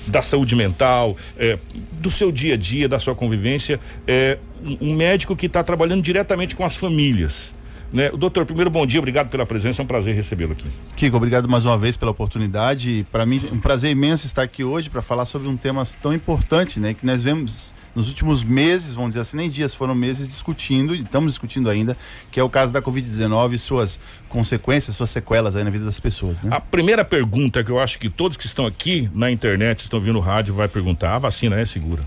da 0.07 0.22
saúde 0.22 0.55
mental, 0.55 1.16
é, 1.38 1.57
do 1.93 2.10
seu 2.10 2.32
dia 2.32 2.53
a 2.53 2.57
dia, 2.57 2.88
da 2.88 2.99
sua 2.99 3.16
convivência, 3.16 3.80
é 4.07 4.38
um 4.82 4.93
médico 4.93 5.36
que 5.36 5.45
está 5.45 5.64
trabalhando 5.64 6.01
diretamente 6.01 6.55
com 6.55 6.64
as 6.64 6.76
famílias. 6.76 7.55
Né? 7.91 8.12
Doutor, 8.12 8.45
primeiro 8.45 8.70
bom 8.70 8.86
dia, 8.86 8.99
obrigado 8.99 9.30
pela 9.30 9.45
presença, 9.45 9.82
é 9.82 9.84
um 9.84 9.88
prazer 9.88 10.14
recebê-lo 10.14 10.51
aqui. 10.51 10.68
Kiko, 10.95 11.18
obrigado 11.18 11.49
mais 11.49 11.66
uma 11.66 11.78
vez 11.78 11.97
pela 11.97 12.12
oportunidade. 12.12 13.05
Para 13.12 13.26
mim, 13.26 13.41
um 13.51 13.60
prazer 13.60 13.91
imenso 13.91 14.28
estar 14.28 14.43
aqui 14.43 14.64
hoje 14.64 14.89
para 14.89 15.01
falar 15.01 15.26
sobre 15.26 15.47
um 15.47 15.57
tema 15.57 15.84
tão 16.01 16.14
importante, 16.14 16.80
né? 16.80 16.93
Que 16.93 17.05
nós 17.05 17.22
vemos 17.22 17.74
nos 17.95 18.07
últimos 18.07 18.43
meses, 18.43 18.93
vamos 18.93 19.09
dizer 19.09 19.21
assim, 19.21 19.37
nem 19.37 19.49
dias, 19.49 19.73
foram 19.73 19.95
meses 19.95 20.27
discutindo, 20.27 20.95
e 20.95 21.01
estamos 21.01 21.33
discutindo 21.33 21.69
ainda, 21.69 21.97
que 22.31 22.39
é 22.39 22.43
o 22.43 22.49
caso 22.49 22.71
da 22.71 22.81
Covid-19 22.81 23.53
e 23.53 23.59
suas 23.59 23.99
consequências, 24.27 24.95
suas 24.95 25.09
sequelas 25.09 25.55
aí 25.55 25.63
na 25.63 25.69
vida 25.69 25.85
das 25.85 25.99
pessoas, 25.99 26.43
né? 26.43 26.55
A 26.55 26.59
primeira 26.59 27.03
pergunta 27.03 27.63
que 27.63 27.71
eu 27.71 27.79
acho 27.79 27.99
que 27.99 28.09
todos 28.09 28.37
que 28.37 28.45
estão 28.45 28.65
aqui 28.65 29.09
na 29.13 29.31
internet, 29.31 29.79
estão 29.79 29.99
vindo 29.99 30.13
no 30.13 30.19
rádio, 30.19 30.53
vai 30.53 30.67
perguntar, 30.67 31.15
a 31.15 31.19
vacina 31.19 31.59
é 31.59 31.65
segura? 31.65 32.03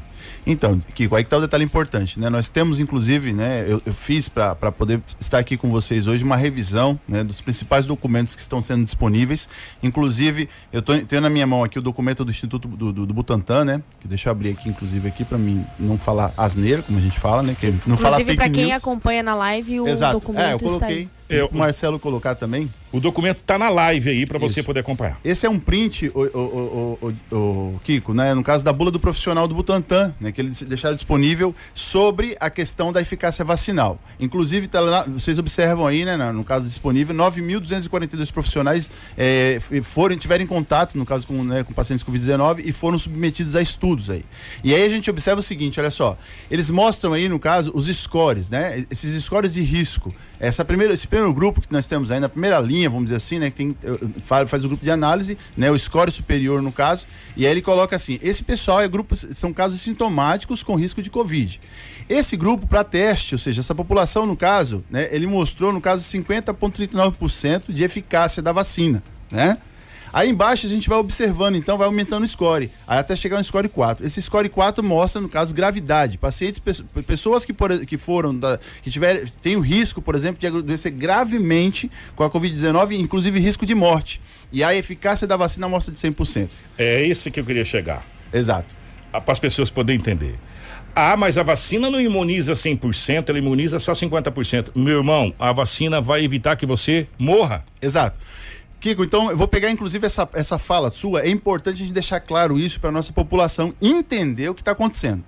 Então, 0.47 0.80
Kiko, 0.95 1.14
aí 1.14 1.22
que 1.22 1.30
tá 1.30 1.36
o 1.36 1.40
detalhe 1.40 1.64
importante, 1.64 2.18
né? 2.20 2.28
Nós 2.28 2.49
temos, 2.49 2.80
inclusive, 2.80 3.32
né? 3.32 3.64
Eu, 3.68 3.80
eu 3.86 3.93
fiz 3.93 4.28
para 4.28 4.55
poder 4.72 5.01
estar 5.20 5.38
aqui 5.38 5.57
com 5.57 5.70
vocês 5.70 6.07
hoje 6.07 6.24
uma 6.24 6.36
revisão 6.36 6.99
né, 7.09 7.22
dos 7.22 7.40
principais 7.40 7.86
documentos 7.86 8.34
que 8.34 8.43
estão 8.43 8.61
sendo 8.61 8.82
disponíveis. 8.84 9.49
Inclusive, 9.82 10.49
eu 10.72 10.82
tô, 10.82 10.99
tenho 10.99 11.22
na 11.22 11.30
minha 11.30 11.47
mão 11.47 11.62
aqui 11.62 11.78
o 11.78 11.82
documento 11.82 12.24
do 12.24 12.30
Instituto 12.30 12.66
do, 12.66 12.93
do, 12.93 13.07
do 13.07 13.14
Butantan, 13.14 13.64
né? 13.64 13.82
Que 14.01 14.09
deixa 14.09 14.28
eu 14.28 14.32
abrir 14.32 14.51
aqui, 14.51 14.68
inclusive, 14.68 15.07
aqui 15.07 15.24
para 15.24 15.38
mim 15.38 15.64
não 15.78 15.97
falar 15.97 16.32
asneira, 16.36 16.82
como 16.82 16.99
a 16.99 17.03
gente 17.03 17.20
fala, 17.20 17.43
né? 17.43 17.57
Que 17.59 17.66
não 17.66 17.74
inclusive, 17.74 18.03
fala 18.03 18.16
fake 18.16 18.34
para 18.34 18.51
quem 18.51 18.66
news. 18.66 18.76
acompanha 18.76 19.22
na 19.22 19.34
live, 19.34 19.80
o 19.80 19.88
Exato. 19.88 20.14
documento 20.14 20.43
é, 20.43 20.55
eu 20.55 20.59
coloquei. 20.59 20.74
está 20.74 20.86
aí. 20.86 21.21
Eu, 21.36 21.48
o 21.52 21.56
Marcelo 21.56 21.98
colocar 21.98 22.34
também. 22.34 22.68
O 22.92 23.00
documento 23.00 23.38
está 23.38 23.58
na 23.58 23.70
live 23.70 24.10
aí 24.10 24.26
para 24.26 24.38
você 24.38 24.62
poder 24.62 24.80
acompanhar. 24.80 25.18
Esse 25.24 25.46
é 25.46 25.50
um 25.50 25.58
print, 25.58 26.12
o, 26.14 26.20
o, 26.20 26.98
o, 27.30 27.36
o, 27.36 27.80
Kiko, 27.82 28.12
né? 28.12 28.34
No 28.34 28.42
caso 28.42 28.62
da 28.62 28.72
bula 28.72 28.90
do 28.90 29.00
profissional 29.00 29.48
do 29.48 29.54
Butantan, 29.54 30.14
né? 30.20 30.30
Que 30.30 30.42
eles 30.42 30.60
deixaram 30.60 30.94
disponível 30.94 31.54
sobre 31.72 32.36
a 32.38 32.50
questão 32.50 32.92
da 32.92 33.00
eficácia 33.00 33.44
vacinal. 33.44 33.98
Inclusive, 34.20 34.68
tá 34.68 34.80
lá, 34.80 35.04
vocês 35.04 35.38
observam 35.38 35.86
aí, 35.86 36.04
né? 36.04 36.16
No 36.32 36.44
caso 36.44 36.66
disponível, 36.66 37.14
9.242 37.14 38.30
profissionais 38.30 38.90
é, 39.16 39.58
foram, 39.82 40.16
tiveram 40.16 40.46
contato, 40.46 40.98
no 40.98 41.06
caso 41.06 41.26
com, 41.26 41.42
né, 41.42 41.64
com 41.64 41.72
pacientes 41.72 42.02
com 42.02 42.12
Covid-19 42.12 42.62
e 42.64 42.72
foram 42.72 42.98
submetidos 42.98 43.56
a 43.56 43.62
estudos 43.62 44.10
aí. 44.10 44.24
E 44.62 44.74
aí 44.74 44.84
a 44.84 44.88
gente 44.88 45.08
observa 45.08 45.40
o 45.40 45.42
seguinte, 45.42 45.80
olha 45.80 45.90
só, 45.90 46.16
eles 46.50 46.68
mostram 46.68 47.14
aí, 47.14 47.28
no 47.28 47.38
caso, 47.38 47.72
os 47.74 47.86
scores, 47.86 48.50
né? 48.50 48.84
Esses 48.90 49.24
scores 49.24 49.54
de 49.54 49.62
risco. 49.62 50.12
Essa 50.43 50.64
primeira, 50.64 50.93
esse 50.93 51.07
primeiro 51.07 51.32
grupo 51.32 51.61
que 51.61 51.72
nós 51.72 51.86
temos 51.86 52.11
aí 52.11 52.18
na 52.18 52.28
primeira 52.28 52.59
linha, 52.59 52.90
vamos 52.90 53.05
dizer 53.05 53.16
assim, 53.18 53.38
né, 53.38 53.49
que 53.49 53.55
tem, 53.55 53.76
faz, 54.20 54.51
faz 54.51 54.64
o 54.64 54.68
grupo 54.68 54.84
de 54.84 54.90
análise, 54.90 55.38
né, 55.57 55.70
o 55.70 55.78
score 55.78 56.11
superior 56.11 56.61
no 56.61 56.72
caso, 56.72 57.07
e 57.36 57.47
aí 57.47 57.53
ele 57.53 57.62
coloca 57.62 57.95
assim: 57.95 58.18
esse 58.20 58.43
pessoal 58.43 58.80
é 58.80 58.88
grupo, 58.88 59.14
são 59.14 59.53
casos 59.53 59.80
sintomáticos 59.80 60.64
com 60.64 60.74
risco 60.74 61.01
de 61.01 61.11
Covid. 61.11 61.61
Esse 62.09 62.36
grupo 62.36 62.66
para 62.66 62.82
teste, 62.82 63.36
ou 63.36 63.38
seja, 63.38 63.61
essa 63.61 63.72
população 63.72 64.26
no 64.26 64.36
caso, 64.36 64.84
né, 64.90 65.09
ele 65.12 65.28
mostrou 65.28 65.72
no 65.72 65.80
caso 65.80 66.03
50,39% 66.03 67.72
de 67.72 67.84
eficácia 67.84 68.43
da 68.43 68.51
vacina, 68.51 69.01
né? 69.30 69.59
Aí 70.12 70.28
embaixo 70.28 70.66
a 70.66 70.68
gente 70.68 70.88
vai 70.88 70.98
observando, 70.98 71.56
então 71.56 71.78
vai 71.78 71.86
aumentando 71.86 72.24
o 72.24 72.28
score, 72.28 72.70
aí 72.86 72.98
até 72.98 73.16
chegar 73.16 73.38
no 73.38 73.44
score 73.44 73.68
4. 73.68 74.04
Esse 74.04 74.20
score 74.20 74.48
4 74.48 74.84
mostra, 74.84 75.20
no 75.20 75.28
caso, 75.28 75.54
gravidade. 75.54 76.18
Pacientes, 76.18 76.60
pessoas 77.06 77.44
que, 77.44 77.52
por, 77.52 77.86
que 77.86 77.96
foram, 77.96 78.36
da, 78.36 78.58
que 78.82 78.90
tiver, 78.90 79.28
tem 79.40 79.56
o 79.56 79.60
risco, 79.60 80.02
por 80.02 80.14
exemplo, 80.14 80.40
de 80.40 80.46
adoecer 80.46 80.92
gravemente 80.92 81.90
com 82.14 82.24
a 82.24 82.30
Covid-19, 82.30 82.98
inclusive 82.98 83.38
risco 83.38 83.64
de 83.64 83.74
morte. 83.74 84.20
E 84.52 84.62
a 84.62 84.74
eficácia 84.74 85.26
da 85.26 85.36
vacina 85.36 85.68
mostra 85.68 85.92
de 85.92 85.98
100%. 85.98 86.48
É 86.76 87.06
esse 87.06 87.30
que 87.30 87.40
eu 87.40 87.44
queria 87.44 87.64
chegar. 87.64 88.06
Exato. 88.32 88.74
Para 89.10 89.32
as 89.32 89.38
pessoas 89.38 89.70
poderem 89.70 90.00
entender. 90.00 90.38
Ah, 90.94 91.16
mas 91.16 91.38
a 91.38 91.42
vacina 91.42 91.90
não 91.90 91.98
imuniza 91.98 92.52
100%, 92.52 93.30
ela 93.30 93.38
imuniza 93.38 93.78
só 93.78 93.92
50%. 93.92 94.72
Meu 94.74 94.98
irmão, 94.98 95.32
a 95.38 95.50
vacina 95.50 96.02
vai 96.02 96.22
evitar 96.22 96.54
que 96.54 96.66
você 96.66 97.06
morra. 97.18 97.64
Exato. 97.80 98.18
Kiko, 98.82 99.04
então 99.04 99.30
eu 99.30 99.36
vou 99.36 99.46
pegar 99.46 99.70
inclusive 99.70 100.04
essa, 100.04 100.28
essa 100.32 100.58
fala 100.58 100.90
sua. 100.90 101.22
É 101.22 101.30
importante 101.30 101.76
a 101.76 101.78
gente 101.78 101.94
deixar 101.94 102.18
claro 102.18 102.58
isso 102.58 102.80
para 102.80 102.90
nossa 102.90 103.12
população 103.12 103.72
entender 103.80 104.48
o 104.48 104.54
que 104.54 104.60
está 104.60 104.72
acontecendo. 104.72 105.22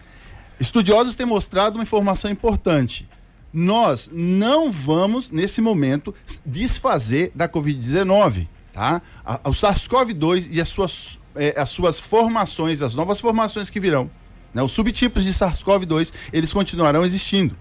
Estudiosos 0.59 1.15
têm 1.15 1.25
mostrado 1.25 1.79
uma 1.79 1.85
informação 1.85 2.29
importante. 2.29 3.09
Nós 3.53 4.11
não 4.13 4.73
vamos, 4.73 5.31
nesse 5.31 5.61
momento, 5.61 6.13
desfazer 6.45 7.31
da 7.33 7.49
Covid-19. 7.49 8.49
Tá? 8.73 9.01
o 9.45 9.51
SARS-CoV-2 9.51 10.49
e 10.51 10.61
as 10.61 10.69
suas, 10.69 11.21
eh, 11.37 11.55
as 11.57 11.69
suas 11.69 12.01
formações, 12.01 12.83
as 12.83 12.93
novas 12.93 13.21
formações 13.21 13.71
que 13.71 13.79
virão, 13.79 14.11
né? 14.53 14.65
os 14.65 14.73
subtipos 14.73 15.23
de 15.23 15.33
SARS-CoV-2, 15.33 16.13
eles 16.33 16.53
continuarão 16.53 17.05
existindo. 17.05 17.57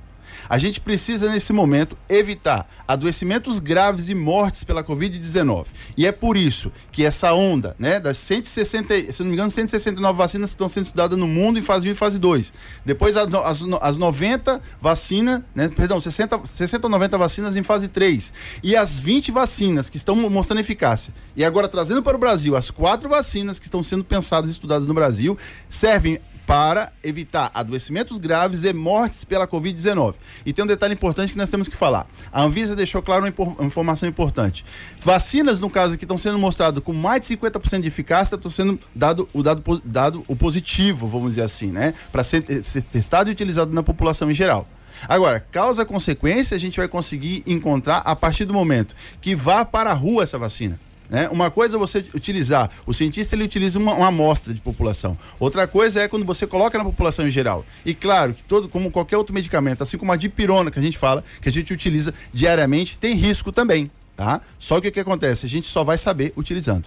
A 0.49 0.57
gente 0.57 0.79
precisa, 0.79 1.31
nesse 1.31 1.53
momento, 1.53 1.97
evitar 2.09 2.69
adoecimentos 2.87 3.59
graves 3.59 4.09
e 4.09 4.15
mortes 4.15 4.63
pela 4.63 4.83
Covid-19. 4.83 5.67
E 5.97 6.05
é 6.05 6.11
por 6.11 6.37
isso 6.37 6.71
que 6.91 7.03
essa 7.03 7.33
onda, 7.33 7.75
né, 7.79 7.99
das 7.99 8.17
160, 8.17 9.11
se 9.11 9.21
não 9.21 9.27
me 9.27 9.33
engano, 9.33 9.49
169 9.49 10.17
vacinas 10.17 10.51
que 10.51 10.55
estão 10.55 10.69
sendo 10.69 10.85
estudadas 10.85 11.17
no 11.17 11.27
mundo 11.27 11.57
em 11.59 11.61
fase 11.61 11.87
1 11.87 11.91
e 11.91 11.95
fase 11.95 12.19
2. 12.19 12.53
Depois 12.85 13.15
as, 13.17 13.33
as, 13.33 13.65
as 13.81 13.97
90 13.97 14.61
vacinas, 14.79 15.41
né, 15.55 15.69
perdão, 15.69 15.99
60, 15.99 16.45
60 16.45 16.87
ou 16.87 16.91
90 16.91 17.17
vacinas 17.17 17.55
em 17.55 17.63
fase 17.63 17.87
3. 17.87 18.33
E 18.61 18.75
as 18.75 18.99
20 18.99 19.31
vacinas 19.31 19.89
que 19.89 19.97
estão 19.97 20.15
mostrando 20.15 20.59
eficácia. 20.59 21.13
E 21.35 21.43
agora 21.43 21.67
trazendo 21.67 22.03
para 22.03 22.15
o 22.15 22.19
Brasil 22.19 22.55
as 22.55 22.69
quatro 22.69 23.09
vacinas 23.09 23.59
que 23.59 23.65
estão 23.65 23.81
sendo 23.81 24.03
pensadas 24.03 24.49
e 24.49 24.53
estudadas 24.53 24.85
no 24.85 24.93
Brasil, 24.93 25.37
servem 25.67 26.19
para 26.45 26.91
evitar 27.03 27.51
adoecimentos 27.53 28.17
graves 28.17 28.63
e 28.63 28.73
mortes 28.73 29.23
pela 29.23 29.47
Covid-19. 29.47 30.15
E 30.45 30.53
tem 30.53 30.63
um 30.63 30.67
detalhe 30.67 30.93
importante 30.93 31.31
que 31.31 31.37
nós 31.37 31.49
temos 31.49 31.67
que 31.67 31.75
falar. 31.75 32.05
A 32.31 32.43
Anvisa 32.43 32.75
deixou 32.75 33.01
claro 33.01 33.25
uma 33.25 33.65
informação 33.65 34.07
importante. 34.07 34.65
Vacinas, 35.01 35.59
no 35.59 35.69
caso 35.69 35.97
que 35.97 36.03
estão 36.03 36.17
sendo 36.17 36.37
mostradas 36.37 36.83
com 36.83 36.93
mais 36.93 37.25
de 37.27 37.35
50% 37.37 37.81
de 37.81 37.87
eficácia, 37.87 38.35
estão 38.35 38.51
sendo 38.51 38.79
dado 38.93 39.27
o 39.33 39.41
dado, 39.41 39.81
dado 39.85 40.23
o 40.27 40.35
positivo, 40.35 41.07
vamos 41.07 41.31
dizer 41.31 41.43
assim, 41.43 41.71
né? 41.71 41.93
Para 42.11 42.23
ser, 42.23 42.43
ser 42.63 42.83
testado 42.83 43.29
e 43.29 43.33
utilizado 43.33 43.73
na 43.73 43.83
população 43.83 44.29
em 44.29 44.35
geral. 44.35 44.67
Agora, 45.07 45.39
causa-consequência 45.39 46.55
a 46.55 46.59
gente 46.59 46.77
vai 46.77 46.87
conseguir 46.87 47.43
encontrar 47.45 47.97
a 47.99 48.15
partir 48.15 48.45
do 48.45 48.53
momento 48.53 48.95
que 49.19 49.35
vá 49.35 49.65
para 49.65 49.91
a 49.91 49.93
rua 49.93 50.23
essa 50.23 50.37
vacina. 50.37 50.79
Né? 51.13 51.29
Uma 51.29 51.51
coisa 51.51 51.77
é 51.77 51.79
você 51.79 52.03
utilizar, 52.15 52.71
o 52.87 52.93
cientista 52.93 53.35
ele 53.35 53.43
utiliza 53.43 53.77
uma, 53.77 53.93
uma, 53.93 54.07
amostra 54.07 54.51
de 54.51 54.59
população. 54.59 55.15
Outra 55.39 55.67
coisa 55.67 56.01
é 56.01 56.07
quando 56.07 56.25
você 56.25 56.47
coloca 56.47 56.75
na 56.75 56.83
população 56.83 57.27
em 57.27 57.29
geral. 57.29 57.63
E 57.85 57.93
claro 57.93 58.33
que 58.33 58.43
todo, 58.43 58.67
como 58.67 58.89
qualquer 58.89 59.15
outro 59.15 59.31
medicamento, 59.31 59.83
assim 59.83 59.95
como 59.95 60.11
a 60.11 60.15
dipirona 60.15 60.71
que 60.71 60.79
a 60.79 60.81
gente 60.81 60.97
fala, 60.97 61.23
que 61.39 61.47
a 61.47 61.51
gente 61.51 61.71
utiliza 61.71 62.15
diariamente, 62.33 62.97
tem 62.97 63.13
risco 63.13 63.51
também, 63.51 63.91
tá? 64.15 64.41
Só 64.57 64.81
que 64.81 64.87
o 64.87 64.91
que 64.91 64.99
acontece? 64.99 65.45
A 65.45 65.49
gente 65.49 65.67
só 65.67 65.83
vai 65.83 65.99
saber 65.99 66.33
utilizando. 66.35 66.85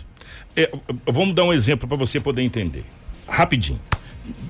É, 0.57 0.73
vamos 1.07 1.33
dar 1.33 1.45
um 1.45 1.53
exemplo 1.53 1.87
para 1.87 1.97
você 1.97 2.19
poder 2.19 2.43
entender. 2.43 2.85
Rapidinho. 3.29 3.79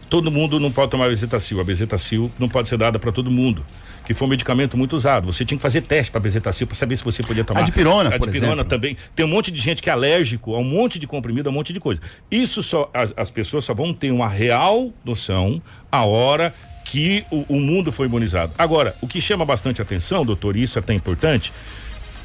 Todo 0.09 0.31
mundo 0.31 0.59
não 0.59 0.73
pode 0.73 0.91
tomar 0.91 1.11
bezetacil. 1.11 1.61
A 1.61 1.65
bezetacil 1.65 2.33
não 2.39 2.49
pode 2.49 2.69
ser 2.69 2.79
dada 2.79 2.99
para 2.99 3.13
todo 3.13 3.31
mundo 3.31 3.63
que 4.07 4.15
foi 4.15 4.27
um 4.27 4.31
medicamento 4.31 4.77
muito 4.77 4.95
usado. 4.95 5.27
Você 5.27 5.45
tinha 5.45 5.59
que 5.59 5.63
fazer 5.63 5.83
teste 5.83 6.13
para 6.13 6.21
bezetacil 6.21 6.67
para 6.67 6.77
saber 6.77 6.95
se 6.95 7.05
você 7.05 7.25
podia 7.25 7.45
tomar. 7.45 7.61
A 7.61 7.65
dipirona, 7.65 8.15
a 8.15 8.19
por 8.19 8.31
dipirona 8.31 8.65
também. 8.65 8.97
Tem 9.17 9.27
um 9.27 9.29
monte 9.29 9.51
de 9.51 9.61
gente 9.61 9.83
que 9.83 9.91
é 9.91 9.93
alérgico 9.93 10.55
a 10.55 10.59
um 10.59 10.65
monte 10.65 10.99
de 10.99 11.09
comprimido, 11.09 11.49
a 11.49 11.53
um 11.53 11.55
monte 11.55 11.73
de 11.73 11.81
coisa. 11.81 12.01
Isso 12.31 12.63
só 12.63 12.89
as, 12.95 13.13
as 13.17 13.31
pessoas 13.31 13.65
só 13.65 13.75
vão 13.75 13.93
ter 13.93 14.13
uma 14.13 14.29
real 14.29 14.93
noção 15.05 15.61
a 15.91 16.05
hora 16.05 16.55
que 16.85 17.25
o, 17.33 17.45
o 17.49 17.61
mundo 17.61 17.91
foi 17.91 18.07
imunizado. 18.07 18.53
Agora, 18.57 18.95
o 19.01 19.09
que 19.09 19.21
chama 19.21 19.45
bastante 19.45 19.83
atenção, 19.83 20.25
doutor, 20.25 20.55
e 20.55 20.63
isso 20.63 20.79
é 20.79 20.81
até 20.81 20.95
importante, 20.95 21.53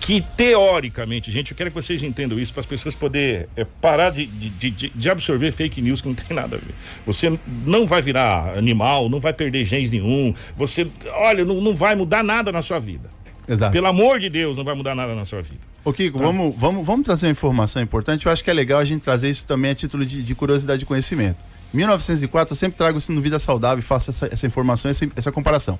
que 0.01 0.19
teoricamente, 0.35 1.29
gente, 1.31 1.51
eu 1.51 1.57
quero 1.57 1.69
que 1.69 1.75
vocês 1.75 2.01
entendam 2.01 2.39
isso 2.39 2.51
para 2.51 2.61
as 2.61 2.65
pessoas 2.65 2.95
poderem 2.95 3.45
é, 3.55 3.63
parar 3.63 4.09
de, 4.09 4.25
de, 4.25 4.71
de, 4.71 4.89
de, 4.89 5.09
absorver 5.09 5.51
fake 5.51 5.79
news 5.79 6.01
que 6.01 6.07
não 6.07 6.15
tem 6.15 6.35
nada 6.35 6.55
a 6.55 6.59
ver. 6.59 6.73
Você 7.05 7.39
não 7.63 7.85
vai 7.85 8.01
virar 8.01 8.57
animal, 8.57 9.07
não 9.07 9.19
vai 9.19 9.31
perder 9.31 9.63
genes 9.63 9.91
nenhum, 9.91 10.33
você, 10.55 10.87
olha, 11.13 11.45
não, 11.45 11.61
não 11.61 11.75
vai 11.75 11.93
mudar 11.93 12.23
nada 12.23 12.51
na 12.51 12.63
sua 12.63 12.79
vida. 12.79 13.09
Exato. 13.47 13.71
Pelo 13.71 13.87
amor 13.87 14.19
de 14.19 14.27
Deus, 14.27 14.57
não 14.57 14.63
vai 14.63 14.73
mudar 14.73 14.95
nada 14.95 15.13
na 15.13 15.23
sua 15.23 15.43
vida. 15.43 15.61
Ô 15.85 15.93
Kiko, 15.93 16.17
tá? 16.17 16.25
vamos, 16.25 16.55
vamos, 16.57 16.85
vamos 16.85 17.05
trazer 17.05 17.27
uma 17.27 17.31
informação 17.31 17.79
importante. 17.79 18.25
Eu 18.25 18.31
acho 18.31 18.43
que 18.43 18.49
é 18.49 18.53
legal 18.53 18.79
a 18.79 18.85
gente 18.85 19.01
trazer 19.01 19.29
isso 19.29 19.47
também 19.47 19.69
a 19.69 19.75
título 19.75 20.03
de, 20.03 20.23
de 20.23 20.33
curiosidade 20.33 20.79
de 20.79 20.85
conhecimento. 20.85 21.43
1904, 21.73 22.53
eu 22.53 22.57
sempre 22.57 22.77
trago 22.77 22.97
isso 22.97 23.11
no 23.11 23.21
Vida 23.21 23.37
Saudável 23.37 23.79
e 23.79 23.81
faço 23.81 24.09
essa, 24.09 24.27
essa 24.31 24.47
informação, 24.47 24.89
essa, 24.89 25.07
essa 25.15 25.31
comparação. 25.31 25.79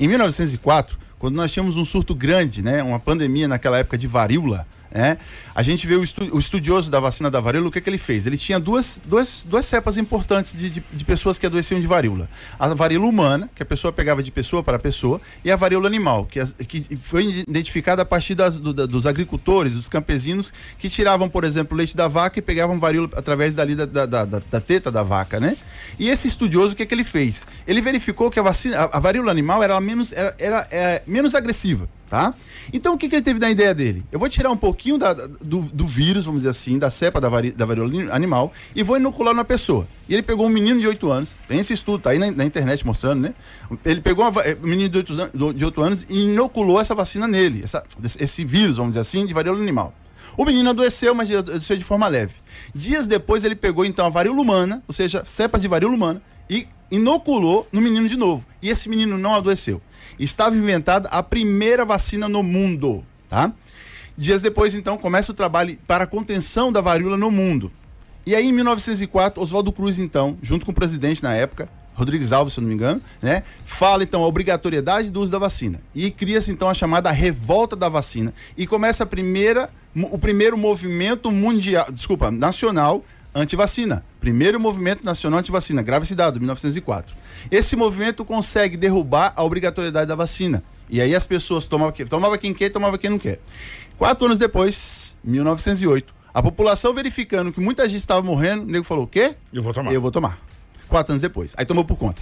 Em 0.00 0.08
1904, 0.08 0.98
quando 1.22 1.36
nós 1.36 1.52
tínhamos 1.52 1.76
um 1.76 1.84
surto 1.84 2.16
grande, 2.16 2.64
né, 2.64 2.82
uma 2.82 2.98
pandemia 2.98 3.46
naquela 3.46 3.78
época 3.78 3.96
de 3.96 4.08
varíola, 4.08 4.66
né? 4.92 5.16
A 5.54 5.62
gente 5.62 5.86
vê 5.86 5.94
o, 5.94 6.04
estu, 6.04 6.24
o, 6.34 6.38
estudioso 6.38 6.90
da 6.90 7.00
vacina 7.00 7.30
da 7.30 7.40
varíola, 7.40 7.68
o 7.68 7.70
que, 7.70 7.80
que 7.80 7.88
ele 7.88 7.98
fez? 7.98 8.26
Ele 8.26 8.36
tinha 8.36 8.60
duas, 8.60 9.00
duas, 9.04 9.46
duas 9.48 9.64
cepas 9.64 9.96
importantes 9.96 10.58
de, 10.58 10.70
de, 10.70 10.82
de, 10.92 11.04
pessoas 11.04 11.38
que 11.38 11.46
adoeciam 11.46 11.80
de 11.80 11.86
varíola. 11.86 12.28
A 12.58 12.68
varíola 12.74 13.06
humana, 13.06 13.50
que 13.54 13.62
a 13.62 13.66
pessoa 13.66 13.92
pegava 13.92 14.22
de 14.22 14.30
pessoa 14.30 14.62
para 14.62 14.78
pessoa, 14.78 15.20
e 15.44 15.50
a 15.50 15.56
varíola 15.56 15.86
animal, 15.86 16.26
que, 16.26 16.40
que 16.64 16.96
foi 16.96 17.44
identificada 17.48 18.02
a 18.02 18.04
partir 18.04 18.34
das, 18.34 18.58
do, 18.58 18.72
da, 18.72 18.86
dos 18.86 19.06
agricultores, 19.06 19.74
dos 19.74 19.88
campesinos, 19.88 20.52
que 20.78 20.88
tiravam, 20.88 21.28
por 21.28 21.44
exemplo, 21.44 21.76
leite 21.76 21.96
da 21.96 22.08
vaca 22.08 22.38
e 22.38 22.42
pegavam 22.42 22.78
varíola 22.78 23.10
através 23.14 23.54
dali 23.54 23.74
da, 23.74 23.86
da, 23.86 24.06
da, 24.06 24.24
da 24.24 24.60
teta 24.60 24.90
da 24.90 25.02
vaca, 25.02 25.40
né? 25.40 25.56
E 25.98 26.08
esse 26.08 26.28
estudioso, 26.28 26.74
o 26.74 26.76
que, 26.76 26.86
que 26.86 26.94
ele 26.94 27.04
fez? 27.04 27.46
Ele 27.66 27.80
verificou 27.80 28.30
que 28.30 28.38
a, 28.38 28.42
vacina, 28.42 28.78
a, 28.78 28.96
a 28.96 29.00
varíola 29.00 29.30
animal 29.30 29.62
era 29.62 29.80
menos, 29.80 30.12
era, 30.12 30.34
era, 30.38 30.68
era 30.70 30.90
é, 30.92 31.02
menos 31.06 31.34
agressiva 31.34 31.88
tá? 32.12 32.34
Então 32.74 32.92
o 32.92 32.98
que, 32.98 33.08
que 33.08 33.14
ele 33.14 33.22
teve 33.22 33.40
na 33.40 33.50
ideia 33.50 33.74
dele? 33.74 34.04
Eu 34.12 34.18
vou 34.18 34.28
tirar 34.28 34.50
um 34.50 34.56
pouquinho 34.56 34.98
da, 34.98 35.14
do, 35.14 35.62
do 35.62 35.86
vírus, 35.86 36.26
vamos 36.26 36.42
dizer 36.42 36.50
assim, 36.50 36.78
da 36.78 36.90
cepa 36.90 37.18
da, 37.18 37.26
vari, 37.26 37.52
da 37.52 37.64
varíola 37.64 38.12
animal 38.12 38.52
e 38.76 38.82
vou 38.82 38.98
inocular 38.98 39.34
na 39.34 39.46
pessoa. 39.46 39.88
E 40.06 40.12
ele 40.12 40.22
pegou 40.22 40.44
um 40.44 40.50
menino 40.50 40.78
de 40.78 40.86
8 40.86 41.10
anos, 41.10 41.38
tem 41.48 41.58
esse 41.58 41.72
estudo, 41.72 42.02
tá 42.02 42.10
aí 42.10 42.18
na, 42.18 42.30
na 42.30 42.44
internet 42.44 42.84
mostrando, 42.84 43.22
né? 43.22 43.34
Ele 43.82 44.02
pegou 44.02 44.26
eh, 44.44 44.58
um 44.62 44.66
menino 44.66 44.90
de 44.90 44.98
8, 44.98 45.12
anos, 45.14 45.56
de 45.56 45.64
8 45.64 45.80
anos 45.80 46.06
e 46.10 46.24
inoculou 46.24 46.78
essa 46.78 46.94
vacina 46.94 47.26
nele, 47.26 47.62
essa, 47.64 47.82
esse 48.20 48.44
vírus, 48.44 48.76
vamos 48.76 48.90
dizer 48.90 49.00
assim, 49.00 49.24
de 49.24 49.32
varíola 49.32 49.58
animal. 49.58 49.94
O 50.36 50.44
menino 50.44 50.68
adoeceu, 50.68 51.14
mas 51.14 51.34
adoeceu 51.34 51.78
de 51.78 51.84
forma 51.84 52.06
leve. 52.08 52.34
Dias 52.74 53.06
depois 53.06 53.42
ele 53.42 53.56
pegou 53.56 53.86
então 53.86 54.04
a 54.04 54.10
varíola 54.10 54.42
humana, 54.42 54.82
ou 54.86 54.92
seja, 54.92 55.24
cepas 55.24 55.62
de 55.62 55.68
varíola 55.68 55.94
humana, 55.94 56.22
e 56.50 56.66
inoculou 56.90 57.66
no 57.72 57.80
menino 57.80 58.06
de 58.06 58.18
novo. 58.18 58.44
E 58.60 58.68
esse 58.68 58.86
menino 58.90 59.16
não 59.16 59.34
adoeceu 59.34 59.80
estava 60.24 60.56
inventada 60.56 61.08
a 61.08 61.22
primeira 61.22 61.84
vacina 61.84 62.28
no 62.28 62.42
mundo, 62.42 63.04
tá? 63.28 63.52
Dias 64.16 64.42
depois, 64.42 64.74
então, 64.74 64.98
começa 64.98 65.32
o 65.32 65.34
trabalho 65.34 65.78
para 65.86 66.04
a 66.04 66.06
contenção 66.06 66.70
da 66.70 66.80
varíola 66.80 67.16
no 67.16 67.30
mundo. 67.30 67.72
E 68.24 68.34
aí, 68.34 68.46
em 68.46 68.52
1904, 68.52 69.42
Oswaldo 69.42 69.72
Cruz, 69.72 69.98
então, 69.98 70.36
junto 70.42 70.64
com 70.64 70.70
o 70.72 70.74
presidente 70.74 71.22
na 71.22 71.34
época, 71.34 71.68
Rodrigues 71.94 72.32
Alves, 72.32 72.54
se 72.54 72.60
eu 72.60 72.62
não 72.62 72.68
me 72.68 72.74
engano, 72.74 73.00
né? 73.20 73.42
Fala 73.64 74.02
então 74.02 74.22
a 74.22 74.26
obrigatoriedade 74.26 75.10
do 75.10 75.20
uso 75.20 75.32
da 75.32 75.38
vacina. 75.38 75.80
E 75.94 76.10
cria-se 76.10 76.50
então 76.50 76.68
a 76.68 76.74
chamada 76.74 77.10
revolta 77.10 77.76
da 77.76 77.88
vacina. 77.88 78.32
E 78.56 78.66
começa 78.66 79.04
a 79.04 79.06
primeira, 79.06 79.68
o 79.94 80.18
primeiro 80.18 80.56
movimento 80.56 81.30
mundial, 81.30 81.86
desculpa, 81.90 82.30
nacional 82.30 83.04
anti-vacina. 83.34 84.04
Primeiro 84.20 84.60
movimento 84.60 85.04
nacional 85.04 85.40
anti-vacina, 85.40 85.82
grave 85.82 86.04
esse 86.04 86.14
dado, 86.14 86.38
1904. 86.38 87.14
Esse 87.50 87.76
movimento 87.76 88.24
consegue 88.24 88.76
derrubar 88.76 89.32
a 89.36 89.44
obrigatoriedade 89.44 90.06
da 90.06 90.14
vacina. 90.14 90.62
E 90.88 91.00
aí 91.00 91.14
as 91.14 91.26
pessoas 91.26 91.66
tomavam, 91.66 91.94
tomava 92.06 92.36
quem 92.36 92.52
quer 92.52 92.66
e 92.66 92.70
tomava 92.70 92.98
quem 92.98 93.10
não 93.10 93.18
quer. 93.18 93.40
Quatro 93.96 94.26
anos 94.26 94.38
depois, 94.38 95.16
1908, 95.24 96.14
a 96.34 96.42
população 96.42 96.92
verificando 96.94 97.52
que 97.52 97.60
muita 97.60 97.88
gente 97.88 98.00
estava 98.00 98.22
morrendo, 98.22 98.62
o 98.62 98.66
nego 98.66 98.84
falou: 98.84 99.04
o 99.04 99.06
quê? 99.06 99.36
Eu 99.52 99.62
vou 99.62 99.72
tomar. 99.72 99.92
Eu 99.92 100.00
vou 100.00 100.10
tomar. 100.10 100.38
Quatro 100.88 101.12
anos 101.12 101.22
depois. 101.22 101.54
Aí 101.56 101.64
tomou 101.64 101.84
por 101.84 101.96
conta. 101.96 102.20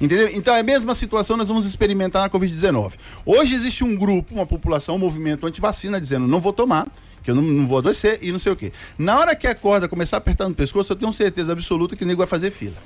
Entendeu? 0.00 0.30
Então 0.32 0.54
é 0.54 0.60
a 0.60 0.62
mesma 0.62 0.94
situação 0.94 1.36
nós 1.36 1.48
vamos 1.48 1.66
experimentar 1.66 2.22
na 2.22 2.30
Covid-19. 2.30 2.94
Hoje 3.26 3.54
existe 3.54 3.84
um 3.84 3.94
grupo, 3.94 4.34
uma 4.34 4.46
população, 4.46 4.94
um 4.94 4.98
movimento 4.98 5.46
anti-vacina 5.46 6.00
dizendo 6.00 6.26
não 6.26 6.40
vou 6.40 6.54
tomar, 6.54 6.86
que 7.22 7.30
eu 7.30 7.34
não, 7.34 7.42
não, 7.42 7.66
vou 7.66 7.76
adoecer 7.76 8.18
e 8.22 8.32
não 8.32 8.38
sei 8.38 8.50
o 8.50 8.56
quê. 8.56 8.72
Na 8.96 9.18
hora 9.18 9.36
que 9.36 9.46
a 9.46 9.54
corda 9.54 9.86
começar 9.86 10.16
a 10.16 10.18
apertar 10.18 10.48
no 10.48 10.54
pescoço, 10.54 10.90
eu 10.90 10.96
tenho 10.96 11.12
certeza 11.12 11.52
absoluta 11.52 11.94
que 11.94 12.04
o 12.04 12.06
nego 12.06 12.18
vai 12.18 12.26
fazer 12.26 12.50
fila. 12.50 12.76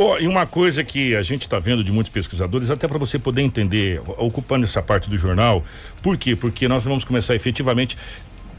Oh, 0.00 0.16
e 0.16 0.28
uma 0.28 0.46
coisa 0.46 0.84
que 0.84 1.16
a 1.16 1.22
gente 1.24 1.42
está 1.42 1.58
vendo 1.58 1.82
de 1.82 1.90
muitos 1.90 2.12
pesquisadores, 2.12 2.70
até 2.70 2.86
para 2.86 2.98
você 2.98 3.18
poder 3.18 3.42
entender, 3.42 4.00
ocupando 4.16 4.64
essa 4.64 4.80
parte 4.80 5.10
do 5.10 5.18
jornal, 5.18 5.64
por 6.00 6.16
quê? 6.16 6.36
Porque 6.36 6.68
nós 6.68 6.84
vamos 6.84 7.02
começar 7.02 7.34
efetivamente, 7.34 7.98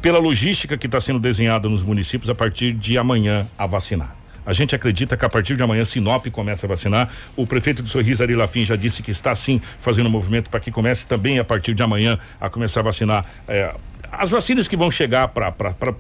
pela 0.02 0.20
logística 0.20 0.78
que 0.78 0.86
está 0.86 1.00
sendo 1.00 1.18
desenhada 1.18 1.70
nos 1.70 1.82
municípios, 1.82 2.30
a 2.30 2.36
partir 2.36 2.74
de 2.74 2.98
amanhã 2.98 3.48
a 3.58 3.66
vacinar. 3.66 4.19
A 4.50 4.54
gente 4.54 4.74
acredita 4.74 5.16
que 5.16 5.24
a 5.24 5.30
partir 5.30 5.56
de 5.56 5.62
amanhã 5.62 5.86
Sinop 5.86 6.26
começa 6.32 6.66
a 6.66 6.70
vacinar. 6.70 7.08
O 7.38 7.46
prefeito 7.46 7.84
de 7.84 7.90
Sorriso 7.92 8.24
Ari 8.24 8.34
Lafim 8.34 8.66
já 8.66 8.76
disse 8.76 9.04
que 9.04 9.12
está 9.12 9.36
sim 9.36 9.62
fazendo 9.80 10.08
um 10.08 10.10
movimento 10.10 10.50
para 10.50 10.60
que 10.60 10.72
comece 10.72 11.06
também 11.06 11.38
a 11.38 11.44
partir 11.44 11.76
de 11.76 11.84
amanhã 11.84 12.18
a 12.42 12.50
começar 12.50 12.80
a 12.80 12.84
vacinar 12.84 13.24
eh, 13.48 13.72
as 14.12 14.32
vacinas 14.32 14.68
que 14.68 14.76
vão 14.76 14.90
chegar 14.90 15.28
para 15.28 15.54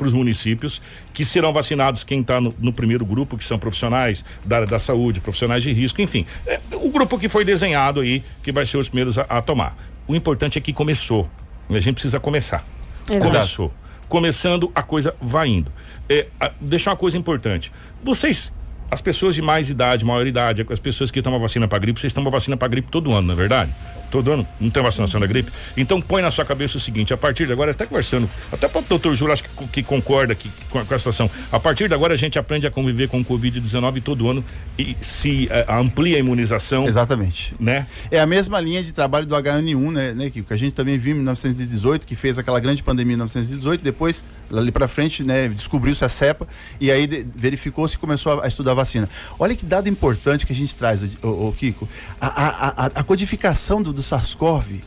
os 0.03 0.13
municípios, 0.13 0.81
que 1.13 1.23
serão 1.23 1.53
vacinados 1.53 2.03
quem 2.03 2.21
está 2.21 2.41
no, 2.41 2.51
no, 2.57 2.73
primeiro 2.73 3.05
grupo, 3.05 3.37
que 3.37 3.43
são 3.43 3.59
profissionais 3.59 4.25
da 4.43 4.55
área 4.55 4.67
da 4.67 4.79
saúde, 4.79 5.21
profissionais 5.21 5.61
de 5.61 5.71
risco, 5.71 6.01
enfim. 6.01 6.25
É, 6.47 6.59
o 6.73 6.89
grupo 6.89 7.19
que 7.19 7.29
foi 7.29 7.45
desenhado 7.45 7.99
aí, 7.99 8.23
que 8.41 8.51
vai 8.51 8.65
ser 8.65 8.77
os 8.77 8.89
primeiros 8.89 9.19
a, 9.19 9.27
a 9.29 9.43
tomar. 9.43 9.77
O 10.07 10.15
importante 10.15 10.57
é 10.57 10.61
que 10.61 10.73
começou. 10.73 11.29
A 11.69 11.79
gente 11.79 11.93
precisa 11.93 12.19
começar. 12.19 12.65
Exato. 13.07 13.31
Começou. 13.31 13.73
Começando, 14.09 14.71
a 14.75 14.83
coisa 14.83 15.15
vai 15.21 15.47
indo. 15.47 15.71
É, 16.09 16.27
a, 16.39 16.51
deixar 16.59 16.91
uma 16.91 16.97
coisa 16.97 17.17
importante. 17.17 17.71
Vocês 18.03 18.51
as 18.91 19.01
pessoas 19.01 19.35
de 19.35 19.41
mais 19.41 19.69
idade, 19.69 20.03
maior 20.03 20.25
idade, 20.25 20.65
as 20.67 20.79
pessoas 20.79 21.11
que 21.11 21.21
tomam 21.21 21.39
vacina 21.39 21.67
para 21.67 21.77
gripe, 21.77 21.99
vocês 21.99 22.11
tomam 22.11 22.31
vacina 22.31 22.57
para 22.57 22.67
gripe 22.67 22.89
todo 22.89 23.13
ano, 23.13 23.27
não 23.27 23.33
é 23.33 23.37
verdade? 23.37 23.71
Todo 24.09 24.31
ano 24.31 24.47
não 24.59 24.69
tem 24.69 24.81
vacinação 24.81 25.19
da 25.19 25.27
gripe. 25.27 25.51
Então 25.77 26.01
põe 26.01 26.21
na 26.21 26.31
sua 26.31 26.45
cabeça 26.45 26.77
o 26.77 26.79
seguinte: 26.79 27.13
a 27.13 27.17
partir 27.17 27.45
de 27.45 27.51
agora, 27.51 27.71
até 27.71 27.85
conversando, 27.85 28.29
até 28.51 28.67
para 28.67 28.81
o 28.81 28.83
doutor 28.83 29.15
Júlio, 29.15 29.33
acho 29.33 29.43
que, 29.43 29.67
que 29.67 29.83
concorda 29.83 30.33
que, 30.35 30.49
com, 30.69 30.79
a, 30.79 30.85
com, 30.85 30.93
a, 30.93 30.97
situação. 30.97 31.29
A 31.51 31.59
partir 31.59 31.87
de 31.87 31.93
agora, 31.93 32.13
a 32.13 32.17
gente 32.17 32.37
aprende 32.39 32.65
a 32.67 32.71
conviver 32.71 33.07
com 33.07 33.19
o 33.19 33.25
Covid-19 33.25 34.01
todo 34.01 34.29
ano 34.29 34.43
e 34.77 34.95
se 35.01 35.47
uh, 35.47 35.73
amplia 35.79 36.17
a 36.17 36.19
imunização. 36.19 36.87
Exatamente. 36.87 37.53
Né? 37.59 37.85
É 38.11 38.19
a 38.19 38.25
mesma 38.25 38.59
linha 38.59 38.83
de 38.83 38.91
trabalho 38.91 39.25
do 39.25 39.35
H1N1, 39.35 39.91
né, 39.91 40.13
né, 40.13 40.29
que 40.29 40.43
a 40.49 40.55
gente 40.55 40.75
também 40.75 40.97
viu 40.97 41.13
em 41.13 41.15
1918, 41.15 42.05
que 42.05 42.15
fez 42.15 42.39
aquela 42.39 42.59
grande 42.59 42.83
pandemia 42.83 43.13
em 43.13 43.17
1918, 43.17 43.83
depois, 43.83 44.23
ali 44.51 44.71
para 44.71 44.87
frente, 44.87 45.23
né, 45.23 45.47
descobriu-se 45.49 46.03
a 46.03 46.09
cepa 46.09 46.47
e 46.79 46.91
aí 46.91 47.07
verificou-se 47.35 47.95
e 47.95 47.97
começou 47.97 48.39
a, 48.39 48.45
a, 48.45 48.47
estudar 48.47 48.71
a 48.71 48.75
vacina. 48.75 49.09
Olha 49.37 49.55
que 49.55 49.65
dado 49.65 49.87
importante 49.89 50.45
que 50.45 50.53
a 50.53 50.55
gente 50.55 50.75
traz, 50.75 51.03
o, 51.03 51.07
o, 51.23 51.49
o 51.49 51.53
Kiko. 51.53 51.87
A, 52.19 52.27
a, 52.27 52.85
a, 52.85 53.03
codificação 53.03 53.81
do, 53.81 53.98
do 53.99 54.03
SARS-CoV 54.03 54.81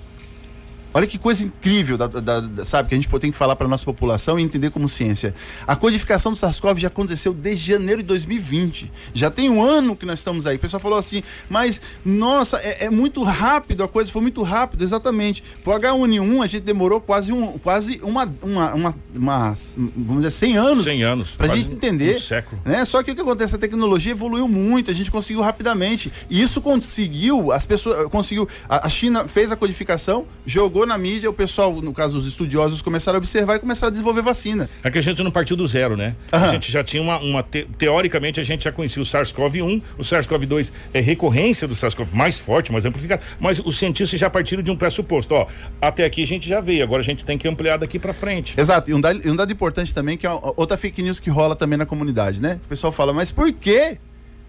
Olha 0.94 1.06
que 1.06 1.18
coisa 1.18 1.42
incrível, 1.42 1.96
da, 1.96 2.06
da, 2.06 2.40
da, 2.40 2.64
sabe, 2.64 2.88
que 2.88 2.94
a 2.94 2.98
gente 2.98 3.08
tem 3.18 3.32
que 3.32 3.38
falar 3.38 3.56
para 3.56 3.66
nossa 3.66 3.84
população 3.84 4.38
e 4.38 4.42
entender 4.42 4.70
como 4.70 4.88
ciência. 4.88 5.34
A 5.66 5.74
codificação 5.74 6.32
do 6.32 6.38
SARS-CoV 6.38 6.78
já 6.80 6.88
aconteceu 6.88 7.32
desde 7.32 7.72
janeiro 7.72 8.02
de 8.02 8.08
2020. 8.08 8.90
Já 9.14 9.30
tem 9.30 9.48
um 9.48 9.62
ano 9.62 9.96
que 9.96 10.04
nós 10.04 10.18
estamos 10.18 10.46
aí. 10.46 10.56
O 10.56 10.58
pessoal 10.58 10.80
falou 10.80 10.98
assim, 10.98 11.22
mas 11.48 11.80
nossa, 12.04 12.58
é, 12.58 12.86
é 12.86 12.90
muito 12.90 13.22
rápido, 13.22 13.82
a 13.82 13.88
coisa 13.88 14.12
foi 14.12 14.20
muito 14.20 14.42
rápido, 14.42 14.82
exatamente. 14.82 15.42
Pro 15.64 15.72
H1N1 15.72 16.42
a 16.42 16.46
gente 16.46 16.62
demorou 16.62 17.00
quase, 17.00 17.32
um, 17.32 17.58
quase 17.58 18.00
uma, 18.02 18.30
uma, 18.42 18.74
uma, 18.74 18.94
uma 19.14 19.54
vamos 19.96 20.24
dizer, 20.24 20.30
100 20.30 20.56
anos. 20.56 20.84
100 20.84 21.02
anos. 21.02 21.30
Pra 21.30 21.48
gente 21.48 21.72
entender. 21.72 22.16
Um 22.16 22.20
século. 22.20 22.60
Né? 22.64 22.84
Só 22.84 23.02
que 23.02 23.10
o 23.10 23.14
que 23.14 23.20
acontece? 23.20 23.54
A 23.54 23.58
tecnologia 23.58 24.12
evoluiu 24.12 24.46
muito, 24.46 24.90
a 24.90 24.94
gente 24.94 25.10
conseguiu 25.10 25.42
rapidamente. 25.42 26.12
E 26.28 26.42
isso 26.42 26.60
conseguiu, 26.60 27.50
as 27.50 27.64
pessoas, 27.64 28.08
conseguiu, 28.08 28.46
a, 28.68 28.86
a 28.86 28.90
China 28.90 29.26
fez 29.26 29.50
a 29.50 29.56
codificação, 29.56 30.26
jogou 30.44 30.81
na 30.86 30.98
mídia, 30.98 31.28
o 31.28 31.32
pessoal, 31.32 31.72
no 31.80 31.92
caso 31.92 32.18
os 32.18 32.26
estudiosos, 32.26 32.82
começaram 32.82 33.16
a 33.16 33.18
observar 33.18 33.56
e 33.56 33.58
começaram 33.58 33.88
a 33.88 33.90
desenvolver 33.90 34.22
vacina. 34.22 34.68
É 34.82 34.90
que 34.90 34.98
a 34.98 35.02
gente 35.02 35.22
não 35.22 35.30
partiu 35.30 35.56
do 35.56 35.66
zero, 35.66 35.96
né? 35.96 36.16
Aham. 36.32 36.50
A 36.50 36.52
gente 36.52 36.70
já 36.70 36.82
tinha 36.82 37.02
uma. 37.02 37.18
uma 37.18 37.42
te, 37.42 37.66
teoricamente, 37.78 38.40
a 38.40 38.44
gente 38.44 38.64
já 38.64 38.72
conhecia 38.72 39.02
o 39.02 39.06
SARS-CoV-1, 39.06 39.82
o 39.98 40.02
SARS-CoV-2 40.02 40.72
é 40.92 41.00
recorrência 41.00 41.66
do 41.66 41.74
SARS-CoV, 41.74 42.08
mais 42.12 42.38
forte, 42.38 42.72
mais 42.72 42.84
amplificado. 42.84 43.22
Mas 43.40 43.58
os 43.58 43.78
cientistas 43.78 44.18
já 44.18 44.30
partiram 44.30 44.62
de 44.62 44.70
um 44.70 44.76
pressuposto. 44.76 45.34
Ó, 45.34 45.46
até 45.80 46.04
aqui 46.04 46.22
a 46.22 46.26
gente 46.26 46.48
já 46.48 46.60
veio, 46.60 46.82
agora 46.82 47.00
a 47.00 47.04
gente 47.04 47.24
tem 47.24 47.38
que 47.38 47.48
ampliar 47.48 47.78
daqui 47.78 47.98
para 47.98 48.12
frente. 48.12 48.58
Exato. 48.58 48.90
E 48.90 48.94
um 48.94 49.00
dado, 49.00 49.20
um 49.30 49.36
dado 49.36 49.52
importante 49.52 49.94
também, 49.94 50.16
que 50.16 50.26
é 50.26 50.30
outra 50.56 50.76
fake 50.76 51.02
news 51.02 51.20
que 51.20 51.30
rola 51.30 51.56
também 51.56 51.78
na 51.78 51.86
comunidade, 51.86 52.40
né? 52.40 52.60
O 52.64 52.68
pessoal 52.68 52.92
fala, 52.92 53.12
mas 53.12 53.30
por 53.30 53.52
quê? 53.52 53.98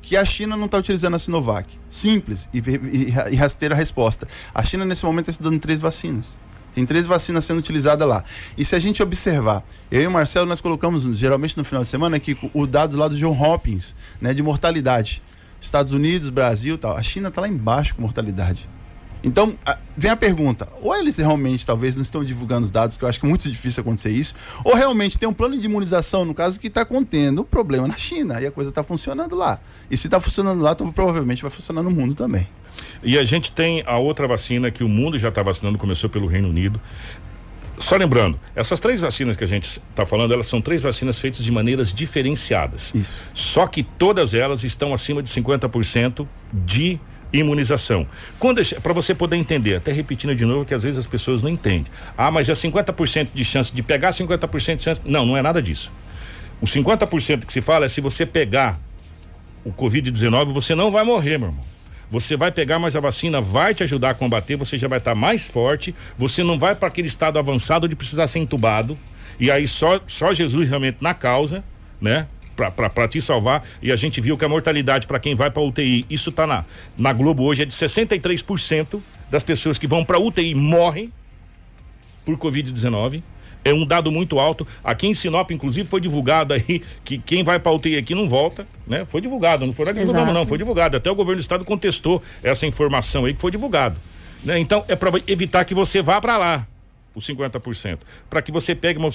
Que 0.03 0.17
a 0.17 0.25
China 0.25 0.57
não 0.57 0.65
está 0.65 0.77
utilizando 0.77 1.15
a 1.15 1.19
Sinovac. 1.19 1.79
Simples 1.89 2.47
e, 2.53 2.59
e, 2.59 3.13
e 3.31 3.35
rasteira 3.35 3.73
a 3.73 3.77
resposta. 3.77 4.27
A 4.53 4.61
China, 4.61 4.85
nesse 4.85 5.05
momento, 5.05 5.29
está 5.29 5.31
estudando 5.31 5.59
três 5.59 5.79
vacinas. 5.79 6.37
Tem 6.75 6.85
três 6.85 7.05
vacinas 7.05 7.45
sendo 7.45 7.59
utilizadas 7.59 8.07
lá. 8.07 8.23
E 8.57 8.65
se 8.65 8.75
a 8.75 8.79
gente 8.79 9.01
observar, 9.01 9.63
eu 9.89 10.01
e 10.01 10.07
o 10.07 10.11
Marcelo, 10.11 10.45
nós 10.45 10.59
colocamos, 10.59 11.03
geralmente 11.17 11.57
no 11.57 11.63
final 11.63 11.83
de 11.83 11.87
semana, 11.87 12.17
aqui 12.17 12.37
o 12.53 12.67
dados 12.67 12.97
lá 12.97 13.07
do 13.07 13.15
John 13.15 13.31
Hopkins, 13.31 13.95
né, 14.19 14.33
de 14.33 14.43
mortalidade. 14.43 15.21
Estados 15.61 15.93
Unidos, 15.93 16.29
Brasil 16.29 16.77
tal. 16.77 16.97
A 16.97 17.01
China 17.01 17.29
está 17.29 17.39
lá 17.39 17.47
embaixo 17.47 17.95
com 17.95 18.01
mortalidade. 18.01 18.67
Então, 19.23 19.55
vem 19.95 20.11
a 20.11 20.15
pergunta: 20.15 20.67
ou 20.81 20.95
eles 20.95 21.17
realmente 21.17 21.65
talvez 21.65 21.95
não 21.95 22.03
estão 22.03 22.23
divulgando 22.23 22.65
os 22.65 22.71
dados, 22.71 22.97
que 22.97 23.03
eu 23.03 23.09
acho 23.09 23.19
que 23.19 23.25
é 23.25 23.29
muito 23.29 23.49
difícil 23.49 23.81
acontecer 23.81 24.11
isso, 24.11 24.35
ou 24.63 24.75
realmente 24.75 25.17
tem 25.17 25.27
um 25.27 25.33
plano 25.33 25.57
de 25.57 25.65
imunização, 25.65 26.25
no 26.25 26.33
caso, 26.33 26.59
que 26.59 26.67
está 26.67 26.83
contendo 26.83 27.43
problema 27.43 27.87
na 27.87 27.97
China 27.97 28.41
e 28.41 28.45
a 28.45 28.51
coisa 28.51 28.69
está 28.69 28.83
funcionando 28.83 29.35
lá. 29.35 29.59
E 29.89 29.95
se 29.95 30.07
está 30.07 30.19
funcionando 30.19 30.61
lá, 30.61 30.73
então, 30.73 30.91
provavelmente 30.91 31.41
vai 31.41 31.51
funcionar 31.51 31.81
no 31.81 31.91
mundo 31.91 32.13
também. 32.13 32.47
E 33.01 33.17
a 33.17 33.23
gente 33.23 33.51
tem 33.51 33.83
a 33.85 33.97
outra 33.97 34.27
vacina 34.27 34.71
que 34.71 34.83
o 34.83 34.89
mundo 34.89 35.17
já 35.17 35.29
está 35.29 35.41
vacinando, 35.41 35.77
começou 35.77 36.09
pelo 36.09 36.27
Reino 36.27 36.49
Unido. 36.49 36.81
Só 37.77 37.95
lembrando, 37.97 38.39
essas 38.55 38.79
três 38.79 39.01
vacinas 39.01 39.35
que 39.35 39.43
a 39.43 39.47
gente 39.47 39.81
está 39.89 40.05
falando, 40.05 40.33
elas 40.33 40.45
são 40.45 40.61
três 40.61 40.81
vacinas 40.81 41.19
feitas 41.19 41.43
de 41.43 41.51
maneiras 41.51 41.93
diferenciadas. 41.93 42.93
Isso. 42.93 43.21
Só 43.33 43.67
que 43.67 43.83
todas 43.83 44.33
elas 44.33 44.63
estão 44.63 44.93
acima 44.93 45.21
de 45.21 45.29
50% 45.29 46.27
de 46.53 46.99
imunização. 47.33 48.07
Para 48.81 48.93
você 48.93 49.15
poder 49.15 49.35
entender, 49.35 49.75
até 49.75 49.91
repetindo 49.91 50.35
de 50.35 50.45
novo 50.45 50.63
que 50.63 50.73
às 50.73 50.83
vezes 50.83 50.99
as 50.99 51.07
pessoas 51.07 51.41
não 51.41 51.49
entendem. 51.49 51.91
Ah, 52.15 52.29
mas 52.29 52.47
é 52.47 52.53
50% 52.53 53.29
de 53.33 53.43
chance 53.43 53.73
de 53.73 53.81
pegar, 53.81 54.11
50% 54.11 54.75
de 54.77 54.83
chance. 54.83 55.01
Não, 55.03 55.25
não 55.25 55.35
é 55.35 55.41
nada 55.41 55.61
disso. 55.61 55.91
O 56.61 56.65
50% 56.65 57.45
que 57.45 57.51
se 57.51 57.59
fala 57.59 57.85
é 57.85 57.89
se 57.89 57.99
você 57.99 58.25
pegar 58.25 58.79
o 59.65 59.71
Covid-19, 59.71 60.53
você 60.53 60.75
não 60.75 60.91
vai 60.91 61.03
morrer, 61.03 61.37
meu 61.37 61.49
irmão. 61.49 61.73
Você 62.11 62.37
vai 62.37 62.51
pegar, 62.51 62.77
mas 62.77 62.95
a 62.95 62.99
vacina 62.99 63.41
vai 63.41 63.73
te 63.73 63.81
ajudar 63.81 64.11
a 64.11 64.13
combater, 64.13 64.55
você 64.55 64.77
já 64.77 64.87
vai 64.87 64.99
estar 64.99 65.11
tá 65.11 65.15
mais 65.15 65.47
forte, 65.47 65.95
você 66.17 66.43
não 66.43 66.59
vai 66.59 66.75
para 66.75 66.87
aquele 66.87 67.07
estado 67.07 67.39
avançado 67.39 67.87
de 67.87 67.95
precisar 67.95 68.27
ser 68.27 68.39
entubado. 68.39 68.97
E 69.39 69.49
aí 69.49 69.67
só, 69.67 69.99
só 70.05 70.31
Jesus 70.31 70.69
realmente 70.69 70.97
na 71.01 71.13
causa, 71.13 71.63
né? 71.99 72.27
Para 72.55 73.07
te 73.07 73.21
salvar. 73.21 73.63
E 73.81 73.91
a 73.91 73.95
gente 73.95 74.21
viu 74.21 74.37
que 74.37 74.45
a 74.45 74.49
mortalidade 74.49 75.07
para 75.07 75.19
quem 75.19 75.35
vai 75.35 75.49
para 75.49 75.61
UTI, 75.61 76.05
isso 76.09 76.29
está 76.29 76.45
na, 76.45 76.65
na 76.97 77.13
Globo 77.13 77.43
hoje, 77.43 77.63
é 77.63 77.65
de 77.65 77.73
63% 77.73 78.99
das 79.29 79.43
pessoas 79.43 79.77
que 79.77 79.87
vão 79.87 80.05
para 80.05 80.19
UTI 80.19 80.53
morrem 80.55 81.11
por 82.25 82.37
Covid-19. 82.37 83.23
É 83.65 83.73
um 83.73 83.85
dado 83.85 84.11
muito 84.11 84.39
alto. 84.39 84.67
Aqui 84.83 85.07
em 85.07 85.13
Sinop, 85.13 85.49
inclusive, 85.51 85.87
foi 85.87 86.01
divulgado 86.01 86.53
aí 86.53 86.81
que 87.03 87.17
quem 87.17 87.43
vai 87.43 87.59
para 87.59 87.71
UTI 87.71 87.97
aqui 87.97 88.13
não 88.13 88.27
volta, 88.27 88.67
né? 88.85 89.05
Foi 89.05 89.21
divulgado, 89.21 89.65
não 89.65 89.71
foi 89.71 89.85
divulgado, 89.85 90.33
não, 90.33 90.45
foi 90.45 90.57
divulgado. 90.57 90.97
Até 90.97 91.09
o 91.09 91.15
governo 91.15 91.39
do 91.39 91.41
estado 91.41 91.63
contestou 91.63 92.21
essa 92.43 92.67
informação 92.67 93.25
aí 93.25 93.33
que 93.33 93.39
foi 93.39 93.51
divulgado. 93.51 93.95
Né? 94.43 94.59
Então, 94.59 94.83
é 94.89 94.95
para 94.95 95.11
evitar 95.27 95.63
que 95.63 95.73
você 95.73 96.01
vá 96.01 96.19
para 96.19 96.37
lá, 96.37 96.67
os 97.15 97.25
50%. 97.25 97.99
Para 98.29 98.41
que 98.41 98.51
você 98.51 98.75
pegue 98.75 98.99
uma. 98.99 99.09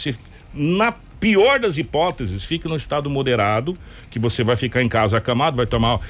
Na 0.54 0.94
pior 1.20 1.58
das 1.58 1.78
hipóteses, 1.78 2.44
fique 2.44 2.68
no 2.68 2.76
estado 2.76 3.08
moderado, 3.10 3.76
que 4.10 4.18
você 4.18 4.42
vai 4.42 4.56
ficar 4.56 4.82
em 4.82 4.88
casa 4.88 5.16
acamado, 5.18 5.56
vai 5.56 5.66
tomar. 5.66 6.00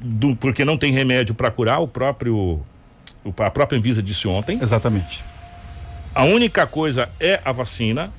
Do, 0.00 0.34
porque 0.34 0.64
não 0.64 0.76
tem 0.76 0.92
remédio 0.92 1.34
para 1.34 1.50
curar, 1.50 1.80
o 1.80 1.86
próprio. 1.86 2.60
O, 3.24 3.34
a 3.38 3.50
própria 3.50 3.78
Anvisa 3.78 4.02
disse 4.02 4.26
ontem. 4.26 4.58
Exatamente. 4.60 5.24
A 6.14 6.24
única 6.24 6.66
coisa 6.66 7.08
é 7.20 7.40
a 7.44 7.52
vacina. 7.52 8.12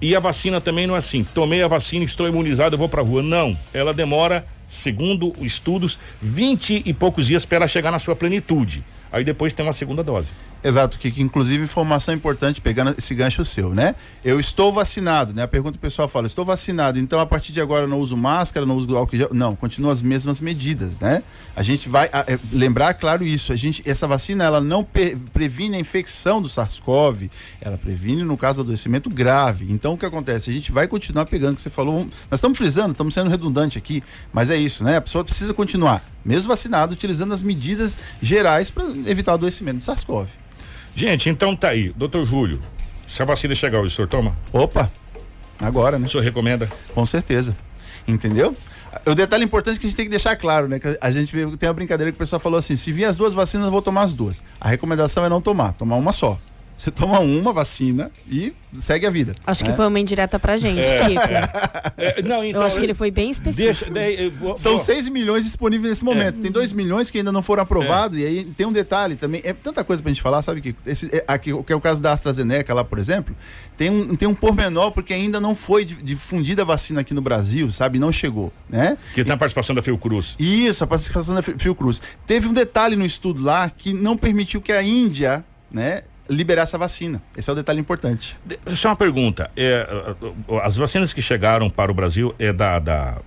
E 0.00 0.14
a 0.14 0.20
vacina 0.20 0.60
também 0.60 0.86
não 0.86 0.94
é 0.94 0.98
assim. 0.98 1.24
Tomei 1.24 1.62
a 1.62 1.68
vacina, 1.68 2.04
estou 2.04 2.28
imunizado, 2.28 2.74
eu 2.74 2.78
vou 2.78 2.88
para 2.88 3.02
rua. 3.02 3.22
Não. 3.22 3.56
Ela 3.72 3.94
demora, 3.94 4.44
segundo 4.66 5.32
estudos, 5.40 5.98
20 6.20 6.82
e 6.84 6.92
poucos 6.92 7.26
dias 7.26 7.44
para 7.44 7.56
ela 7.56 7.68
chegar 7.68 7.90
na 7.90 7.98
sua 7.98 8.14
plenitude. 8.14 8.84
Aí 9.10 9.24
depois 9.24 9.52
tem 9.52 9.64
uma 9.64 9.72
segunda 9.72 10.02
dose. 10.02 10.32
Exato, 10.64 10.98
que, 10.98 11.12
inclusive 11.20 11.62
informação 11.62 12.14
importante, 12.14 12.58
pegando 12.58 12.94
esse 12.96 13.14
gancho 13.14 13.44
seu, 13.44 13.74
né? 13.74 13.94
Eu 14.24 14.40
estou 14.40 14.72
vacinado, 14.72 15.34
né? 15.34 15.42
A 15.42 15.48
pergunta 15.48 15.76
o 15.76 15.80
pessoal 15.80 16.08
fala, 16.08 16.26
estou 16.26 16.42
vacinado, 16.42 16.98
então 16.98 17.20
a 17.20 17.26
partir 17.26 17.52
de 17.52 17.60
agora 17.60 17.86
não 17.86 18.00
uso 18.00 18.16
máscara, 18.16 18.64
não 18.64 18.74
uso 18.74 18.96
álcool 18.96 19.14
gel. 19.14 19.28
Não, 19.30 19.54
continuam 19.54 19.92
as 19.92 20.00
mesmas 20.00 20.40
medidas, 20.40 20.98
né? 20.98 21.22
A 21.54 21.62
gente 21.62 21.86
vai 21.86 22.08
a, 22.10 22.20
é, 22.26 22.38
lembrar, 22.50 22.94
claro, 22.94 23.26
isso. 23.26 23.52
A 23.52 23.56
gente, 23.56 23.82
essa 23.84 24.06
vacina, 24.06 24.42
ela 24.42 24.58
não 24.58 24.82
pre, 24.82 25.16
previne 25.34 25.76
a 25.76 25.78
infecção 25.78 26.40
do 26.40 26.48
SARS-CoV, 26.48 27.30
ela 27.60 27.76
previne, 27.76 28.22
no 28.22 28.36
caso, 28.38 28.62
adoecimento 28.62 29.10
grave. 29.10 29.70
Então, 29.70 29.92
o 29.92 29.98
que 29.98 30.06
acontece? 30.06 30.48
A 30.48 30.52
gente 30.54 30.72
vai 30.72 30.88
continuar 30.88 31.26
pegando, 31.26 31.52
o 31.52 31.56
que 31.56 31.60
você 31.60 31.68
falou, 31.68 32.08
nós 32.30 32.38
estamos 32.38 32.56
frisando, 32.56 32.92
estamos 32.92 33.12
sendo 33.12 33.28
redundante 33.28 33.76
aqui, 33.76 34.02
mas 34.32 34.48
é 34.48 34.56
isso, 34.56 34.82
né? 34.82 34.96
A 34.96 35.02
pessoa 35.02 35.22
precisa 35.24 35.52
continuar, 35.52 36.02
mesmo 36.24 36.48
vacinado, 36.48 36.94
utilizando 36.94 37.34
as 37.34 37.42
medidas 37.42 37.98
gerais 38.22 38.70
para 38.70 38.84
evitar 39.04 39.32
o 39.32 39.34
adoecimento 39.34 39.76
do 39.76 39.82
SARS-CoV. 39.82 40.44
Gente, 40.94 41.28
então 41.28 41.56
tá 41.56 41.68
aí. 41.68 41.92
Doutor 41.96 42.24
Júlio, 42.24 42.62
se 43.06 43.20
a 43.20 43.24
vacina 43.24 43.54
chegar 43.54 43.80
hoje, 43.80 43.92
o 43.92 43.96
senhor 43.96 44.08
toma? 44.08 44.36
Opa, 44.52 44.90
agora, 45.60 45.98
né? 45.98 46.06
O 46.06 46.08
senhor 46.08 46.22
recomenda? 46.22 46.70
Com 46.94 47.04
certeza. 47.04 47.56
Entendeu? 48.06 48.56
O 49.06 49.14
detalhe 49.14 49.44
importante 49.44 49.80
que 49.80 49.86
a 49.86 49.88
gente 49.88 49.96
tem 49.96 50.06
que 50.06 50.10
deixar 50.10 50.36
claro, 50.36 50.68
né? 50.68 50.78
Que 50.78 50.96
a 51.00 51.10
gente 51.10 51.34
tem 51.58 51.68
a 51.68 51.72
brincadeira 51.72 52.12
que 52.12 52.16
o 52.16 52.18
pessoal 52.18 52.38
falou 52.38 52.58
assim: 52.58 52.76
se 52.76 52.92
vir 52.92 53.06
as 53.06 53.16
duas 53.16 53.34
vacinas, 53.34 53.66
eu 53.66 53.72
vou 53.72 53.82
tomar 53.82 54.02
as 54.02 54.14
duas. 54.14 54.42
A 54.60 54.68
recomendação 54.68 55.24
é 55.24 55.28
não 55.28 55.40
tomar, 55.40 55.72
tomar 55.72 55.96
uma 55.96 56.12
só. 56.12 56.38
Você 56.76 56.90
toma 56.90 57.20
uma 57.20 57.52
vacina 57.52 58.10
e 58.28 58.52
segue 58.72 59.06
a 59.06 59.10
vida. 59.10 59.34
Acho 59.46 59.62
né? 59.62 59.70
que 59.70 59.76
foi 59.76 59.86
uma 59.86 60.00
indireta 60.00 60.38
pra 60.38 60.56
gente, 60.56 60.80
é, 60.80 61.04
Kiko. 61.06 61.20
É, 61.96 62.18
é, 62.18 62.22
não, 62.22 62.44
então, 62.44 62.60
eu 62.60 62.66
acho 62.66 62.76
que 62.78 62.84
ele 62.84 62.94
foi 62.94 63.10
bem 63.10 63.30
específico. 63.30 63.92
Deixa, 63.92 64.30
vou, 64.30 64.56
São 64.56 64.78
6 64.78 65.08
milhões 65.08 65.44
disponíveis 65.44 65.90
nesse 65.90 66.04
momento. 66.04 66.40
É. 66.40 66.42
Tem 66.42 66.50
2 66.50 66.72
milhões 66.72 67.10
que 67.10 67.18
ainda 67.18 67.30
não 67.30 67.42
foram 67.42 67.62
aprovados. 67.62 68.18
É. 68.18 68.22
E 68.22 68.26
aí 68.26 68.44
tem 68.44 68.66
um 68.66 68.72
detalhe 68.72 69.14
também. 69.14 69.40
É 69.44 69.52
tanta 69.52 69.84
coisa 69.84 70.02
pra 70.02 70.10
gente 70.10 70.20
falar, 70.20 70.42
sabe, 70.42 70.60
Kiko? 70.60 70.80
Esse, 70.84 71.06
é, 71.14 71.24
aqui, 71.28 71.50
que 71.62 71.72
é 71.72 71.76
o 71.76 71.80
caso 71.80 72.02
da 72.02 72.12
AstraZeneca 72.12 72.74
lá, 72.74 72.82
por 72.82 72.98
exemplo. 72.98 73.34
Tem 73.76 73.90
um, 73.90 74.16
tem 74.16 74.26
um 74.26 74.34
pormenor, 74.34 74.90
porque 74.90 75.14
ainda 75.14 75.40
não 75.40 75.54
foi 75.54 75.84
difundida 75.84 76.62
a 76.62 76.64
vacina 76.64 77.02
aqui 77.02 77.14
no 77.14 77.22
Brasil, 77.22 77.70
sabe? 77.70 78.00
Não 78.00 78.10
chegou, 78.10 78.52
né? 78.68 78.98
Que 79.14 79.24
tem 79.24 79.32
a 79.32 79.36
participação 79.36 79.74
da 79.74 79.82
Fiocruz. 79.82 80.34
Isso, 80.38 80.82
a 80.82 80.86
participação 80.86 81.34
da 81.34 81.42
Fiocruz. 81.42 82.02
Teve 82.26 82.48
um 82.48 82.52
detalhe 82.52 82.96
no 82.96 83.06
estudo 83.06 83.42
lá 83.42 83.70
que 83.70 83.92
não 83.92 84.16
permitiu 84.16 84.60
que 84.60 84.72
a 84.72 84.82
Índia 84.82 85.44
né, 85.74 86.02
liberar 86.28 86.62
essa 86.62 86.78
vacina. 86.78 87.22
Esse 87.36 87.50
é 87.50 87.52
o 87.52 87.56
detalhe 87.56 87.80
importante. 87.80 88.36
Só 88.68 88.88
uma 88.88 88.96
pergunta. 88.96 89.50
É, 89.56 89.86
as 90.62 90.76
vacinas 90.76 91.12
que 91.12 91.20
chegaram 91.20 91.68
para 91.68 91.90
o 91.90 91.94
Brasil 91.94 92.34
é 92.38 92.52
da, 92.52 92.78
da 92.78 93.18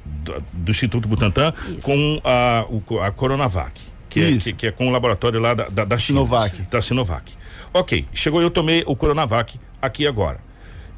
do, 0.54 0.72
Instituto 0.72 1.08
Butantan 1.08 1.54
Isso. 1.70 1.86
com 1.86 2.22
a, 2.24 2.66
a 3.06 3.12
Coronavac 3.12 3.82
que, 4.10 4.20
é, 4.22 4.38
que, 4.38 4.54
que, 4.54 4.68
é 4.68 4.72
com 4.72 4.88
o 4.88 4.92
laboratório 4.92 5.40
lá 5.40 5.54
da, 5.54 5.70
da, 5.70 5.86
da 5.86 5.98
China, 5.98 6.22
Sinovac. 6.22 6.62
Da 6.64 6.82
Sinovac. 6.82 7.34
Ok, 7.74 8.06
chegou 8.14 8.42
eu 8.42 8.50
tomei 8.50 8.84
o 8.88 8.96
Coronavac 8.96 9.60
aqui 9.82 10.08
agora. 10.08 10.40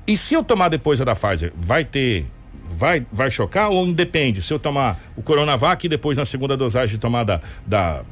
E 0.08 0.16
se 0.16 0.34
eu 0.34 0.44
tomar 0.44 0.70
depois 0.70 1.02
a 1.02 1.06
da 1.06 1.16
Pfizer, 1.16 1.52
vai 1.56 1.84
ter 1.84 2.26
vai 2.64 3.06
vai 3.12 3.30
chocar 3.32 3.70
ou 3.70 3.86
independe? 3.86 4.42
Se 4.42 4.54
eu 4.54 4.60
tomar 4.60 5.00
o 5.16 5.22
Coronavac 5.22 5.86
e 5.86 5.90
depois 5.90 6.18
na 6.18 6.26
segunda 6.26 6.56
dosagem 6.56 6.98
tomar 7.00 7.24
da, 7.24 7.42
da 7.66 8.04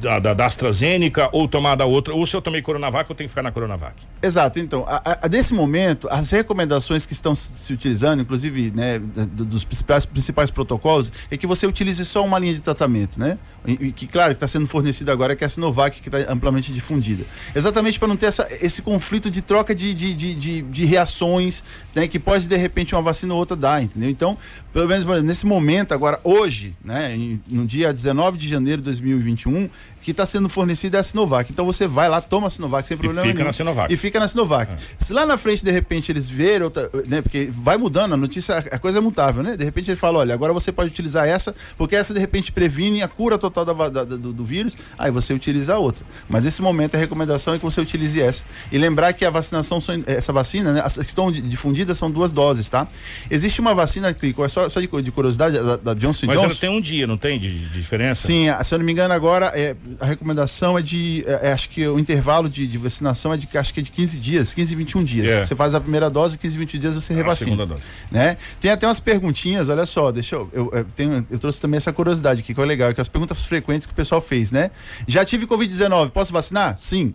da, 0.00 0.18
da, 0.18 0.34
da, 0.34 0.46
AstraZeneca 0.46 1.28
ou 1.32 1.48
tomar 1.48 1.74
da 1.74 1.84
outra, 1.84 2.14
ou 2.14 2.24
se 2.26 2.34
eu 2.34 2.42
tomei 2.42 2.62
Coronavac, 2.62 3.08
eu 3.08 3.16
tenho 3.16 3.26
que 3.26 3.30
ficar 3.30 3.42
na 3.42 3.50
Coronavac. 3.50 3.94
Exato, 4.22 4.58
então, 4.58 4.84
a, 4.86 5.18
a, 5.22 5.28
nesse 5.28 5.52
momento, 5.52 6.08
as 6.10 6.30
recomendações 6.30 7.04
que 7.04 7.12
estão 7.12 7.34
se 7.34 7.72
utilizando, 7.72 8.22
inclusive, 8.22 8.72
né, 8.74 8.98
dos 8.98 9.64
principais, 9.64 10.06
principais 10.06 10.50
protocolos, 10.50 11.12
é 11.30 11.36
que 11.36 11.46
você 11.46 11.66
utilize 11.66 12.04
só 12.04 12.24
uma 12.24 12.38
linha 12.38 12.54
de 12.54 12.60
tratamento, 12.60 13.18
né? 13.18 13.38
E, 13.66 13.92
que, 13.92 14.06
claro, 14.06 14.30
que 14.30 14.36
está 14.36 14.48
sendo 14.48 14.66
fornecida 14.66 15.12
agora, 15.12 15.36
que 15.36 15.44
é 15.44 15.46
a 15.46 15.48
Sinovac, 15.48 16.00
que 16.00 16.08
está 16.08 16.32
amplamente 16.32 16.72
difundida. 16.72 17.24
Exatamente 17.54 17.98
para 17.98 18.08
não 18.08 18.16
ter 18.16 18.26
essa, 18.26 18.46
esse 18.60 18.80
conflito 18.82 19.30
de 19.30 19.42
troca 19.42 19.74
de, 19.74 19.92
de, 19.92 20.14
de, 20.14 20.34
de, 20.34 20.62
de 20.62 20.84
reações, 20.84 21.62
né, 21.94 22.06
que 22.08 22.18
pode, 22.18 22.48
de 22.48 22.56
repente, 22.56 22.94
uma 22.94 23.02
vacina 23.02 23.34
ou 23.34 23.40
outra 23.40 23.56
dar, 23.56 23.82
entendeu? 23.82 24.08
Então, 24.08 24.38
pelo 24.72 24.86
menos 24.86 25.22
nesse 25.22 25.46
momento, 25.46 25.92
agora, 25.92 26.20
hoje, 26.22 26.74
né, 26.84 27.16
no 27.48 27.66
dia 27.66 27.92
19 27.92 28.38
de 28.38 28.48
janeiro 28.48 28.80
de 28.80 28.86
2021, 28.86 29.68
que 30.08 30.12
está 30.12 30.24
sendo 30.24 30.48
fornecida 30.48 30.96
é 30.96 31.00
a 31.00 31.02
Sinovac. 31.02 31.52
Então 31.52 31.66
você 31.66 31.86
vai 31.86 32.08
lá, 32.08 32.18
toma 32.18 32.46
a 32.46 32.50
Sinovac 32.50 32.88
sem 32.88 32.96
problema 32.96 33.20
e 33.20 33.28
fica 33.28 33.34
nenhum. 33.34 33.46
Na 33.46 33.52
Sinovac. 33.52 33.92
E 33.92 33.96
fica 33.98 34.18
na 34.18 34.26
Sinovac. 34.26 34.72
É. 34.72 35.04
Se 35.04 35.12
lá 35.12 35.26
na 35.26 35.36
frente, 35.36 35.62
de 35.62 35.70
repente, 35.70 36.10
eles 36.10 36.30
verem, 36.30 36.62
outra, 36.62 36.90
né? 37.06 37.20
Porque 37.20 37.50
vai 37.52 37.76
mudando, 37.76 38.14
a 38.14 38.16
notícia, 38.16 38.56
a 38.56 38.78
coisa 38.78 38.98
é 38.98 39.00
mutável, 39.02 39.42
né? 39.42 39.54
De 39.54 39.64
repente 39.64 39.90
ele 39.90 39.98
fala, 39.98 40.20
olha, 40.20 40.32
agora 40.32 40.50
você 40.54 40.72
pode 40.72 40.88
utilizar 40.88 41.28
essa, 41.28 41.54
porque 41.76 41.94
essa 41.94 42.14
de 42.14 42.20
repente 42.20 42.50
previne 42.50 43.02
a 43.02 43.08
cura 43.08 43.36
total 43.36 43.66
da, 43.66 43.88
da, 43.90 44.04
do, 44.04 44.32
do, 44.32 44.44
vírus, 44.44 44.78
aí 44.98 45.10
você 45.10 45.34
utiliza 45.34 45.74
a 45.74 45.78
outra. 45.78 46.06
Mas 46.26 46.44
nesse 46.44 46.62
momento 46.62 46.94
a 46.94 46.98
recomendação 46.98 47.52
é 47.52 47.58
que 47.58 47.64
você 47.64 47.78
utilize 47.78 48.18
essa. 48.18 48.44
E 48.72 48.78
lembrar 48.78 49.12
que 49.12 49.26
a 49.26 49.30
vacinação, 49.30 49.78
essa 50.06 50.32
vacina, 50.32 50.72
né? 50.72 50.80
As 50.82 50.96
que 50.96 51.04
estão 51.04 51.30
difundidas 51.30 51.98
são 51.98 52.10
duas 52.10 52.32
doses, 52.32 52.70
tá? 52.70 52.88
Existe 53.30 53.60
uma 53.60 53.74
vacina, 53.74 54.14
Clico, 54.14 54.42
é 54.42 54.48
só, 54.48 54.70
só 54.70 54.80
de, 54.80 54.88
de 55.02 55.12
curiosidade, 55.12 55.58
da, 55.58 55.76
da 55.76 55.92
Johnson 55.92 56.24
Mas 56.24 56.36
Johnson. 56.36 56.48
Mas 56.48 56.50
ela 56.52 56.54
tem 56.54 56.70
um 56.70 56.80
dia, 56.80 57.06
não 57.06 57.18
tem 57.18 57.38
de, 57.38 57.58
de 57.58 57.68
diferença? 57.74 58.26
Sim, 58.26 58.46
se 58.64 58.74
eu 58.74 58.78
não 58.78 58.86
me 58.86 58.92
engano 58.92 59.12
agora, 59.12 59.52
é, 59.54 59.76
a 60.00 60.06
recomendação 60.06 60.78
é 60.78 60.82
de. 60.82 61.24
É, 61.26 61.48
é, 61.48 61.52
acho 61.52 61.68
que 61.68 61.86
o 61.86 61.98
intervalo 61.98 62.48
de, 62.48 62.66
de, 62.66 62.78
vacinação 62.78 63.32
é 63.32 63.36
de 63.36 63.48
acho 63.56 63.72
que 63.72 63.80
é 63.80 63.82
de 63.82 63.90
15 63.90 64.18
dias, 64.18 64.54
15 64.54 64.74
21 64.74 65.04
dias. 65.04 65.30
É. 65.30 65.42
Você 65.42 65.54
faz 65.54 65.74
a 65.74 65.80
primeira 65.80 66.08
dose, 66.08 66.38
15 66.38 66.58
20 66.58 66.78
dias 66.78 66.94
você 66.94 67.14
revacina. 67.14 67.50
A 67.50 67.56
segunda 67.56 67.66
dose. 67.66 67.82
Né? 68.10 68.36
Tem 68.60 68.70
até 68.70 68.86
umas 68.86 69.00
perguntinhas, 69.00 69.68
olha 69.68 69.86
só, 69.86 70.10
deixa 70.10 70.36
eu. 70.36 70.48
Eu, 70.52 70.70
eu, 70.72 70.84
tenho, 70.84 71.26
eu 71.30 71.38
trouxe 71.38 71.60
também 71.60 71.78
essa 71.78 71.92
curiosidade 71.92 72.40
aqui, 72.40 72.54
que 72.54 72.60
é 72.60 72.64
legal, 72.64 72.92
que 72.94 73.00
as 73.00 73.08
perguntas 73.08 73.42
frequentes 73.42 73.86
que 73.86 73.92
o 73.92 73.96
pessoal 73.96 74.20
fez, 74.20 74.52
né? 74.52 74.70
Já 75.06 75.24
tive 75.24 75.46
Covid-19, 75.46 76.10
posso 76.10 76.32
vacinar? 76.32 76.76
Sim. 76.76 77.14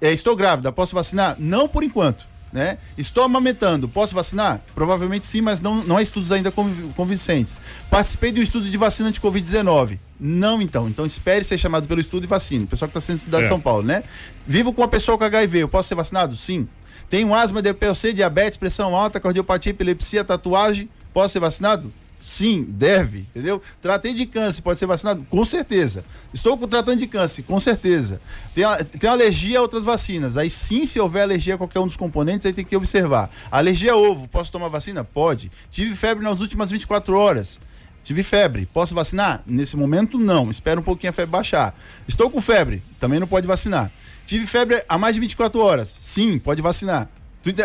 É, 0.00 0.12
estou 0.12 0.34
grávida, 0.34 0.72
posso 0.72 0.94
vacinar? 0.94 1.36
Não 1.38 1.68
por 1.68 1.82
enquanto 1.82 2.26
né? 2.56 2.78
Estou 2.96 3.22
amamentando, 3.22 3.86
posso 3.86 4.14
vacinar? 4.14 4.62
Provavelmente 4.74 5.26
sim, 5.26 5.42
mas 5.42 5.60
não, 5.60 5.84
não 5.84 5.98
há 5.98 6.02
estudos 6.02 6.32
ainda 6.32 6.50
convincentes. 6.50 7.58
Participei 7.90 8.32
de 8.32 8.40
um 8.40 8.42
estudo 8.42 8.70
de 8.70 8.78
vacina 8.78 9.12
de 9.12 9.20
Covid-19. 9.20 9.98
Não, 10.18 10.62
então. 10.62 10.88
Então 10.88 11.04
espere 11.04 11.44
ser 11.44 11.58
chamado 11.58 11.86
pelo 11.86 12.00
estudo 12.00 12.24
e 12.24 12.26
vacine. 12.26 12.64
O 12.64 12.66
pessoal 12.66 12.88
que 12.88 12.96
está 12.96 13.06
sendo 13.06 13.18
estudado 13.18 13.42
é. 13.42 13.44
em 13.44 13.48
São 13.48 13.60
Paulo, 13.60 13.82
né? 13.82 14.02
Vivo 14.46 14.72
com 14.72 14.80
uma 14.80 14.88
pessoa 14.88 15.18
com 15.18 15.24
HIV, 15.24 15.58
eu 15.58 15.68
posso 15.68 15.90
ser 15.90 15.96
vacinado? 15.96 16.34
Sim. 16.34 16.66
Tenho 17.10 17.34
asma, 17.34 17.60
DPLC, 17.60 18.14
diabetes, 18.14 18.56
pressão 18.56 18.96
alta, 18.96 19.20
cardiopatia, 19.20 19.70
epilepsia, 19.70 20.24
tatuagem, 20.24 20.88
posso 21.12 21.34
ser 21.34 21.40
vacinado? 21.40 21.92
Sim, 22.18 22.64
deve, 22.66 23.20
entendeu? 23.30 23.60
Tratei 23.80 24.14
de 24.14 24.24
câncer, 24.24 24.62
pode 24.62 24.78
ser 24.78 24.86
vacinado? 24.86 25.26
Com 25.28 25.44
certeza. 25.44 26.04
Estou 26.32 26.56
tratando 26.66 26.98
de 26.98 27.06
câncer, 27.06 27.42
com 27.42 27.60
certeza. 27.60 28.20
Tem, 28.54 28.64
tem 28.98 29.10
alergia 29.10 29.58
a 29.58 29.62
outras 29.62 29.84
vacinas. 29.84 30.36
Aí 30.36 30.48
sim, 30.48 30.86
se 30.86 30.98
houver 30.98 31.22
alergia 31.22 31.54
a 31.54 31.58
qualquer 31.58 31.80
um 31.80 31.86
dos 31.86 31.96
componentes, 31.96 32.46
aí 32.46 32.52
tem 32.52 32.64
que 32.64 32.74
observar. 32.74 33.30
Alergia 33.50 33.92
a 33.92 33.96
ovo, 33.96 34.26
posso 34.28 34.50
tomar 34.50 34.68
vacina? 34.68 35.04
Pode. 35.04 35.50
Tive 35.70 35.94
febre 35.94 36.24
nas 36.24 36.40
últimas 36.40 36.70
24 36.70 37.16
horas. 37.16 37.60
Tive 38.02 38.22
febre, 38.22 38.66
posso 38.72 38.94
vacinar? 38.94 39.42
Nesse 39.46 39.76
momento, 39.76 40.16
não. 40.16 40.48
Espera 40.48 40.80
um 40.80 40.82
pouquinho 40.82 41.10
a 41.10 41.12
febre 41.12 41.32
baixar. 41.32 41.74
Estou 42.08 42.30
com 42.30 42.40
febre, 42.40 42.82
também 42.98 43.20
não 43.20 43.26
pode 43.26 43.46
vacinar. 43.46 43.90
Tive 44.26 44.46
febre 44.46 44.82
há 44.88 44.96
mais 44.96 45.14
de 45.14 45.20
24 45.20 45.60
horas? 45.60 45.88
Sim, 45.88 46.38
pode 46.38 46.62
vacinar. 46.62 47.08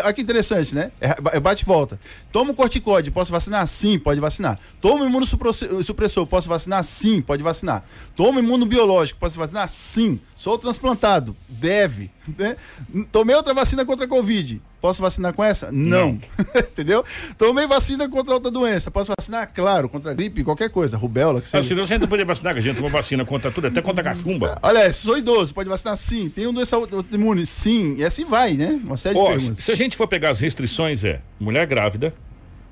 Olha 0.04 0.12
que 0.12 0.22
interessante, 0.22 0.74
né? 0.74 0.92
É, 1.00 1.40
bate 1.40 1.62
e 1.62 1.66
volta. 1.66 1.98
Toma 2.30 2.52
o 2.52 2.54
corticóide, 2.54 3.10
posso 3.10 3.32
vacinar? 3.32 3.66
Sim, 3.66 3.98
pode 3.98 4.20
vacinar. 4.20 4.58
Toma 4.80 5.06
imunossupressor, 5.06 6.26
posso 6.26 6.48
vacinar? 6.48 6.84
Sim, 6.84 7.20
pode 7.20 7.42
vacinar. 7.42 7.84
Toma 8.14 8.40
imunobiológico, 8.40 9.18
posso 9.18 9.38
vacinar? 9.38 9.68
Sim. 9.68 10.20
Sou 10.36 10.58
transplantado, 10.58 11.36
deve. 11.48 12.10
Né? 12.38 12.56
Tomei 13.10 13.34
outra 13.34 13.54
vacina 13.54 13.84
contra 13.84 14.04
a 14.04 14.08
Covid. 14.08 14.60
Posso 14.82 15.00
vacinar 15.00 15.32
com 15.32 15.44
essa? 15.44 15.70
Não. 15.70 16.18
Entendeu? 16.58 17.04
Tomei 17.38 17.68
vacina 17.68 18.08
contra 18.08 18.34
outra 18.34 18.50
doença. 18.50 18.90
Posso 18.90 19.12
vacinar? 19.16 19.48
Claro, 19.54 19.88
contra 19.88 20.12
gripe, 20.12 20.42
qualquer 20.42 20.70
coisa, 20.70 20.96
rubéola. 20.96 21.40
Que 21.40 21.48
seja. 21.48 21.74
Ah, 21.80 21.86
você 21.86 21.98
não 21.98 22.08
pode 22.08 22.24
vacinar, 22.24 22.52
que 22.52 22.58
a 22.58 22.62
gente 22.62 22.74
tomou 22.74 22.90
vacina 22.90 23.24
contra 23.24 23.52
tudo, 23.52 23.68
até 23.68 23.80
contra 23.80 24.02
cachumba. 24.02 24.58
Olha, 24.60 24.92
sou 24.92 25.16
idoso, 25.16 25.54
pode 25.54 25.68
vacinar 25.68 25.96
sim. 25.96 26.28
Tem 26.28 26.48
um 26.48 26.52
doença 26.52 26.74
autoimune? 26.74 27.46
Sim. 27.46 27.94
E 27.96 28.04
assim 28.04 28.24
vai, 28.24 28.54
né? 28.54 28.80
Uma 28.82 28.96
série 28.96 29.16
oh, 29.16 29.22
de 29.22 29.28
perguntas. 29.36 29.58
Se 29.58 29.70
a 29.70 29.76
gente 29.76 29.96
for 29.96 30.08
pegar 30.08 30.30
as 30.30 30.40
restrições, 30.40 31.04
é 31.04 31.20
mulher 31.38 31.64
grávida, 31.64 32.12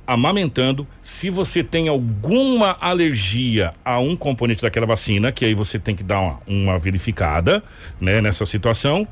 amamentando, 0.04 0.88
se 1.00 1.30
você 1.30 1.62
tem 1.62 1.86
alguma 1.86 2.76
alergia 2.80 3.72
a 3.84 4.00
um 4.00 4.16
componente 4.16 4.62
daquela 4.62 4.84
vacina, 4.84 5.30
que 5.30 5.44
aí 5.44 5.54
você 5.54 5.78
tem 5.78 5.94
que 5.94 6.02
dar 6.02 6.18
uma, 6.18 6.40
uma 6.44 6.76
verificada, 6.76 7.62
né, 8.00 8.20
nessa 8.20 8.44
situação. 8.44 9.06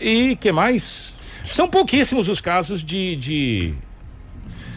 E 0.00 0.34
que 0.34 0.50
mais? 0.50 1.19
São 1.46 1.68
pouquíssimos 1.68 2.28
os 2.28 2.40
casos 2.40 2.82
de, 2.82 3.16
de 3.16 3.74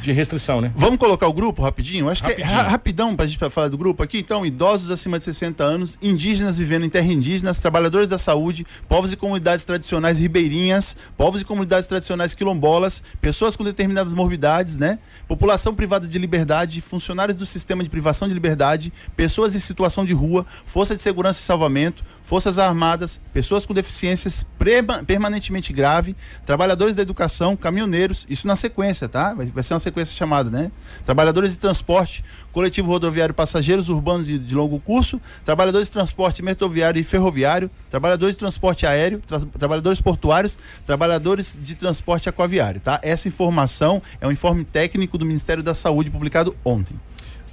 de 0.03 0.11
restrição, 0.11 0.59
né? 0.59 0.71
Vamos 0.75 0.99
colocar 0.99 1.27
o 1.27 1.33
grupo 1.33 1.61
rapidinho? 1.61 2.09
Acho 2.09 2.21
rapidinho. 2.21 2.45
que 2.45 2.53
é 2.53 2.57
rapidão 2.57 3.15
pra 3.15 3.25
gente 3.25 3.39
falar 3.49 3.69
do 3.69 3.77
grupo 3.77 4.03
aqui. 4.03 4.19
Então, 4.19 4.45
idosos 4.45 4.91
acima 4.91 5.17
de 5.17 5.23
60 5.23 5.63
anos, 5.63 5.97
indígenas 6.01 6.57
vivendo 6.57 6.85
em 6.85 6.89
terra 6.89 7.07
indígenas, 7.07 7.59
trabalhadores 7.61 8.09
da 8.09 8.17
saúde, 8.17 8.65
povos 8.89 9.13
e 9.13 9.15
comunidades 9.15 9.63
tradicionais 9.63 10.19
ribeirinhas, 10.19 10.97
povos 11.15 11.41
e 11.41 11.45
comunidades 11.45 11.87
tradicionais 11.87 12.33
quilombolas, 12.33 13.01
pessoas 13.21 13.55
com 13.55 13.63
determinadas 13.63 14.13
morbidades, 14.13 14.77
né? 14.77 14.99
População 15.25 15.73
privada 15.73 16.05
de 16.05 16.19
liberdade, 16.19 16.81
funcionários 16.81 17.37
do 17.37 17.45
sistema 17.45 17.81
de 17.81 17.89
privação 17.89 18.27
de 18.27 18.33
liberdade, 18.33 18.91
pessoas 19.15 19.55
em 19.55 19.59
situação 19.59 20.03
de 20.03 20.13
rua, 20.13 20.45
força 20.65 20.93
de 20.93 21.01
segurança 21.01 21.39
e 21.39 21.43
salvamento, 21.43 22.03
forças 22.23 22.57
armadas, 22.57 23.19
pessoas 23.33 23.65
com 23.65 23.73
deficiências 23.73 24.45
permanentemente 25.05 25.73
grave, 25.73 26.15
trabalhadores 26.45 26.95
da 26.95 27.01
educação, 27.01 27.55
caminhoneiros, 27.55 28.25
isso 28.29 28.47
na 28.47 28.55
sequência, 28.55 29.09
tá? 29.09 29.33
Vai, 29.33 29.47
vai 29.47 29.63
ser 29.63 29.73
uma 29.73 29.79
sequência 29.79 30.15
chamada, 30.15 30.49
né? 30.49 30.71
Trabalhadores 31.05 31.51
de 31.51 31.59
transporte, 31.59 32.23
coletivo 32.51 32.89
rodoviário 32.89 33.33
passageiros 33.33 33.89
urbanos 33.89 34.29
e 34.29 34.37
de 34.37 34.55
longo 34.55 34.79
curso, 34.79 35.21
trabalhadores 35.43 35.87
de 35.87 35.93
transporte 35.93 36.41
metroviário 36.41 36.99
e 36.99 37.03
ferroviário, 37.03 37.69
trabalhadores 37.89 38.35
de 38.35 38.39
transporte 38.39 38.85
aéreo, 38.87 39.19
tra 39.19 39.39
trabalhadores 39.41 39.99
portuários, 39.99 40.57
trabalhadores 40.85 41.59
de 41.61 41.75
transporte 41.75 42.29
aquaviário, 42.29 42.79
tá? 42.79 42.99
Essa 43.03 43.27
informação 43.27 44.01
é 44.21 44.27
um 44.27 44.31
informe 44.31 44.63
técnico 44.63 45.17
do 45.17 45.25
Ministério 45.25 45.61
da 45.61 45.73
Saúde 45.73 46.09
publicado 46.09 46.55
ontem. 46.63 46.97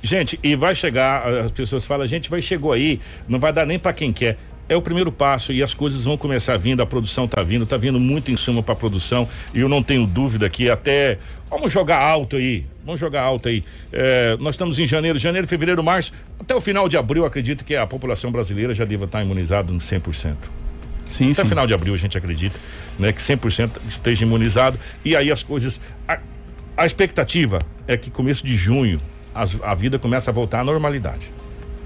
Gente, 0.03 0.41
e 0.43 0.57
vai 0.57 0.75
chegar, 0.75 1.27
as 1.27 1.53
pessoas 1.53 1.85
falam, 1.85 2.07
gente, 2.07 2.31
vai 2.31 2.41
chegou 2.41 2.73
aí, 2.73 2.99
não 3.29 3.39
vai 3.39 3.53
dar 3.53 3.67
nem 3.67 3.79
para 3.79 3.93
quem 3.93 4.13
quer 4.13 4.39
é 4.71 4.77
o 4.77 4.81
primeiro 4.81 5.11
passo 5.11 5.53
e 5.53 5.65
as 5.65 5.75
coisas 5.75 6.05
vão 6.05 6.17
começar 6.17 6.57
vindo, 6.57 6.81
a 6.81 6.87
produção 6.87 7.25
está 7.25 7.43
vindo, 7.43 7.65
está 7.65 7.77
vindo 7.77 7.99
muito 7.99 8.31
insumo 8.31 8.63
para 8.63 8.77
produção 8.77 9.29
e 9.53 9.59
eu 9.59 9.69
não 9.69 9.83
tenho 9.83 10.07
dúvida 10.07 10.49
que 10.49 10.71
até 10.71 11.19
vamos 11.51 11.73
jogar 11.73 12.01
alto 12.01 12.37
aí, 12.37 12.65
vamos 12.87 13.01
jogar 13.01 13.23
alto 13.23 13.49
aí. 13.49 13.65
É, 13.93 14.37
nós 14.39 14.55
estamos 14.55 14.79
em 14.79 14.87
janeiro, 14.87 15.19
janeiro, 15.19 15.49
fevereiro, 15.49 15.83
março, 15.83 16.13
até 16.39 16.55
o 16.55 16.61
final 16.61 16.89
de 16.89 16.97
abril 16.97 17.27
acredito 17.27 17.65
que 17.65 17.75
a 17.75 17.85
população 17.85 18.31
brasileira 18.31 18.73
já 18.73 18.85
deva 18.85 19.07
estar 19.07 19.21
imunizada 19.21 19.73
no 19.73 19.81
100%. 19.81 20.37
Sim, 21.05 21.33
Até 21.33 21.43
sim. 21.43 21.49
final 21.49 21.67
de 21.67 21.75
abril 21.75 21.93
a 21.93 21.97
gente 21.97 22.17
acredita, 22.17 22.57
né, 22.97 23.13
que 23.13 23.21
100% 23.21 23.73
esteja 23.89 24.25
imunizado 24.25 24.79
e 25.05 25.17
aí 25.17 25.33
as 25.33 25.43
coisas 25.43 25.81
a, 26.07 26.21
a 26.77 26.87
expectativa 26.87 27.59
é 27.89 27.97
que 27.97 28.09
começo 28.09 28.47
de 28.47 28.55
junho 28.55 29.01
as, 29.35 29.61
a 29.65 29.75
vida 29.75 29.99
começa 29.99 30.31
a 30.31 30.35
voltar 30.35 30.61
à 30.61 30.65
normalidade. 30.65 31.33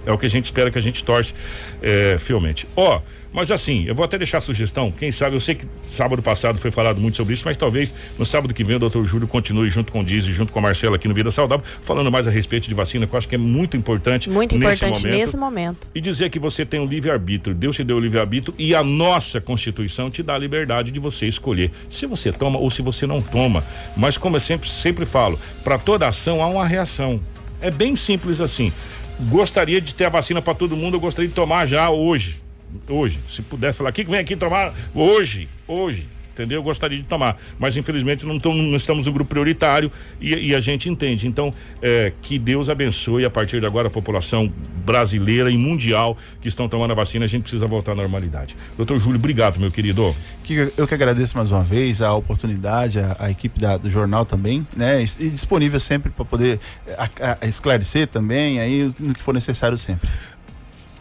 É 0.07 0.13
o 0.13 0.19
que 0.19 0.27
a 0.27 0.31
gente 0.31 0.45
espera, 0.45 0.71
que 0.71 0.79
a 0.79 0.83
gente 0.83 1.03
torce 1.05 1.35
é, 1.83 2.17
fielmente. 2.19 2.67
Ó, 2.77 2.99
oh, 2.99 3.03
mas 3.35 3.51
assim, 3.51 3.85
eu 3.85 3.97
vou 3.97 4.05
até 4.05 4.17
deixar 4.17 4.39
a 4.39 4.41
sugestão, 4.41 4.93
quem 4.93 5.11
sabe, 5.11 5.35
eu 5.35 5.41
sei 5.41 5.57
que 5.57 5.67
sábado 5.83 6.23
passado 6.23 6.57
foi 6.57 6.71
falado 6.71 7.01
muito 7.01 7.17
sobre 7.17 7.35
isso, 7.35 7.43
mas 7.45 7.57
talvez 7.57 7.93
no 8.17 8.25
sábado 8.25 8.55
que 8.55 8.63
vem 8.63 8.77
o 8.77 8.79
doutor 8.79 9.05
Júlio 9.05 9.27
continue 9.27 9.69
junto 9.69 9.91
com 9.91 10.03
o 10.03 10.05
Diz 10.05 10.25
e 10.27 10.33
junto 10.33 10.53
com 10.53 10.61
a 10.61 10.63
Marcela 10.63 10.95
aqui 10.95 11.09
no 11.09 11.15
Vida 11.15 11.33
Saudável, 11.33 11.67
falando 11.83 12.13
mais 12.13 12.29
a 12.29 12.31
respeito 12.31 12.69
de 12.69 12.75
vacina, 12.75 13.09
que 13.09 13.13
eu 13.13 13.19
acho 13.19 13.29
que 13.29 13.35
é 13.35 13.39
muito 13.39 13.77
importante. 13.77 14.31
Muito 14.31 14.57
nesse 14.57 14.85
importante 14.85 15.03
momento, 15.03 15.19
nesse 15.19 15.37
momento. 15.37 15.89
E 15.93 16.01
dizer 16.01 16.31
que 16.31 16.39
você 16.39 16.65
tem 16.65 16.79
o 16.79 16.85
um 16.85 16.87
livre-arbítrio, 16.87 17.57
Deus 17.57 17.75
te 17.75 17.83
deu 17.83 17.97
o 17.97 18.01
livre-arbítrio 18.01 18.55
e 18.57 18.73
a 18.73 18.85
nossa 18.85 19.41
Constituição 19.41 20.09
te 20.11 20.23
dá 20.23 20.37
a 20.37 20.39
liberdade 20.39 20.93
de 20.93 21.01
você 21.01 21.27
escolher 21.27 21.73
se 21.91 22.07
você 22.07 22.31
toma 22.31 22.61
ou 22.61 22.71
se 22.71 22.83
você 22.83 23.05
não 23.05 23.21
toma. 23.21 23.65
Mas 23.97 24.17
como 24.17 24.37
eu 24.37 24.41
sempre, 24.41 24.71
sempre 24.71 25.05
falo, 25.05 25.41
para 25.65 25.77
toda 25.77 26.07
ação 26.07 26.41
há 26.41 26.47
uma 26.47 26.69
reação. 26.69 27.21
É 27.61 27.71
bem 27.71 27.97
simples 27.97 28.41
assim. 28.41 28.73
Gostaria 29.21 29.81
de 29.81 29.95
ter 29.95 30.05
a 30.05 30.09
vacina 30.09 30.41
para 30.43 30.55
todo 30.55 30.77
mundo, 30.77 30.95
eu 30.95 31.01
gostaria 31.01 31.29
de 31.29 31.35
tomar 31.35 31.67
já 31.67 31.91
hoje. 31.91 32.41
Hoje. 32.89 33.21
Se 33.29 33.41
pudesse 33.43 33.79
falar, 33.79 33.93
que 33.93 34.05
vem 34.05 34.19
aqui 34.19 34.35
tomar 34.35 34.75
hoje, 34.95 35.49
hoje 35.67 36.14
entendeu? 36.35 36.59
Eu 36.59 36.63
gostaria 36.63 36.99
de 36.99 37.05
tomar, 37.05 37.39
mas 37.59 37.77
infelizmente 37.77 38.27
não, 38.27 38.35
não 38.35 38.77
estamos 38.77 39.07
no 39.07 39.13
grupo 39.13 39.31
prioritário 39.31 39.91
e, 40.21 40.49
e 40.49 40.55
a 40.55 40.61
gente 40.61 40.89
entende. 40.89 41.27
Então, 41.27 41.53
é, 41.81 42.13
que 42.21 42.39
Deus 42.39 42.69
abençoe 42.69 43.25
a 43.25 43.31
partir 43.31 43.61
de 43.61 43.67
agora 43.67 43.89
a 43.89 43.91
população 43.91 44.53
brasileira 44.85 45.51
e 45.51 45.57
mundial 45.57 46.19
que 46.41 46.49
estão 46.49 46.69
tomando 46.69 46.91
a 46.91 46.95
vacina. 46.95 47.25
A 47.25 47.29
gente 47.29 47.43
precisa 47.43 47.67
voltar 47.67 47.93
à 47.93 47.95
normalidade. 47.95 48.57
Doutor 48.77 48.99
Júlio, 48.99 49.19
obrigado, 49.19 49.59
meu 49.59 49.71
querido. 49.71 50.15
Que, 50.43 50.73
eu 50.77 50.87
que 50.87 50.95
agradeço 50.95 51.37
mais 51.37 51.51
uma 51.51 51.63
vez 51.63 52.03
a 52.03 52.13
oportunidade, 52.13 52.99
a, 52.99 53.17
a 53.19 53.31
equipe 53.31 53.59
da, 53.59 53.77
do 53.77 53.89
jornal 53.89 54.25
também, 54.27 54.67
né? 54.77 55.03
E 55.03 55.31
disponível 55.31 55.79
sempre 55.79 56.11
para 56.11 56.25
poder 56.25 56.59
a, 56.99 57.39
a 57.41 57.47
esclarecer 57.47 58.09
também, 58.09 58.61
aí 58.61 58.93
no 59.01 59.15
que 59.15 59.23
for 59.23 59.33
necessário 59.33 59.79
sempre. 59.79 60.09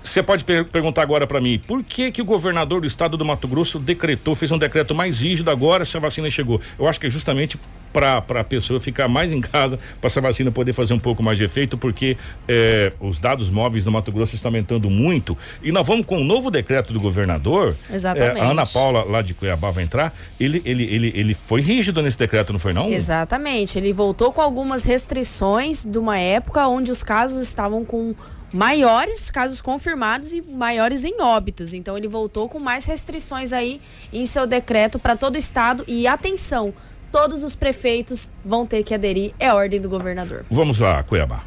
Você 0.04 0.22
pode 0.22 0.44
per 0.44 0.66
perguntar 0.66 1.02
agora 1.02 1.26
para 1.26 1.40
mim, 1.40 1.60
por 1.66 1.82
que 1.82 2.12
que 2.12 2.22
o 2.22 2.26
governador 2.26 2.82
do 2.82 2.88
estado 2.88 3.16
do 3.16 3.24
Mato 3.24 3.48
Grosso 3.48 3.80
decretou, 3.80 4.36
fez 4.36 4.52
um 4.52 4.58
decreto 4.58 4.94
mais 4.94 5.22
rígido 5.22 5.50
agora 5.50 5.86
se 5.86 5.96
a 5.96 6.00
vacina 6.00 6.30
chegou? 6.30 6.60
Eu 6.78 6.88
acho 6.88 7.00
que 7.00 7.08
é 7.08 7.10
justamente 7.10 7.58
para 7.94 8.18
a 8.18 8.44
pessoa 8.44 8.80
ficar 8.80 9.08
mais 9.08 9.32
em 9.32 9.40
casa, 9.40 9.78
para 10.02 10.08
essa 10.08 10.20
vacina 10.20 10.52
poder 10.52 10.74
fazer 10.74 10.94
um 10.94 11.00
pouco 11.00 11.22
mais 11.22 11.38
de 11.38 11.44
efeito, 11.44 11.78
porque 11.78 12.18
eh, 12.48 12.92
os 13.00 13.20
dados 13.20 13.52
móveis 13.52 13.86
do 13.86 13.92
Mato 13.92 14.12
Grosso 14.12 14.36
estão 14.36 14.50
aumentando 14.50 14.90
muito. 14.90 15.38
E 15.62 15.72
nós 15.72 15.86
vamos 15.86 16.06
com 16.06 16.18
o 16.18 16.22
um 16.22 16.24
novo 16.24 16.50
decreto 16.50 16.92
do 16.92 17.00
governador. 17.00 17.76
Exatamente. 17.92 18.40
Eh, 18.40 18.44
a 18.44 18.50
Ana 18.50 18.66
Paula, 18.66 19.04
lá 19.04 19.22
de 19.22 19.36
Cuiabá, 19.36 19.70
vai 19.70 19.84
entrar. 19.84 20.14
Ele, 20.40 20.62
ele, 20.66 20.84
ele, 20.84 21.14
ele 21.16 21.34
foi 21.36 21.62
rígido 21.62 22.02
nesse 22.02 22.18
decreto, 22.18 22.52
não 22.52 22.60
foi, 22.60 22.74
não? 22.74 22.92
Exatamente. 22.92 23.78
Ele 23.78 23.94
voltou 23.94 24.34
com 24.34 24.42
algumas 24.42 24.84
restrições 24.84 25.86
de 25.86 26.00
uma 26.00 26.18
época 26.18 26.68
onde 26.68 26.92
os 26.92 27.04
casos 27.04 27.44
estavam 27.44 27.86
com 27.86 28.16
maiores 28.54 29.32
casos 29.32 29.60
confirmados 29.60 30.32
e 30.32 30.42
maiores 30.42 31.04
em 31.04 31.20
óbitos. 31.20 31.74
Então 31.74 31.98
ele 31.98 32.08
voltou 32.08 32.48
com 32.48 32.60
mais 32.60 32.86
restrições 32.86 33.52
aí 33.52 33.82
em 34.14 34.26
seu 34.26 34.46
decreto 34.46 35.00
para 35.00 35.18
todo 35.18 35.36
o 35.36 35.40
estado 35.40 35.84
e 35.88 36.06
atenção, 36.06 36.74
todos 37.12 37.44
os 37.44 37.56
prefeitos 37.56 38.32
vão 38.46 38.66
ter 38.66 38.84
que 38.84 38.94
aderir, 38.94 39.34
é 39.40 39.52
ordem 39.52 39.82
do 39.82 39.90
governador. 39.90 40.46
Vamos 40.50 40.80
lá, 40.80 41.02
Cuiabá. 41.04 41.44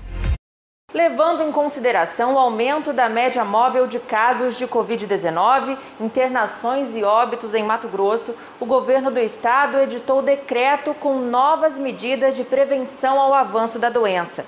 Levando 0.94 1.42
em 1.42 1.52
consideração 1.52 2.34
o 2.34 2.38
aumento 2.38 2.92
da 2.92 3.08
média 3.08 3.44
móvel 3.44 3.86
de 3.86 3.98
casos 3.98 4.56
de 4.56 4.66
Covid-19, 4.66 5.76
internações 6.00 6.94
e 6.96 7.02
óbitos 7.02 7.52
em 7.54 7.62
Mato 7.62 7.86
Grosso, 7.86 8.34
o 8.58 8.64
governo 8.64 9.10
do 9.10 9.18
estado 9.18 9.76
editou 9.78 10.22
decreto 10.22 10.94
com 10.94 11.18
novas 11.18 11.76
medidas 11.78 12.34
de 12.34 12.44
prevenção 12.44 13.20
ao 13.20 13.34
avanço 13.34 13.78
da 13.78 13.90
doença. 13.90 14.46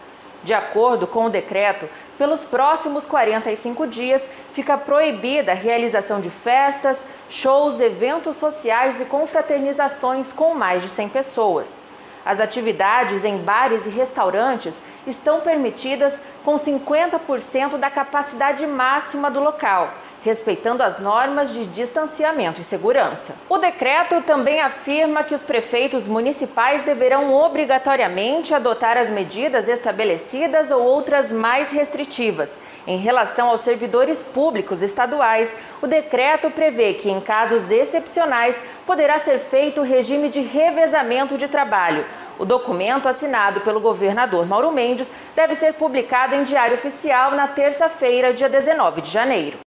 De 0.48 0.54
acordo 0.54 1.06
com 1.06 1.26
o 1.26 1.28
decreto, 1.28 1.86
pelos 2.16 2.42
próximos 2.42 3.04
45 3.04 3.86
dias 3.86 4.26
fica 4.50 4.78
proibida 4.78 5.52
a 5.52 5.54
realização 5.54 6.22
de 6.22 6.30
festas, 6.30 7.04
shows, 7.28 7.78
eventos 7.80 8.36
sociais 8.36 8.98
e 8.98 9.04
confraternizações 9.04 10.32
com 10.32 10.54
mais 10.54 10.82
de 10.82 10.88
100 10.88 11.10
pessoas. 11.10 11.76
As 12.24 12.40
atividades 12.40 13.26
em 13.26 13.36
bares 13.36 13.84
e 13.84 13.90
restaurantes 13.90 14.74
estão 15.06 15.42
permitidas 15.42 16.14
com 16.42 16.58
50% 16.58 17.76
da 17.76 17.90
capacidade 17.90 18.66
máxima 18.66 19.30
do 19.30 19.40
local 19.40 19.92
respeitando 20.24 20.82
as 20.82 20.98
normas 20.98 21.52
de 21.52 21.64
distanciamento 21.66 22.60
e 22.60 22.64
segurança. 22.64 23.34
O 23.48 23.58
decreto 23.58 24.20
também 24.22 24.60
afirma 24.60 25.24
que 25.24 25.34
os 25.34 25.42
prefeitos 25.42 26.08
municipais 26.08 26.84
deverão 26.84 27.32
obrigatoriamente 27.32 28.54
adotar 28.54 28.96
as 28.96 29.08
medidas 29.08 29.68
estabelecidas 29.68 30.70
ou 30.70 30.82
outras 30.82 31.30
mais 31.30 31.70
restritivas. 31.70 32.56
Em 32.86 32.96
relação 32.96 33.48
aos 33.48 33.60
servidores 33.60 34.22
públicos 34.22 34.82
estaduais, 34.82 35.54
o 35.82 35.86
decreto 35.86 36.50
prevê 36.50 36.94
que, 36.94 37.10
em 37.10 37.20
casos 37.20 37.70
excepcionais, 37.70 38.56
poderá 38.86 39.18
ser 39.18 39.38
feito 39.38 39.80
o 39.80 39.84
regime 39.84 40.28
de 40.28 40.40
revezamento 40.40 41.36
de 41.36 41.48
trabalho. 41.48 42.04
O 42.38 42.44
documento, 42.44 43.08
assinado 43.08 43.60
pelo 43.60 43.80
governador 43.80 44.46
Mauro 44.46 44.70
Mendes, 44.70 45.10
deve 45.34 45.54
ser 45.56 45.74
publicado 45.74 46.34
em 46.34 46.44
Diário 46.44 46.76
Oficial 46.76 47.32
na 47.32 47.48
terça-feira, 47.48 48.32
dia 48.32 48.48
19 48.48 49.02
de 49.02 49.10
janeiro. 49.10 49.67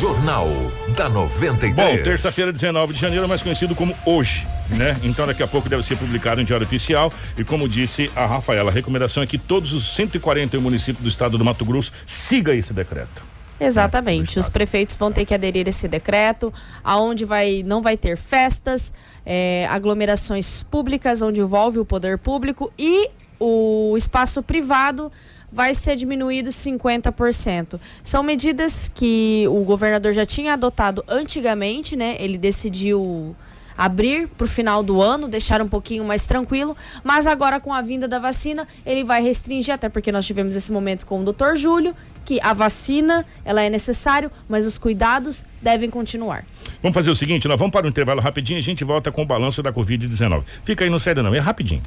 Jornal 0.00 0.48
da 0.96 1.10
93. 1.10 1.74
Bom, 1.74 2.02
terça-feira, 2.02 2.50
19 2.50 2.94
de 2.94 2.98
janeiro, 2.98 3.28
mais 3.28 3.42
conhecido 3.42 3.74
como 3.74 3.94
hoje, 4.06 4.46
né? 4.70 4.96
Então 5.04 5.26
daqui 5.26 5.42
a 5.42 5.46
pouco 5.46 5.68
deve 5.68 5.82
ser 5.82 5.94
publicado 5.94 6.40
em 6.40 6.44
Diário 6.46 6.66
Oficial. 6.66 7.12
E 7.36 7.44
como 7.44 7.68
disse 7.68 8.10
a 8.16 8.24
Rafaela, 8.24 8.70
a 8.70 8.72
recomendação 8.72 9.22
é 9.22 9.26
que 9.26 9.36
todos 9.36 9.74
os 9.74 9.94
141 9.94 10.58
municípios 10.58 11.02
do 11.02 11.08
estado 11.10 11.36
do 11.36 11.44
Mato 11.44 11.66
Grosso 11.66 11.92
sigam 12.06 12.54
esse 12.54 12.72
decreto. 12.72 13.22
Exatamente. 13.60 14.38
Os 14.38 14.48
prefeitos 14.48 14.96
vão 14.96 15.12
ter 15.12 15.26
que 15.26 15.34
aderir 15.34 15.66
a 15.66 15.68
esse 15.68 15.86
decreto, 15.86 16.50
aonde 16.82 17.26
vai, 17.26 17.62
não 17.62 17.82
vai 17.82 17.98
ter 17.98 18.16
festas, 18.16 18.94
é, 19.26 19.66
aglomerações 19.68 20.62
públicas, 20.62 21.20
onde 21.20 21.42
envolve 21.42 21.78
o 21.78 21.84
poder 21.84 22.16
público 22.16 22.72
e 22.78 23.06
o 23.38 23.94
espaço 23.98 24.42
privado 24.42 25.12
vai 25.52 25.74
ser 25.74 25.96
diminuído 25.96 26.50
50%. 26.50 27.80
São 28.02 28.22
medidas 28.22 28.90
que 28.92 29.46
o 29.48 29.64
governador 29.64 30.12
já 30.12 30.24
tinha 30.24 30.54
adotado 30.54 31.04
antigamente, 31.08 31.96
né? 31.96 32.16
Ele 32.18 32.38
decidiu 32.38 33.34
abrir 33.80 34.28
para 34.28 34.44
o 34.44 34.48
final 34.48 34.82
do 34.82 35.00
ano, 35.00 35.26
deixar 35.26 35.62
um 35.62 35.68
pouquinho 35.68 36.04
mais 36.04 36.26
tranquilo, 36.26 36.76
mas 37.02 37.26
agora 37.26 37.58
com 37.58 37.72
a 37.72 37.80
vinda 37.80 38.06
da 38.06 38.18
vacina, 38.18 38.68
ele 38.84 39.02
vai 39.02 39.22
restringir, 39.22 39.72
até 39.72 39.88
porque 39.88 40.12
nós 40.12 40.26
tivemos 40.26 40.54
esse 40.54 40.70
momento 40.70 41.06
com 41.06 41.22
o 41.22 41.24
doutor 41.24 41.56
Júlio, 41.56 41.96
que 42.22 42.38
a 42.42 42.52
vacina, 42.52 43.24
ela 43.42 43.62
é 43.62 43.70
necessário, 43.70 44.30
mas 44.46 44.66
os 44.66 44.76
cuidados 44.76 45.46
devem 45.62 45.88
continuar. 45.88 46.44
Vamos 46.82 46.94
fazer 46.94 47.10
o 47.10 47.14
seguinte, 47.14 47.48
nós 47.48 47.58
vamos 47.58 47.72
para 47.72 47.84
o 47.84 47.86
um 47.86 47.90
intervalo 47.90 48.20
rapidinho 48.20 48.58
e 48.58 48.60
a 48.60 48.62
gente 48.62 48.84
volta 48.84 49.10
com 49.10 49.22
o 49.22 49.26
balanço 49.26 49.62
da 49.62 49.72
Covid-19. 49.72 50.42
Fica 50.62 50.84
aí, 50.84 50.90
no 50.90 51.00
sério 51.00 51.22
não, 51.22 51.34
é 51.34 51.38
rapidinho. 51.38 51.82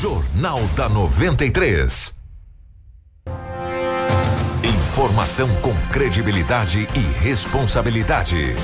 Jornal 0.00 0.60
da 0.74 0.88
93. 0.88 2.15
Informação 5.16 5.48
com 5.62 5.74
credibilidade 5.90 6.86
e 6.94 7.00
responsabilidade. 7.24 8.54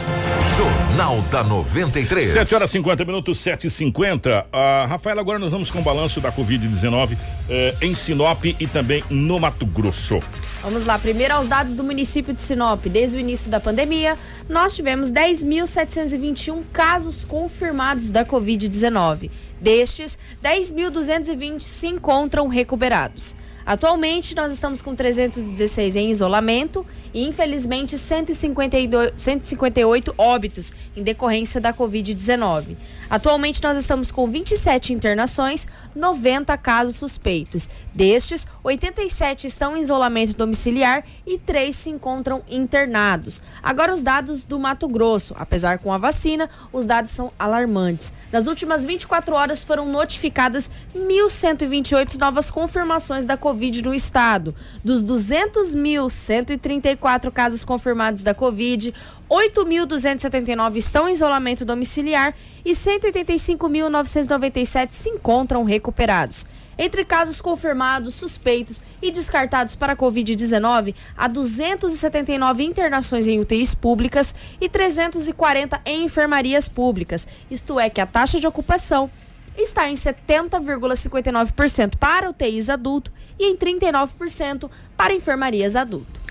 Jornal 0.55 1.23
da 1.31 1.43
93. 1.43 2.31
7 2.31 2.55
horas 2.55 2.71
50 2.71 3.07
minutos, 3.07 3.41
7 3.41 3.69
e 3.69 3.71
50 3.71 4.43
uh, 4.53 4.87
Rafael, 4.87 5.19
agora 5.19 5.39
nós 5.39 5.51
vamos 5.51 5.71
com 5.71 5.79
o 5.79 5.83
balanço 5.83 6.21
da 6.21 6.31
Covid-19 6.31 7.17
eh, 7.49 7.75
em 7.81 7.95
Sinop 7.95 8.45
e 8.45 8.67
também 8.67 9.03
no 9.09 9.41
Mato 9.41 9.65
Grosso. 9.65 10.21
Vamos 10.61 10.85
lá, 10.85 10.99
primeiro 10.99 11.33
aos 11.33 11.49
dados 11.49 11.75
do 11.75 11.83
município 11.83 12.35
de 12.35 12.43
Sinop. 12.43 12.85
Desde 12.85 13.17
o 13.17 13.21
início 13.21 13.51
da 13.51 13.59
pandemia, 13.59 14.19
nós 14.47 14.77
tivemos 14.77 15.11
10.721 15.11 16.65
casos 16.71 17.25
confirmados 17.25 18.11
da 18.11 18.27
Covid-19. 18.27 19.31
Destes, 19.59 20.19
10.220 20.45 21.61
se 21.61 21.87
encontram 21.87 22.47
recuperados. 22.47 23.41
Atualmente, 23.65 24.35
nós 24.35 24.53
estamos 24.53 24.83
com 24.83 24.95
316 24.95 25.97
em 25.97 26.11
isolamento 26.11 26.85
e, 27.15 27.27
infelizmente, 27.27 27.97
152, 27.97 29.13
158 29.15 30.15
óbitos 30.19 30.73
em 30.97 31.03
decorrência 31.03 31.61
da 31.61 31.73
Covid-19. 31.73 32.77
Atualmente, 33.09 33.63
nós 33.63 33.77
estamos 33.77 34.11
com 34.11 34.27
27 34.27 34.93
internações, 34.93 35.67
90 35.95 36.57
casos 36.59 36.97
suspeitos. 36.97 37.69
Destes, 37.95 38.47
87 38.65 39.47
estão 39.47 39.77
em 39.77 39.81
isolamento 39.81 40.35
domiciliar 40.35 41.05
e 41.27 41.39
3 41.39 41.75
se 41.75 41.91
encontram 41.91 42.43
internados. 42.49 43.43
Agora, 43.63 43.93
os 43.93 44.03
dados 44.03 44.45
do 44.45 44.59
Mato 44.59 44.89
Grosso. 44.89 45.35
Apesar 45.39 45.79
com 45.79 45.93
a 45.93 45.99
vacina, 45.99 46.49
os 46.73 46.85
dados 46.85 47.11
são 47.13 47.33
alarmantes. 47.39 48.13
Nas 48.33 48.47
últimas 48.47 48.83
24 48.85 49.35
horas 49.35 49.63
foram 49.63 49.87
notificadas 49.87 50.71
1.128 50.97 52.19
novas 52.19 52.51
confirmações 52.51 53.27
da 53.27 53.37
Covid 53.37 53.85
no 53.85 53.95
estado. 53.95 54.55
Dos 54.83 55.05
200.134 55.05 57.31
casos 57.31 57.63
confirmados 57.63 58.23
da 58.23 58.33
Covid, 58.33 58.95
8.279 59.33 60.77
estão 60.77 61.09
em 61.09 61.15
isolamento 61.15 61.65
domiciliar 61.65 62.37
e 62.63 62.73
185.997 62.73 64.89
se 64.91 65.09
encontram 65.09 65.65
recuperados. 65.65 66.45
Entre 66.77 67.03
casos 67.03 67.41
confirmados, 67.41 68.15
suspeitos 68.15 68.83
e 69.01 69.11
descartados 69.11 69.75
para 69.75 69.95
a 69.95 69.97
Covid-19, 69.97 70.95
há 71.17 71.29
279 71.29 72.63
internações 72.63 73.27
em 73.27 73.41
UTIs 73.41 73.75
públicas 73.75 74.35
e 74.61 74.69
340 74.69 75.81
em 75.87 76.05
enfermarias 76.05 76.69
públicas. 76.69 77.27
Isto 77.51 77.81
é, 77.81 77.89
que 77.89 78.03
a 78.03 78.07
taxa 78.07 78.39
de 78.39 78.47
ocupação 78.47 79.11
está 79.57 79.89
em 79.89 79.95
70,59% 79.95 81.97
para 81.97 82.29
UTIs 82.29 82.69
adulto 82.69 83.11
e 83.39 83.47
em 83.47 83.57
39% 83.57 84.71
para 84.95 85.15
enfermarias 85.15 85.75
adulto. 85.75 86.22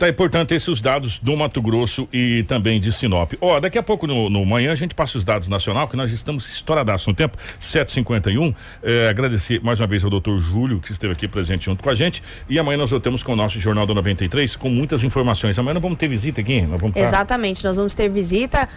Tá 0.00 0.08
importante 0.08 0.54
esses 0.54 0.66
os 0.66 0.80
dados 0.80 1.18
do 1.18 1.36
Mato 1.36 1.60
Grosso 1.60 2.08
e 2.10 2.42
também 2.44 2.80
de 2.80 2.90
Sinop. 2.90 3.34
Ó, 3.38 3.58
oh, 3.58 3.60
daqui 3.60 3.76
a 3.76 3.82
pouco 3.82 4.06
no, 4.06 4.30
no 4.30 4.46
manhã 4.46 4.72
a 4.72 4.74
gente 4.74 4.94
passa 4.94 5.18
os 5.18 5.26
dados 5.26 5.46
nacional, 5.46 5.86
que 5.86 5.94
nós 5.94 6.10
estamos 6.10 6.48
estouradaço 6.48 7.10
no 7.10 7.14
tempo, 7.14 7.36
751. 7.58 8.54
É, 8.82 9.10
agradecer 9.10 9.62
mais 9.62 9.78
uma 9.78 9.86
vez 9.86 10.02
ao 10.02 10.08
doutor 10.08 10.40
Júlio, 10.40 10.80
que 10.80 10.90
esteve 10.90 11.12
aqui 11.12 11.28
presente 11.28 11.66
junto 11.66 11.82
com 11.82 11.90
a 11.90 11.94
gente. 11.94 12.22
E 12.48 12.58
amanhã 12.58 12.78
nós 12.78 12.90
voltamos 12.90 13.22
com 13.22 13.34
o 13.34 13.36
nosso 13.36 13.60
Jornal 13.60 13.86
do 13.86 13.94
93 13.94 14.56
com 14.56 14.70
muitas 14.70 15.04
informações. 15.04 15.58
Amanhã 15.58 15.74
nós 15.74 15.82
vamos 15.82 15.98
ter 15.98 16.08
visita 16.08 16.40
aqui? 16.40 16.62
Nós 16.62 16.80
vamos 16.80 16.96
Exatamente, 16.96 17.62
nós 17.62 17.76
vamos 17.76 17.94
ter 17.94 18.08
visita. 18.08 18.70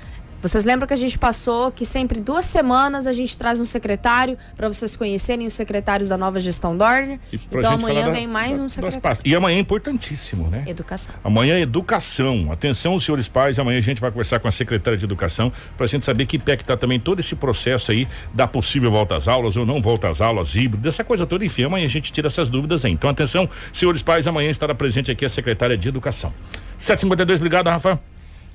Vocês 0.44 0.66
lembram 0.66 0.86
que 0.86 0.94
a 0.94 0.98
gente 0.98 1.18
passou 1.18 1.72
que 1.72 1.86
sempre 1.86 2.20
duas 2.20 2.44
semanas 2.44 3.08
a 3.08 3.14
gente 3.14 3.38
traz 3.38 3.62
um 3.62 3.66
secretário 3.66 4.38
para 4.58 4.68
vocês 4.68 4.94
conhecerem 4.94 5.48
os 5.48 5.54
secretários 5.54 6.10
da 6.10 6.18
nova 6.18 6.38
gestão 6.38 6.78
Dorner. 6.78 7.18
Então 7.32 7.72
amanhã 7.72 8.12
vem 8.12 8.28
da, 8.28 8.34
mais 8.34 8.60
um 8.60 8.68
secretário. 8.68 9.22
E 9.24 9.34
amanhã 9.34 9.56
é 9.56 9.62
importantíssimo, 9.62 10.50
né? 10.50 10.66
Educação. 10.68 11.16
Amanhã 11.24 11.56
é 11.56 11.62
educação. 11.62 12.52
Atenção, 12.52 13.00
senhores 13.00 13.30
pais. 13.30 13.58
Amanhã 13.58 13.78
a 13.78 13.82
gente 13.82 14.02
vai 14.02 14.12
conversar 14.12 14.38
com 14.42 14.50
a 14.50 14.52
secretária 14.52 14.98
de 14.98 15.06
educação 15.06 15.50
para 15.78 15.86
a 15.86 15.88
gente 15.88 16.04
saber 16.04 16.26
que 16.26 16.38
pé 16.38 16.58
que 16.58 16.64
está 16.64 16.76
também 16.76 17.00
todo 17.00 17.22
esse 17.22 17.36
processo 17.36 17.94
aí 17.94 18.06
da 18.34 18.46
possível 18.46 18.92
volta 18.92 19.16
às 19.16 19.30
aulas 19.30 19.56
ou 19.56 19.66
não 19.66 19.82
volta 19.82 20.10
às 20.10 20.20
aulas, 20.20 20.56
híbrido, 20.56 20.90
essa 20.90 21.06
coisa 21.06 21.26
toda. 21.26 21.46
Enfim, 21.46 21.64
amanhã 21.64 21.86
a 21.86 21.90
gente 21.90 22.12
tira 22.12 22.28
essas 22.28 22.50
dúvidas 22.50 22.84
aí. 22.84 22.92
Então 22.92 23.10
atenção, 23.10 23.50
senhores 23.72 24.02
pais. 24.02 24.28
Amanhã 24.28 24.50
estará 24.50 24.76
presente 24.76 25.10
aqui 25.10 25.24
a 25.24 25.30
secretária 25.30 25.78
de 25.78 25.88
educação. 25.88 26.34
752, 26.78 27.40
obrigado, 27.40 27.68
Rafa. 27.68 28.13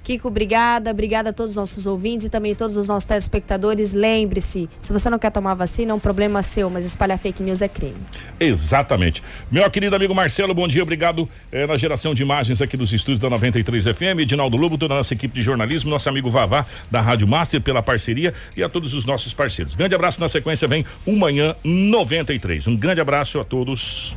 Kiko, 0.08 0.28
obrigada. 0.28 0.90
Obrigada 0.90 1.28
a 1.28 1.32
todos 1.34 1.52
os 1.52 1.56
nossos 1.58 1.86
ouvintes 1.86 2.24
e 2.24 2.30
também 2.30 2.52
a 2.52 2.54
todos 2.54 2.78
os 2.78 2.88
nossos 2.88 3.06
telespectadores. 3.06 3.92
Lembre-se, 3.92 4.66
se 4.80 4.90
você 4.90 5.10
não 5.10 5.18
quer 5.18 5.30
tomar 5.30 5.52
vacina, 5.52 5.92
é 5.92 5.94
um 5.94 5.98
problema 5.98 6.42
seu, 6.42 6.70
mas 6.70 6.86
espalhar 6.86 7.18
fake 7.18 7.42
news 7.42 7.60
é 7.60 7.68
crime. 7.68 7.98
Exatamente. 8.40 9.22
Meu 9.52 9.70
querido 9.70 9.94
amigo 9.94 10.14
Marcelo, 10.14 10.54
bom 10.54 10.66
dia. 10.66 10.82
Obrigado 10.82 11.28
eh, 11.52 11.66
na 11.66 11.76
geração 11.76 12.14
de 12.14 12.22
imagens 12.22 12.62
aqui 12.62 12.74
dos 12.74 12.90
estúdios 12.90 13.20
da 13.20 13.28
93 13.28 13.84
FM. 13.84 14.20
Edinaldo 14.20 14.56
Lobo, 14.56 14.78
toda 14.78 14.94
a 14.94 14.96
nossa 14.96 15.12
equipe 15.12 15.34
de 15.34 15.42
jornalismo, 15.42 15.90
nosso 15.90 16.08
amigo 16.08 16.30
Vavá, 16.30 16.64
da 16.90 17.02
Rádio 17.02 17.28
Master, 17.28 17.60
pela 17.60 17.82
parceria 17.82 18.32
e 18.56 18.62
a 18.62 18.68
todos 18.70 18.94
os 18.94 19.04
nossos 19.04 19.34
parceiros. 19.34 19.76
Grande 19.76 19.94
abraço. 19.94 20.18
Na 20.22 20.28
sequência 20.28 20.66
vem 20.66 20.86
o 21.04 21.12
Manhã 21.12 21.54
93. 21.62 22.66
Um 22.66 22.74
grande 22.74 23.02
abraço 23.02 23.38
a 23.38 23.44
todos. 23.44 24.16